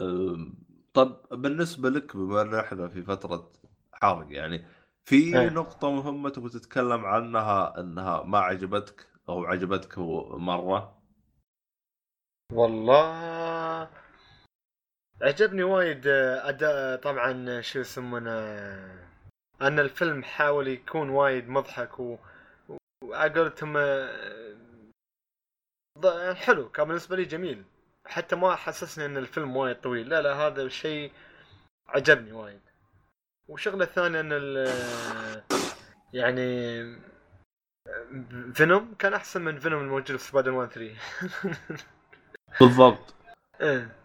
آه 0.02 0.38
طب 0.98 1.28
بالنسبة 1.32 1.90
لك 1.90 2.18
بما 2.18 2.42
ان 2.42 2.56
إحنا 2.56 2.88
في 2.88 3.04
فترة 3.04 3.52
حرق 3.94 4.28
يعني 4.30 4.66
في 5.06 5.16
إيه. 5.16 5.50
نقطة 5.50 5.92
مهمة 5.92 6.30
تبغى 6.30 6.50
تتكلم 6.50 7.06
عنها 7.06 7.80
إنها 7.80 8.24
ما 8.24 8.40
عجبتك 8.40 9.08
أو 9.30 9.46
عجبتك 9.46 9.98
مرة 9.98 11.02
والله 12.54 13.90
عجبني 15.22 15.64
وايد 15.64 16.08
آه، 16.08 16.50
أداء 16.50 17.02
طبعا 17.02 17.62
شو 17.62 17.80
يسمونه 17.80 18.32
أن 19.62 19.80
الفيلم 19.80 20.24
حاول 20.24 20.68
يكون 20.68 21.10
وايد 21.10 21.50
مضحك 21.50 22.00
و 22.00 22.18
وعلى 23.04 23.34
قولتهم 23.34 23.78
آه، 23.78 24.58
حلو 26.34 26.70
كان 26.70 26.88
بالنسبة 26.88 27.16
لي 27.16 27.26
جميل 27.26 27.64
حتى 28.08 28.36
ما 28.36 28.56
حسسني 28.56 29.06
إن 29.06 29.18
الفيلم 29.18 29.58
وايد 29.58 29.76
طويل. 29.82 30.10
لا 30.10 30.22
لا 30.22 30.34
هذا 30.36 30.62
الشيء 30.62 31.12
عجبني 31.88 32.32
وايد. 32.32 32.62
وشغلة 33.48 33.84
الثانية 33.84 34.20
إن 34.20 34.30
ال- 34.32 35.44
يعني 36.14 36.82
فينوم 38.54 38.94
كان 39.00 39.14
أحسن 39.14 39.42
من 39.42 39.60
فينوم 39.60 39.82
الموجود 39.82 40.18
في 40.18 40.24
سبايدر 40.24 40.52
مان 40.52 40.68
3 40.70 40.96
بالضبط. 42.62 43.14
إيه. 43.62 43.96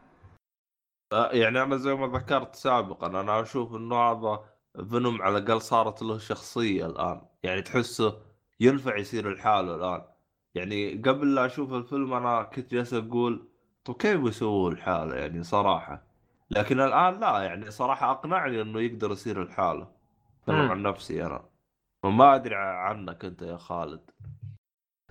آه، 1.12 1.30
يعني 1.32 1.62
أنا 1.62 1.76
زي 1.76 1.94
ما 1.94 2.18
ذكرت 2.18 2.54
سابقا 2.56 3.06
أنا 3.06 3.42
أشوف 3.42 3.74
إنه 3.74 3.96
هذا 3.96 4.44
فينوم 4.90 5.22
على 5.22 5.38
الأقل 5.38 5.60
صارت 5.62 6.02
له 6.02 6.18
شخصية 6.18 6.86
الآن. 6.86 7.22
يعني 7.42 7.62
تحسه 7.62 8.22
ينفع 8.60 8.96
يصير 8.96 9.34
لحاله 9.34 9.74
الآن. 9.74 10.02
يعني 10.54 10.94
قبل 10.94 11.34
لا 11.34 11.46
أشوف 11.46 11.72
الفيلم 11.72 12.14
أنا 12.14 12.42
كنت 12.42 12.70
جالس 12.74 12.94
أقول 12.94 13.48
طب 13.84 13.94
كيف 13.94 14.20
بيسووا 14.20 14.70
لحاله 14.70 15.14
يعني 15.16 15.42
صراحة؟ 15.42 16.02
لكن 16.50 16.80
الآن 16.80 17.20
لا 17.20 17.38
يعني 17.42 17.70
صراحة 17.70 18.10
أقنعني 18.10 18.62
إنه 18.62 18.80
يقدر 18.80 19.10
يصير 19.10 19.44
لحاله 19.44 19.92
أتكلم 20.40 20.56
مم. 20.64 20.70
عن 20.70 20.82
نفسي 20.82 21.26
أنا. 21.26 21.44
وما 22.04 22.34
أدري 22.34 22.54
عنك 22.56 23.24
أنت 23.24 23.42
يا 23.42 23.56
خالد. 23.56 24.10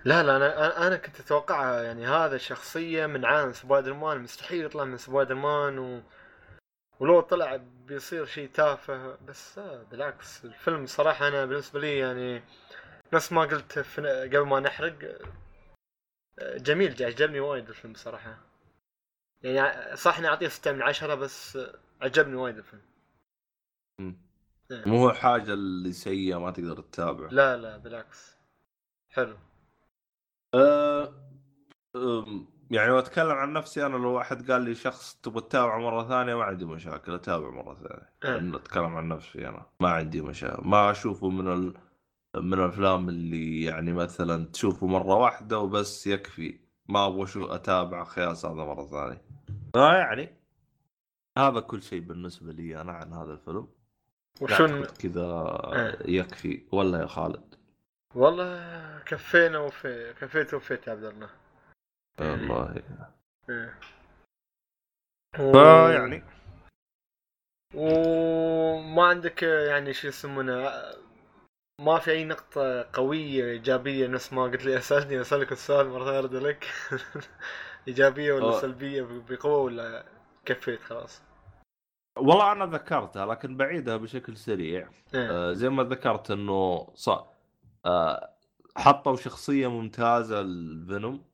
لا 0.04 0.22
لا 0.22 0.36
أنا 0.36 0.54
أنا- 0.74 0.78
أنا 0.78 0.96
كنت 0.96 1.20
أتوقع 1.20 1.82
يعني 1.82 2.06
هذا 2.06 2.38
شخصية 2.38 3.06
من 3.06 3.24
عالم 3.24 3.52
سبايدر 3.52 3.94
مان 3.94 4.20
مستحيل 4.20 4.64
يطلع 4.64 4.84
من 4.84 4.96
سبايدر 4.96 5.34
مان 5.34 5.78
و... 5.78 6.02
ولو 7.00 7.20
طلع 7.20 7.56
بيصير 7.86 8.24
شيء 8.26 8.48
تافه 8.48 9.16
بس 9.28 9.58
آه 9.58 9.82
بالعكس 9.90 10.44
الفيلم 10.44 10.86
صراحة 10.86 11.28
أنا 11.28 11.44
بالنسبة 11.46 11.80
لي 11.80 11.98
يعني 11.98 12.42
نفس 13.12 13.32
ما 13.32 13.42
قلت 13.42 13.78
في... 13.78 14.00
قبل 14.26 14.46
ما 14.46 14.60
نحرق 14.60 14.94
آه، 16.38 16.56
جميل 16.58 17.04
عجبني 17.04 17.40
وايد 17.40 17.68
الفيلم 17.68 17.94
صراحة. 17.94 18.38
يعني 19.44 19.96
صح 19.96 20.18
إني 20.18 20.28
أعطيه 20.28 20.48
6 20.48 20.72
من 20.72 20.82
10 20.82 21.14
بس 21.14 21.58
عجبني 22.00 22.34
وايد 22.34 22.58
الفيلم. 22.58 22.82
إيه. 24.00 24.16
مو 24.86 24.96
هو 24.96 25.12
حاجة 25.12 25.52
اللي 25.52 25.92
سيئة 25.92 26.40
ما 26.40 26.50
تقدر 26.50 26.80
تتابع 26.80 27.28
لا 27.30 27.56
لا 27.56 27.76
بالعكس. 27.76 28.36
حلو. 29.10 29.36
أه 30.54 31.14
يعني 32.70 32.88
لو 32.88 32.98
أتكلم 32.98 33.30
عن 33.30 33.52
نفسي 33.52 33.86
أنا 33.86 33.96
لو 33.96 34.12
واحد 34.12 34.50
قال 34.50 34.62
لي 34.62 34.74
شخص 34.74 35.14
تبغى 35.14 35.40
تتابعه 35.40 35.78
مرة 35.78 36.08
ثانية 36.08 36.34
ما 36.34 36.44
عندي 36.44 36.64
مشاكل 36.64 37.14
اتابع 37.14 37.50
مرة 37.50 37.74
ثانية. 37.74 38.12
لأن 38.22 38.54
أتكلم 38.54 38.96
عن 38.96 39.08
نفسي 39.08 39.48
أنا 39.48 39.66
ما 39.80 39.88
عندي 39.88 40.20
مشاكل. 40.20 40.68
ما 40.68 40.90
أشوفه 40.90 41.28
من 41.28 41.74
من 42.34 42.54
الأفلام 42.54 43.08
اللي 43.08 43.62
يعني 43.62 43.92
مثلا 43.92 44.46
تشوفه 44.46 44.86
مرة 44.86 45.14
واحدة 45.14 45.58
وبس 45.58 46.06
يكفي. 46.06 46.60
ما 46.88 47.06
أبغى 47.06 47.26
شو 47.26 47.46
اتابع 47.46 48.04
خياس 48.04 48.46
هذا 48.46 48.54
مرة 48.54 48.86
ثانية. 48.86 49.31
فيعني 49.72 50.36
هذا 51.38 51.60
كل 51.60 51.82
شيء 51.82 52.00
بالنسبة 52.00 52.52
لي 52.52 52.80
أنا 52.80 52.92
عن 52.92 53.12
هذا 53.12 53.32
الفيلم. 53.32 53.68
أعتقد 54.42 54.96
كذا 54.98 55.60
إيه. 55.74 56.20
يكفي. 56.20 56.66
ولا 56.72 57.00
يا 57.00 57.06
خالد. 57.06 57.54
والله 58.14 58.98
كفينا 59.06 59.58
وفي 59.58 60.14
كفيت 60.20 60.54
وفيت 60.54 60.86
يا 60.86 60.92
عبد 60.92 61.04
الله. 61.04 61.30
والله. 62.20 62.82
إيه. 63.50 63.78
فيعني 65.36 66.24
وما 67.74 69.06
عندك 69.06 69.42
يعني 69.42 69.92
شو 69.92 70.08
يسمونه 70.08 70.70
ما 71.80 71.98
في 71.98 72.10
أي 72.10 72.24
نقطة 72.24 72.82
قوية 72.92 73.44
إيجابية 73.44 74.06
نفس 74.06 74.32
ما 74.32 74.42
قلت 74.42 74.64
لي 74.64 74.78
أسألني 74.78 75.20
أسألك 75.20 75.52
السؤال 75.52 75.88
مرة 75.88 76.04
ثانية 76.04 76.18
أرد 76.18 76.34
لك 76.34 76.66
إيجابية 77.88 78.32
ولا 78.32 78.44
أوه. 78.44 78.60
سلبية 78.60 79.02
بقوة 79.30 79.56
ولا 79.58 80.04
كفيت 80.44 80.80
خلاص 80.80 81.22
والله 82.18 82.52
أنا 82.52 82.66
ذكرتها 82.66 83.26
لكن 83.26 83.56
بعيدها 83.56 83.96
بشكل 83.96 84.36
سريع 84.36 84.88
إيه. 85.14 85.30
آه، 85.30 85.52
زي 85.52 85.68
ما 85.68 85.82
ذكرت 85.82 86.30
إنه 86.30 86.88
ص... 86.94 87.10
آه، 87.86 88.30
حطوا 88.76 89.16
شخصية 89.16 89.66
ممتازة 89.70 90.40
الفينوم 90.40 91.24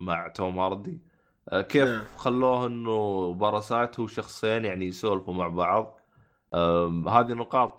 مع 0.00 0.28
توم 0.28 0.58
هاردي 0.58 1.00
آه، 1.48 1.60
كيف 1.60 1.88
نعم. 1.88 2.04
خلوه 2.16 2.66
إنه 2.66 3.32
parasite 3.34 4.00
هو 4.00 4.06
شخصين 4.06 4.64
يعني 4.64 4.86
يسولفوا 4.86 5.34
مع 5.34 5.48
بعض 5.48 6.00
آم، 6.54 7.08
هذه 7.08 7.32
نقاط 7.32 7.78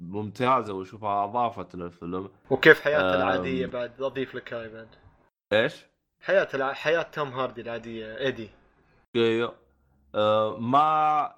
ممتازة 0.00 0.74
وأشوفها 0.74 1.24
أضافت 1.24 1.74
للفيلم 1.74 2.30
وكيف 2.50 2.80
حياته 2.80 3.14
آم. 3.14 3.20
العادية 3.20 3.66
بعد 3.66 4.02
أضيف 4.02 4.34
لك 4.34 4.52
هاي 4.54 4.68
بعد 4.68 4.88
إيش؟ 5.52 5.86
حياة 6.26 6.48
الع... 6.54 6.72
حياة 6.72 7.02
توم 7.02 7.28
هاردي 7.28 7.60
العادية 7.60 8.18
إيدي 8.18 8.48
أيوه 9.16 9.54
آه، 10.14 10.58
ما 10.58 11.34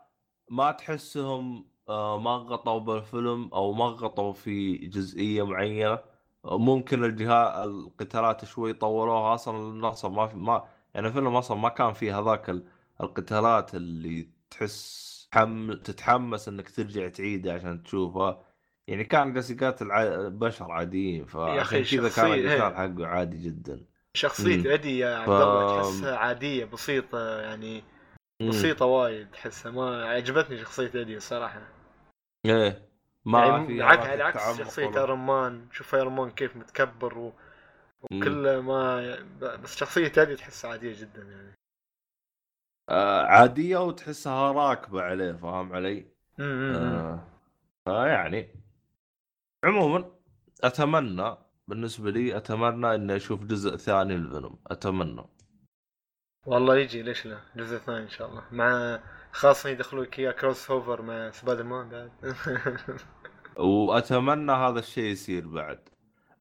ما 0.51 0.73
تحسهم 0.73 1.67
آه، 1.89 2.19
ما 2.21 2.31
غطوا 2.31 2.79
بالفيلم 2.79 3.51
أو 3.53 3.73
ما 3.73 3.85
غطوا 3.85 4.33
في 4.33 4.77
جزئية 4.77 5.47
معينة 5.47 5.99
آه، 6.45 6.59
ممكن 6.59 7.05
الجهات 7.05 7.67
القتالات 7.67 8.45
شوي 8.45 8.73
طولوها 8.73 9.35
أصلا 9.35 9.59
النص 9.59 10.05
ما 10.05 10.27
في 10.27 10.37
ما 10.37 10.65
يعني 10.95 11.07
الفيلم 11.07 11.37
أصلا 11.37 11.57
ما 11.57 11.69
كان 11.69 11.93
فيه 11.93 12.19
هذاك 12.19 12.51
ال- 12.51 12.65
القتالات 13.01 13.75
اللي 13.75 14.29
تحس 14.51 15.09
حم... 15.33 15.73
تتحمس 15.73 16.49
إنك 16.49 16.71
ترجع 16.71 17.09
تعيده 17.09 17.55
عشان 17.55 17.83
تشوفها 17.83 18.45
يعني 18.87 19.05
كان 19.05 19.33
جالس 19.33 19.51
يقاتل. 19.51 19.89
بشر 20.31 20.71
عاديين 20.73 21.25
فعشان 21.27 21.85
كذا 21.85 22.09
كان 22.09 22.33
إيه. 22.33 22.57
القتال 22.57 22.77
حقه 22.77 23.07
عادي 23.07 23.39
جدا. 23.43 23.85
شخصية 24.19 24.71
ايدي 24.71 24.99
يا 24.99 25.17
عبد 25.17 25.41
الله 25.41 25.77
تحسها 25.77 26.17
عادية 26.17 26.65
بسيطة 26.65 27.41
يعني. 27.41 27.85
بسيطة 28.49 28.87
وايد 28.87 29.31
تحسها 29.31 29.73
ما 29.73 30.05
عجبتني 30.05 30.59
شخصية 30.59 30.91
ايدي 30.95 31.17
الصراحة 31.17 31.63
إيه. 32.47 32.89
ما 33.25 33.47
يعني 33.47 33.67
في 33.67 33.83
على 33.83 34.23
عكس 34.23 34.59
شخصية 34.59 35.01
ايرون 35.01 35.19
مان 35.19 35.69
شوف 35.73 35.95
ايرون 35.95 36.13
مان 36.13 36.31
كيف 36.31 36.57
متكبر 36.57 37.19
و... 37.19 37.33
وكل 38.03 38.59
ما 38.59 39.17
بس 39.41 39.77
شخصية 39.77 40.13
ايدي 40.19 40.37
تحسها 40.37 40.71
عادية 40.71 41.01
جدا 41.01 41.23
يعني. 41.23 41.55
آه 42.91 43.23
عادية 43.23 43.79
وتحسها 43.79 44.53
راكبة 44.53 45.03
عليه 45.03 45.33
فاهم 45.33 45.73
علي؟ 45.73 46.07
امم 46.41 46.75
آه 46.75 47.29
فيعني 47.85 48.55
عموما 49.65 50.11
أتمنى 50.65 51.37
بالنسبة 51.69 52.11
لي 52.11 52.37
أتمنى 52.37 52.95
إني 52.95 53.17
أشوف 53.17 53.45
جزء 53.45 53.77
ثاني 53.77 54.17
للفيلم 54.17 54.55
أتمنى. 54.67 55.25
والله 56.47 56.77
يجي 56.77 57.03
ليش 57.03 57.27
لا؟ 57.27 57.39
جزء 57.57 57.79
ثاني 57.79 58.03
إن 58.05 58.09
شاء 58.09 58.29
الله. 58.29 58.43
مع 58.53 59.01
خاصة 59.33 59.69
يدخلوا 59.69 60.05
لك 60.05 60.19
اياه 60.19 60.33
crossover 60.33 61.03
مع 61.03 61.31
سبايدر 61.31 61.63
مان 61.63 61.89
بعد. 61.89 62.11
وأتمنى 63.57 64.53
هذا 64.53 64.79
الشيء 64.79 65.05
يصير 65.05 65.49
بعد. 65.49 65.89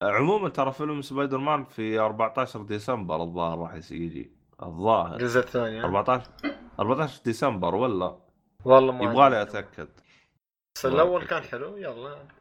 عموما 0.02 0.50
ترى 0.50 0.72
فيلم 0.72 1.02
سبايدر 1.02 1.38
مان 1.38 1.66
في 1.66 2.00
14 2.00 2.62
ديسمبر 2.62 3.22
الظاهر 3.22 3.60
راح 3.60 3.74
يجي. 3.74 4.32
الظاهر. 4.64 5.16
الجزء 5.16 5.40
الثاني 5.40 5.80
ها؟ 5.80 5.86
14 5.86 6.32
14 6.80 7.22
ديسمبر 7.24 7.76
ولا؟ 7.76 8.18
والله 8.66 8.94
ما 8.94 9.04
يبغى 9.04 9.30
لي. 9.30 9.42
أتأكد. 9.42 9.90
بس 10.76 10.86
الأول 10.86 11.26
كان 11.26 11.44
حلو 11.44 11.78
يلا. 11.78 12.37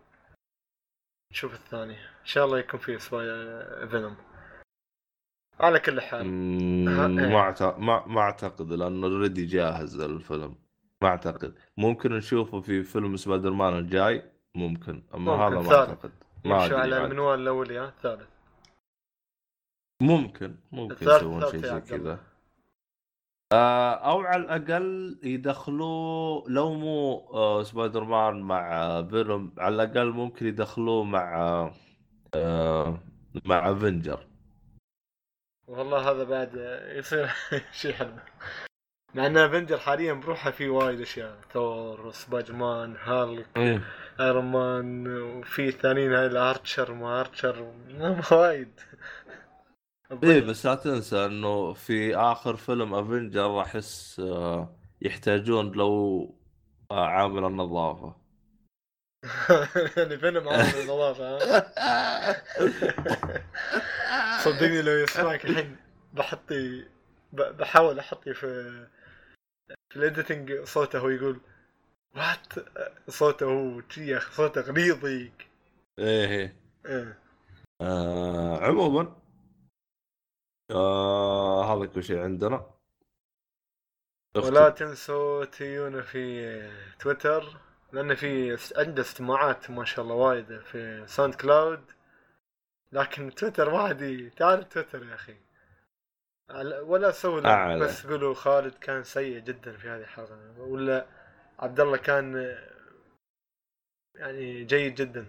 نشوف 1.32 1.54
الثاني. 1.54 1.92
إن 1.94 2.24
شاء 2.26 2.44
الله 2.44 2.58
يكون 2.58 2.80
فيه 2.80 2.96
سباي 2.98 3.26
فينوم 3.88 4.16
على 5.60 5.80
كل 5.80 6.00
حال. 6.00 6.20
إيه. 6.20 7.28
ما 7.28 7.54
أعت- 7.54 7.78
ما 7.78 8.06
ما 8.06 8.20
أعتقد 8.20 8.72
لأنه 8.72 9.06
already 9.06 9.44
جاهز 9.44 10.00
الفيلم. 10.00 10.54
ما 11.02 11.08
أعتقد. 11.08 11.54
ممكن 11.76 12.12
نشوفه 12.12 12.60
في 12.60 12.82
فيلم 12.82 13.16
سبايدر 13.16 13.50
مان 13.50 13.78
الجاي؟ 13.78 14.30
ممكن. 14.54 15.02
أما 15.14 15.32
ممكن، 15.36 15.42
هذا 15.42 15.62
ما 15.62 15.68
ثالث. 15.68 15.88
أعتقد. 15.88 16.12
ما 16.44 16.66
أدري 16.66 16.76
على. 16.76 17.04
المنوال 17.04 17.40
الأولي 17.40 17.78
ها 17.78 17.88
الثالث 17.88 18.28
ممكن 20.02 20.56
ممكن 20.72 21.06
يسوون 21.08 21.50
شيء 21.50 21.60
زي. 21.60 21.80
كذا. 21.80 22.18
أو 23.52 24.20
على 24.20 24.42
الأقل 24.42 25.18
يدخلوه 25.22 26.44
لو 26.48 26.74
مو 26.74 27.18
آه، 27.32 27.62
سبايدر 27.62 28.04
مان 28.04 28.40
مع 28.40 28.82
آه، 28.82 29.02
فيلم 29.02 29.52
على 29.58 29.74
الأقل 29.74 30.10
ممكن 30.10 30.46
يدخلوه 30.46 31.04
مع 31.04 31.36
آه، 31.40 31.72
آه، 32.34 32.98
مع 33.44 33.70
أفنجر. 33.72 34.26
والله 35.68 36.10
هذا 36.10 36.24
بعد 36.24 36.50
يصير 36.96 37.30
شيء 37.80 37.92
حلو. 37.92 38.12
مع 39.14 39.26
إن 39.26 39.36
أفنجر 39.36 39.78
حاليا 39.78 40.12
بروحه 40.12 40.50
في 40.50 40.68
وايد 40.68 41.00
أشياء 41.00 41.36
ثور 41.52 42.10
سبايدر 42.12 42.52
مان 42.52 42.96
هالك 43.04 43.46
آيرون 44.20 44.44
مان 44.44 45.06
وفي 45.22 45.68
الثانيين 45.68 46.12
هاي 46.14 46.26
الأرشر 46.26 46.94
ما 46.94 47.20
أرشر 47.20 47.72
وايد. 48.32 48.80
إيه 50.10 50.40
بس 50.40 50.66
لا 50.66 50.74
تنسى 50.74 51.26
إنه 51.26 51.72
في 51.72 52.16
آخر 52.16 52.56
فيلم 52.56 52.94
افنجر 52.94 53.60
احس 53.60 54.20
آه، 54.20 54.76
يحتاجون 55.02 55.72
لو 55.72 56.34
آه، 56.90 57.06
عامل 57.06 57.44
النظافة. 57.44 58.16
يعني 59.96 60.18
فيلم 60.18 60.48
عامل 60.48 60.80
النظافة 60.80 61.38
ها؟ 61.38 62.42
صدقني 64.44 64.82
لو 64.82 64.92
يسمعك 64.92 65.44
الحين 65.44 65.76
بحطي 66.12 66.84
بحاول 67.32 67.98
أحطي 67.98 68.34
في 68.34 68.86
في 69.90 69.96
ال 69.96 70.05
editing 70.05 70.64
صوته 70.64 70.98
هو 70.98 71.08
يقول 71.08 71.40
what 72.16 72.52
صوته 73.08 73.46
هو 73.46 73.82
يا 73.96 74.16
أخي 74.16 74.34
صوته 74.34 74.60
غليظ 74.60 75.04
إيه. 75.04 76.56
إيه. 76.86 77.18
آه 77.80 78.58
عموما 78.64 79.25
آه 80.70 81.74
هذا 81.74 81.86
كل 81.86 82.04
شيء 82.04 82.18
عندنا. 82.18 82.70
ولا 84.36 84.70
تنسوا 84.70 85.44
تيونا 85.44 86.02
في 86.02 86.70
تويتر 86.98 87.56
لأن 87.92 88.14
في 88.14 88.58
عنده 88.76 89.02
استماعات 89.02 89.70
ما 89.70 89.84
شاء 89.84 90.04
الله 90.04 90.14
وايد 90.14 90.60
في 90.60 91.04
ساوند 91.06 91.34
كلاود. 91.34 91.84
لكن 92.92 93.34
تويتر 93.34 93.70
ما 93.70 93.78
عادي 93.78 94.30
تعال 94.30 94.68
تويتر 94.68 95.06
يا 95.06 95.14
أخي. 95.14 95.36
ولا 96.82 97.10
سووا 97.10 97.46
أعلى. 97.46 97.84
بس 97.84 98.06
قولوا 98.06 98.34
خالد 98.34 98.74
كان 98.74 99.04
سيء 99.04 99.38
جدا 99.38 99.76
في 99.76 99.88
هذه 99.88 100.00
الحلقة. 100.00 100.54
ولا 100.58 101.06
عبد 101.58 101.80
الله 101.80 101.96
كان 101.96 102.56
يعني 104.14 104.64
جيد 104.64 104.94
جدا. 104.94 105.26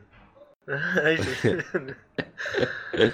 أي 1.07 1.17
شيء. 1.17 1.95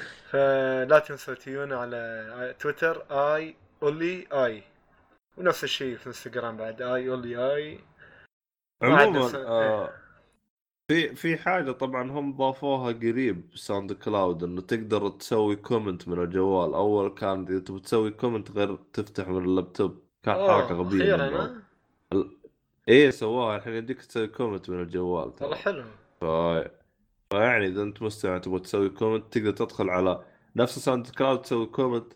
فلا 0.33 0.99
تنسوا 0.99 1.33
تيونا 1.33 1.75
على 1.75 2.55
تويتر 2.59 3.05
آي 3.11 3.55
أولي 3.83 4.27
آي. 4.33 4.63
ونفس 5.37 5.63
الشيء 5.63 5.97
في 5.97 6.07
إنستغرام 6.07 6.57
بعد 6.57 6.81
آي 6.81 7.09
أولي 7.09 7.53
آي. 7.55 7.79
عموما 8.81 9.31
آه 9.35 9.89
في 10.87 11.15
في 11.15 11.37
حاجة 11.37 11.71
طبعا 11.71 12.11
هم 12.11 12.37
ضافوها 12.37 12.91
قريب 12.91 13.41
ساوند 13.55 13.93
كلاود 13.93 14.43
إنه 14.43 14.61
تقدر 14.61 15.09
تسوي 15.09 15.55
comment 15.55 16.07
من 16.07 16.23
الجوال. 16.23 16.73
أول 16.73 17.09
كان 17.09 17.45
إذا 17.49 17.59
تبي 17.59 17.79
تسوي 17.79 18.11
comment 18.11 18.51
غير 18.51 18.75
تفتح 18.75 19.27
من 19.27 19.45
اللابتوب. 19.45 20.03
كان 20.23 20.35
حركة 20.35 20.73
غبية 20.75 21.15
أخيرا؟ 21.15 21.61
ال- 22.13 22.37
إيه 22.87 23.09
سووها 23.09 23.57
الحين 23.57 23.73
يديك 23.73 24.01
تسوي 24.05 24.27
comment 24.27 24.69
من 24.69 24.81
الجوال 24.81 25.33
والله 25.41 25.55
حلو. 25.55 25.83
ف... 26.21 26.25
فيعني 27.33 27.67
إذا 27.67 27.81
أنت 27.83 28.01
مستمع 28.01 28.37
تبغى 28.37 28.59
تسوي 28.59 28.89
comment 28.89 29.33
تقدر 29.37 29.51
تدخل 29.51 29.89
على 29.89 30.23
نفس 30.55 30.79
ساوند 30.79 31.07
كلاود 31.07 31.41
تسوي 31.41 31.65
comment 31.65 32.13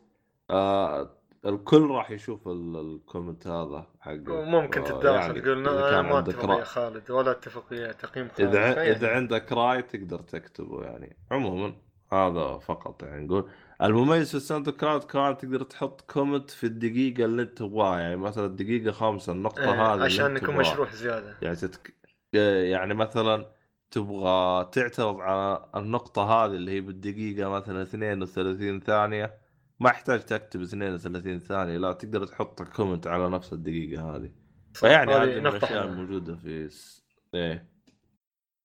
آه 0.49 1.09
الكل 1.45 1.87
راح 1.89 2.11
يشوف 2.11 2.47
ال- 2.47 2.75
ال 2.95 3.02
comment 3.02 3.47
هذا 3.47 3.87
حقه 3.99 4.31
وممكن 4.33 4.81
آه، 4.81 4.85
تتداخل 4.85 5.17
يعني 5.27 5.41
تقول 5.41 5.67
أنا 5.67 6.01
ما 6.01 6.19
اتفق. 6.19 6.59
يا 6.59 6.63
خالد 6.63 7.11
ولا 7.11 7.31
اتفق 7.31 7.63
ويا 7.71 7.91
تقييم 7.91 8.27
خالد 8.37 8.55
إذا. 8.55 8.91
إذا 8.91 9.09
عندك 9.15 9.51
رأي 9.51 9.81
تقدر 9.81 10.19
تكتبه 10.19 10.83
يعني 10.83 11.17
عموما 11.31 11.73
هذا 12.13 12.57
فقط 12.57 13.03
يعني 13.03 13.25
نقول 13.25 13.49
المميز 13.83 14.29
في 14.29 14.35
الساوند 14.35 14.69
كلاود 14.69 15.03
كمان 15.03 15.37
تقدر 15.37 15.63
تحط 15.63 16.01
comment 16.01 16.49
في 16.49 16.63
الدقيقة 16.63 17.25
اللي 17.25 17.41
أنت 17.41 17.57
تبغاها 17.57 17.99
يعني 17.99 18.15
مثلا 18.15 18.45
الدقيقة 18.45 18.91
خامسة 18.91 19.33
النقطة 19.33 19.63
إيه، 19.63 19.93
هذه 19.93 20.03
عشان 20.03 20.37
يكون. 20.37 20.55
مشروح 20.55 20.93
زيادة 20.95 21.37
يعني 21.41 21.55
تتك... 21.55 21.93
يعني 22.33 22.93
مثلا 22.93 23.45
تبغى 23.91 24.69
تعترض 24.71 25.19
على 25.19 25.69
النقطة 25.75 26.23
هذه 26.23 26.51
اللي 26.51 26.71
هي 26.71 26.81
بالدقيقة 26.81 27.49
مثلا 27.49 27.81
32 27.81 28.79
ثانية 28.79 29.37
ما 29.79 29.89
يحتاج 29.89 30.19
تكتب 30.19 30.61
32 30.61 31.39
ثانية 31.39 31.77
لا 31.77 31.93
تقدر 31.93 32.25
تحط 32.25 32.61
كومنت 32.61 33.07
على 33.07 33.29
نفس 33.29 33.53
الدقيقة 33.53 34.15
هذه. 34.15 34.31
فيعني 34.73 35.13
هذه 35.13 35.39
من 35.39 35.59
حلوة. 35.61 35.83
الموجودة 35.83 36.35
في 36.35 36.69
س... 36.69 37.05
إيه. 37.33 37.69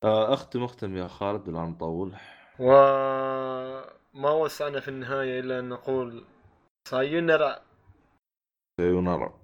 آه، 0.04 0.34
اختم 0.34 0.62
اختم 0.62 0.96
يا 0.96 1.06
خالد 1.06 1.48
لا 1.48 1.60
نطول 1.60 2.12
وما 2.58 4.30
وسعنا 4.30 4.80
في 4.80 4.88
النهاية 4.88 5.40
إلا 5.40 5.58
أن 5.58 5.68
نقول 5.68 6.24
سايونارا 6.88 7.62
سيونارا 8.80 9.41